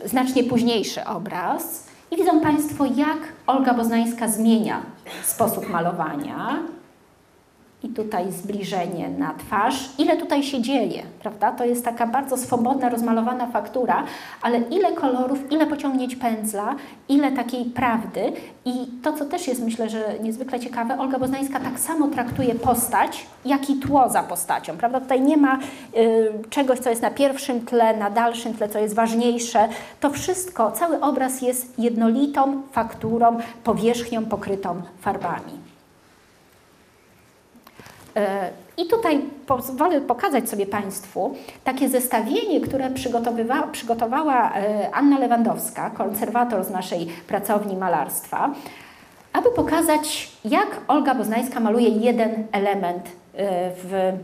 y, 0.05 0.09
znacznie 0.09 0.45
późniejszy 0.45 1.05
obraz. 1.05 1.87
I 2.11 2.17
widzą 2.17 2.41
Państwo, 2.41 2.85
jak 2.85 3.19
Olga 3.47 3.75
Boznańska 3.75 4.29
zmienia 4.29 4.83
sposób 5.23 5.69
malowania 5.69 6.59
i 7.85 7.89
tutaj 7.89 8.33
zbliżenie 8.33 9.09
na 9.09 9.35
twarz. 9.35 9.91
Ile 9.99 10.17
tutaj 10.17 10.43
się 10.43 10.63
dzieje, 10.63 11.03
prawda? 11.21 11.53
To 11.53 11.65
jest 11.65 11.85
taka 11.85 12.07
bardzo 12.07 12.37
swobodna, 12.37 12.89
rozmalowana 12.89 13.47
faktura, 13.47 14.05
ale 14.43 14.59
ile 14.59 14.93
kolorów, 14.93 15.53
ile 15.53 15.67
pociągnięć 15.67 16.17
pędzla, 16.17 16.75
ile 17.09 17.33
takiej 17.33 17.65
prawdy. 17.65 18.33
I 18.65 18.73
to, 19.03 19.13
co 19.13 19.25
też 19.25 19.49
jest 19.49 19.63
myślę, 19.63 19.91
że 19.91 20.15
niezwykle 20.23 20.61
ciekawe, 20.61 20.99
Olga 20.99 21.19
Boznańska 21.19 21.61
tak 21.61 21.81
samo 21.81 22.09
traktuje 22.09 22.55
postać, 22.55 23.27
jak 23.45 23.71
i 23.71 23.77
tło 23.77 24.09
za 24.09 24.23
postacią, 24.23 24.77
prawda? 24.77 25.01
Tutaj 25.01 25.21
nie 25.21 25.37
ma 25.37 25.59
y, 25.97 26.33
czegoś, 26.51 26.79
co 26.79 26.91
jest 26.91 27.03
na 27.03 27.11
pierwszym 27.11 27.67
tle, 27.67 27.97
na 27.97 28.11
dalszym 28.11 28.55
tle, 28.55 28.69
co 28.69 28.79
jest 28.79 28.95
ważniejsze. 28.95 29.69
To 30.01 30.11
wszystko, 30.11 30.71
cały 30.71 31.01
obraz 31.01 31.43
jest 31.43 31.79
jednolitą 31.79 32.63
fakturą, 32.73 33.39
powierzchnią 33.65 34.25
pokrytą 34.25 34.83
farbami. 35.01 35.72
E, 38.17 38.51
I 38.77 38.87
tutaj 38.87 39.21
pozwolę 39.47 40.01
pokazać 40.01 40.51
sobie 40.51 40.67
Państwu 40.67 41.35
takie 41.65 41.89
zestawienie, 41.89 42.61
które 42.61 42.91
przygotowywa, 42.91 43.63
przygotowała 43.63 44.53
e, 44.53 44.91
Anna 44.95 45.19
Lewandowska, 45.19 45.91
konserwator 45.91 46.65
z 46.65 46.71
naszej 46.71 47.07
pracowni 47.07 47.77
malarstwa, 47.77 48.51
aby 49.33 49.51
pokazać, 49.51 50.33
jak 50.45 50.81
Olga 50.89 51.15
Boznańska 51.15 51.61
maluje 51.61 51.89
jeden 51.89 52.47
element 52.53 53.09
e, 53.35 53.71
w, 53.71 53.95
mm, 53.95 54.17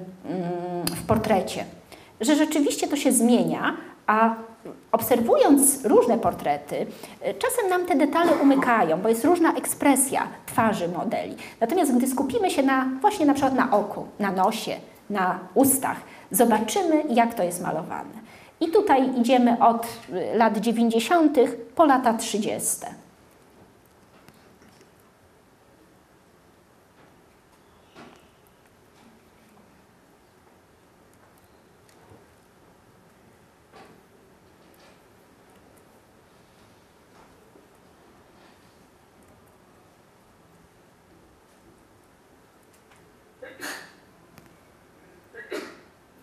w 0.87 1.07
portrecie. 1.07 1.65
Że 2.21 2.37
rzeczywiście 2.37 2.89
to 2.89 2.97
się 2.97 3.13
zmienia, 3.13 3.77
a 4.07 4.35
obserwując 4.93 5.85
różne 5.85 6.19
portrety, 6.19 6.77
y, 6.77 7.35
czasem 7.35 7.69
nam 7.69 7.87
te 7.87 7.97
detale 7.97 8.33
umykają, 8.33 9.01
bo 9.01 9.09
jest 9.09 9.25
różna 9.25 9.55
ekspresja 9.55 10.29
twarzy 10.47 10.89
modeli. 10.89 11.37
Natomiast 11.61 11.97
gdy 11.97 12.07
skupimy 12.07 12.51
się 12.51 12.63
na, 12.63 12.87
właśnie 13.01 13.27
na 13.27 13.35
przykład 13.35 13.55
na 13.55 13.71
oku, 13.71 14.07
na 14.19 14.33
nosie, 14.33 14.77
na 15.11 15.39
ustach, 15.55 15.97
zobaczymy, 16.31 17.03
jak 17.09 17.35
to 17.35 17.43
jest 17.43 17.63
malowane. 17.63 18.29
I 18.61 18.69
tutaj 18.69 19.21
idziemy 19.21 19.57
od 19.61 19.87
y, 19.87 20.37
lat 20.37 20.59
90. 20.59 21.39
po 21.75 21.85
lata 21.85 22.15
30. 22.15 22.87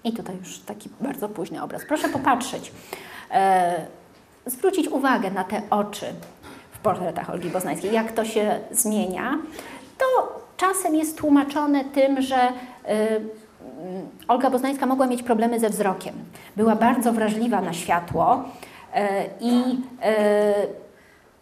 I 0.05 0.13
tutaj 0.25 0.39
już 0.39 0.59
taki 0.59 0.89
bardzo 1.01 1.29
późny 1.29 1.63
obraz. 1.63 1.85
Proszę 1.85 2.09
popatrzeć, 2.09 2.71
e, 3.31 3.85
zwrócić 4.45 4.87
uwagę 4.87 5.31
na 5.31 5.43
te 5.43 5.61
oczy 5.69 6.05
w 6.71 6.79
portretach 6.79 7.29
Olgi 7.29 7.49
Boznańskiej, 7.49 7.93
jak 7.93 8.11
to 8.11 8.25
się 8.25 8.59
zmienia. 8.71 9.37
To 9.97 10.39
czasem 10.57 10.95
jest 10.95 11.17
tłumaczone 11.17 11.85
tym, 11.85 12.21
że 12.21 12.35
e, 12.37 12.51
Olga 14.27 14.49
Boznańska 14.49 14.85
mogła 14.85 15.07
mieć 15.07 15.23
problemy 15.23 15.59
ze 15.59 15.69
wzrokiem. 15.69 16.13
Była 16.55 16.75
bardzo 16.75 17.13
wrażliwa 17.13 17.61
na 17.61 17.73
światło 17.73 18.43
e, 18.93 19.25
i 19.41 19.81
e, 20.01 20.84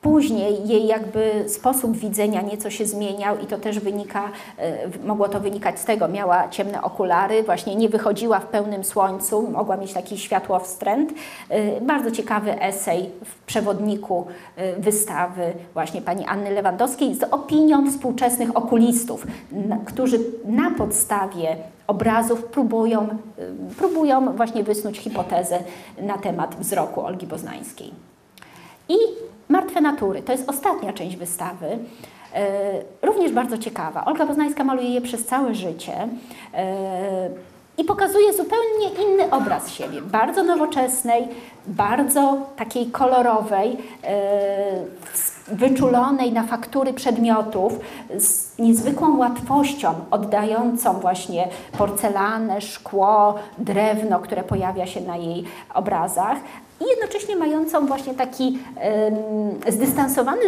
Później 0.04 0.68
jej 0.68 0.88
jakby 0.88 1.46
sposób 1.48 1.98
widzenia 1.98 2.42
nieco 2.42 2.70
się 2.70 2.86
zmieniał 2.86 3.40
i 3.40 3.46
to 3.46 3.58
też 3.58 3.80
wynika, 3.80 4.32
e, 4.58 4.78
mogło 5.06 5.30
to 5.30 5.40
wynikać 5.40 5.80
z 5.80 5.86
tego, 5.86 6.08
miała 6.08 6.50
ciemne 6.50 6.82
okulary, 6.82 7.44
właśnie 7.44 7.76
nie 7.76 7.90
wychodziła 7.90 8.40
w 8.40 8.46
pełnym 8.46 8.84
słońcu, 8.84 9.52
mogła 9.52 9.78
mieć 9.78 9.94
taki 9.94 10.18
światłowstręt. 10.18 11.14
E, 11.50 11.82
bardzo 11.82 12.12
ciekawy 12.12 12.62
esej 12.62 13.10
w 13.26 13.46
przewodniku 13.46 14.28
e, 14.56 14.76
wystawy 14.76 15.54
właśnie 15.74 16.02
pani 16.02 16.26
Anny 16.26 16.52
Lewandowskiej 16.52 17.16
z 17.16 17.24
opinią 17.24 17.92
współczesnych 17.92 18.58
okulistów, 18.58 19.28
którzy 19.86 20.20
na 20.46 20.72
podstawie 20.72 21.58
obrazów 21.88 22.44
próbują, 22.44 23.08
próbują 23.78 24.36
właśnie 24.36 24.64
wysnuć 24.64 24.98
hipotezę 24.98 25.60
na 26.02 26.18
temat 26.18 26.56
wzroku 26.56 27.02
Olgi 27.02 27.28
Boznańskiej. 27.28 28.13
I 28.90 28.96
Martwe 29.50 29.82
natury 29.82 30.22
to 30.22 30.32
jest 30.32 30.50
ostatnia 30.50 30.94
część 30.94 31.16
wystawy. 31.18 31.80
E, 32.36 32.48
również 33.02 33.32
bardzo 33.32 33.58
ciekawa. 33.58 34.06
Olga 34.06 34.26
Poznańska 34.26 34.64
maluje 34.64 34.90
je 34.90 35.02
przez 35.02 35.26
całe 35.26 35.56
życie 35.56 36.08
e, 36.54 37.30
i 37.78 37.84
pokazuje 37.84 38.34
zupełnie 38.34 38.90
inny 39.06 39.32
obraz 39.32 39.70
siebie. 39.70 40.02
Bardzo 40.02 40.44
nowoczesnej, 40.44 41.28
bardzo 41.68 42.38
takiej 42.56 42.92
kolorowej, 42.92 43.78
e, 44.04 44.84
wyczulonej 45.48 46.32
na 46.32 46.44
faktury 46.44 46.94
przedmiotów, 46.94 47.74
z 48.18 48.58
niezwykłą 48.60 49.18
łatwością 49.18 49.94
oddającą 50.12 50.94
właśnie 50.94 51.48
porcelanę, 51.78 52.62
szkło, 52.62 53.36
drewno, 53.58 54.20
które 54.20 54.44
pojawia 54.44 54.88
się 54.88 55.02
na 55.02 55.18
jej 55.18 55.44
obrazach, 55.74 56.38
i 56.84 56.90
jednocześnie 56.90 57.36
mającą 57.36 57.86
właśnie 57.86 58.14
taki 58.14 58.60
zdystansowany, 59.68 60.42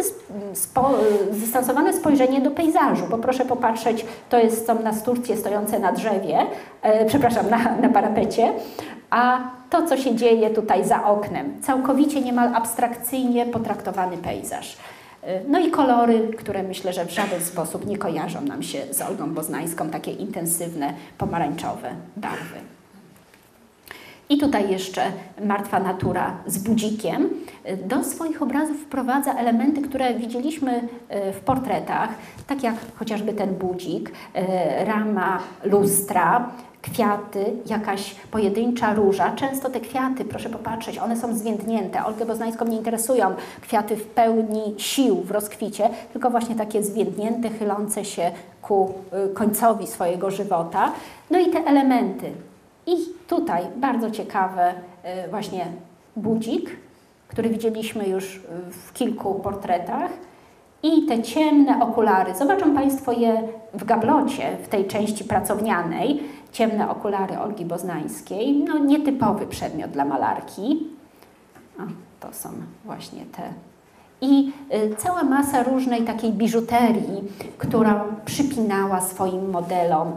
spo, 0.54 0.90
zdystansowane 1.30 1.92
spojrzenie 1.92 2.40
do 2.40 2.50
pejzażu, 2.50 3.04
bo 3.10 3.18
proszę 3.18 3.44
popatrzeć, 3.44 4.06
to 4.28 4.38
jest, 4.38 4.66
są 4.66 4.82
nasturcje 4.82 5.36
stojące 5.36 5.78
na 5.78 5.92
drzewie, 5.92 6.38
e, 6.82 7.04
przepraszam, 7.04 7.50
na, 7.50 7.76
na 7.76 7.88
parapecie, 7.88 8.52
a 9.10 9.50
to, 9.70 9.86
co 9.86 9.96
się 9.96 10.14
dzieje 10.14 10.50
tutaj 10.50 10.84
za 10.84 11.04
oknem, 11.04 11.62
całkowicie 11.62 12.20
niemal 12.20 12.54
abstrakcyjnie 12.54 13.46
potraktowany 13.46 14.16
pejzaż. 14.16 14.76
E, 15.22 15.40
no 15.48 15.58
i 15.58 15.70
kolory, 15.70 16.28
które 16.38 16.62
myślę, 16.62 16.92
że 16.92 17.04
w 17.04 17.10
żaden 17.10 17.40
sposób 17.40 17.86
nie 17.86 17.98
kojarzą 17.98 18.40
nam 18.40 18.62
się 18.62 18.78
z 18.90 19.02
Olgą 19.02 19.34
Boznańską, 19.34 19.90
takie 19.90 20.12
intensywne, 20.12 20.94
pomarańczowe 21.18 21.90
barwy. 22.16 22.75
I 24.28 24.38
tutaj 24.38 24.70
jeszcze 24.70 25.02
martwa 25.44 25.80
natura 25.80 26.36
z 26.46 26.58
budzikiem. 26.58 27.28
Do 27.84 28.04
swoich 28.04 28.42
obrazów 28.42 28.76
wprowadza 28.76 29.34
elementy, 29.34 29.82
które 29.82 30.14
widzieliśmy 30.14 30.88
e, 31.08 31.32
w 31.32 31.40
portretach, 31.40 32.10
tak 32.46 32.62
jak 32.62 32.74
chociażby 32.96 33.32
ten 33.32 33.54
budzik, 33.54 34.12
e, 34.34 34.84
rama 34.84 35.38
lustra, 35.64 36.50
kwiaty, 36.82 37.44
jakaś 37.66 38.14
pojedyncza 38.14 38.94
róża. 38.94 39.30
Często 39.30 39.70
te 39.70 39.80
kwiaty, 39.80 40.24
proszę 40.24 40.48
popatrzeć, 40.48 40.98
one 40.98 41.16
są 41.16 41.36
zwiędnięte. 41.36 42.04
Olgę 42.04 42.26
Boznańską 42.26 42.64
nie 42.64 42.76
interesują 42.76 43.34
kwiaty 43.60 43.96
w 43.96 44.06
pełni 44.06 44.74
sił, 44.78 45.22
w 45.22 45.30
rozkwicie, 45.30 45.90
tylko 46.12 46.30
właśnie 46.30 46.54
takie 46.54 46.82
zwiędnięte, 46.82 47.50
chylące 47.50 48.04
się 48.04 48.30
ku 48.62 48.94
e, 49.12 49.28
końcowi 49.28 49.86
swojego 49.86 50.30
żywota. 50.30 50.92
No 51.30 51.38
i 51.38 51.50
te 51.50 51.58
elementy 51.58 52.32
I 52.86 52.96
tutaj 53.28 53.62
bardzo 53.76 54.10
ciekawy 54.10 54.60
y, 55.26 55.30
właśnie 55.30 55.66
budzik, 56.16 56.70
który 57.28 57.48
widzieliśmy 57.50 58.08
już 58.08 58.36
y, 58.36 58.40
w 58.70 58.92
kilku 58.92 59.34
portretach. 59.34 60.10
I 60.82 61.06
te 61.06 61.22
ciemne 61.22 61.82
okulary, 61.82 62.34
zobaczą 62.34 62.74
Państwo 62.74 63.12
je 63.12 63.42
w 63.74 63.84
gablocie, 63.84 64.56
w 64.62 64.68
tej 64.68 64.86
części 64.86 65.24
pracownianej, 65.24 66.22
ciemne 66.52 66.90
okulary 66.90 67.38
Olgi 67.38 67.64
Boznańskiej, 67.64 68.56
no 68.56 68.78
nietypowy 68.78 69.46
przedmiot 69.46 69.90
dla 69.90 70.04
malarki. 70.04 70.86
To 72.20 72.32
są 72.32 72.48
właśnie 72.84 73.24
te. 73.24 73.42
I 74.20 74.52
y, 74.74 74.96
cała 74.96 75.22
masa 75.22 75.62
różnej 75.62 76.02
takiej 76.02 76.32
biżuterii, 76.32 77.22
którą 77.58 78.00
przypinała 78.24 79.00
swoim 79.00 79.50
modelom, 79.50 80.08
y, 80.08 80.14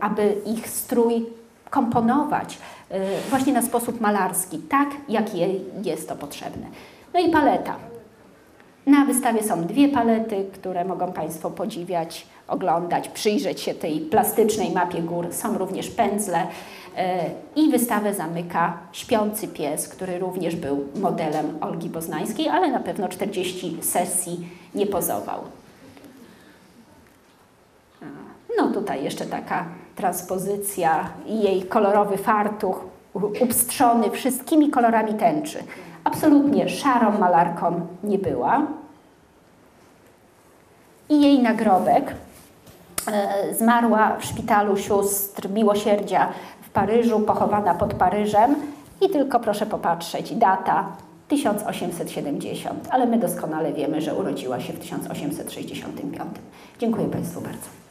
aby 0.00 0.34
ich 0.46 0.68
strój 0.68 1.26
komponować 1.70 2.58
y, 2.90 2.94
właśnie 3.30 3.52
na 3.52 3.62
sposób 3.62 4.00
malarski, 4.00 4.58
tak 4.58 4.88
jak 5.08 5.34
jej 5.34 5.64
jest 5.84 6.08
to 6.08 6.16
potrzebne. 6.16 6.66
No 7.14 7.20
i 7.20 7.30
paleta. 7.30 7.76
Na 8.86 9.04
wystawie 9.04 9.42
są 9.42 9.64
dwie 9.64 9.88
palety, 9.88 10.46
które 10.52 10.84
mogą 10.84 11.12
Państwo 11.12 11.50
podziwiać, 11.50 12.26
oglądać, 12.48 13.08
przyjrzeć 13.08 13.60
się 13.60 13.74
tej 13.74 14.00
plastycznej 14.00 14.70
mapie 14.70 15.02
gór. 15.02 15.26
Są 15.32 15.58
również 15.58 15.90
pędzle 15.90 16.46
i 17.56 17.70
wystawę 17.70 18.14
zamyka 18.14 18.78
Śpiący 18.92 19.48
pies, 19.48 19.88
który 19.88 20.18
również 20.18 20.56
był 20.56 20.86
modelem 20.96 21.58
Olgi 21.60 21.88
Boznańskiej, 21.88 22.48
ale 22.48 22.70
na 22.70 22.80
pewno 22.80 23.08
40 23.08 23.78
sesji 23.82 24.48
nie 24.74 24.86
pozował. 24.86 25.40
No 28.58 28.70
tutaj 28.70 29.04
jeszcze 29.04 29.26
taka 29.26 29.64
transpozycja 29.96 31.08
i 31.26 31.40
jej 31.40 31.62
kolorowy 31.62 32.18
fartuch 32.18 32.84
upstrzony 33.40 34.10
wszystkimi 34.10 34.70
kolorami 34.70 35.14
tęczy. 35.14 35.58
Absolutnie 36.04 36.68
szarą 36.68 37.18
malarką 37.18 37.86
nie 38.04 38.18
była. 38.18 38.62
I 41.08 41.22
jej 41.22 41.42
nagrobek 41.42 42.14
e, 43.06 43.54
zmarła 43.54 44.16
w 44.16 44.24
szpitalu 44.24 44.76
sióstr 44.76 45.50
Miłosierdzia 45.50 46.28
Paryżu, 46.78 47.20
pochowana 47.20 47.74
pod 47.74 47.94
Paryżem. 47.94 48.56
I 49.00 49.10
tylko 49.10 49.40
proszę 49.40 49.66
popatrzeć, 49.66 50.34
data 50.34 50.92
1870, 51.28 52.88
ale 52.90 53.06
my 53.06 53.18
doskonale 53.18 53.72
wiemy, 53.72 54.00
że 54.00 54.14
urodziła 54.14 54.60
się 54.60 54.72
w 54.72 54.78
1865. 54.78 56.14
Dziękuję 56.78 57.08
Państwu 57.08 57.40
bardzo. 57.40 57.87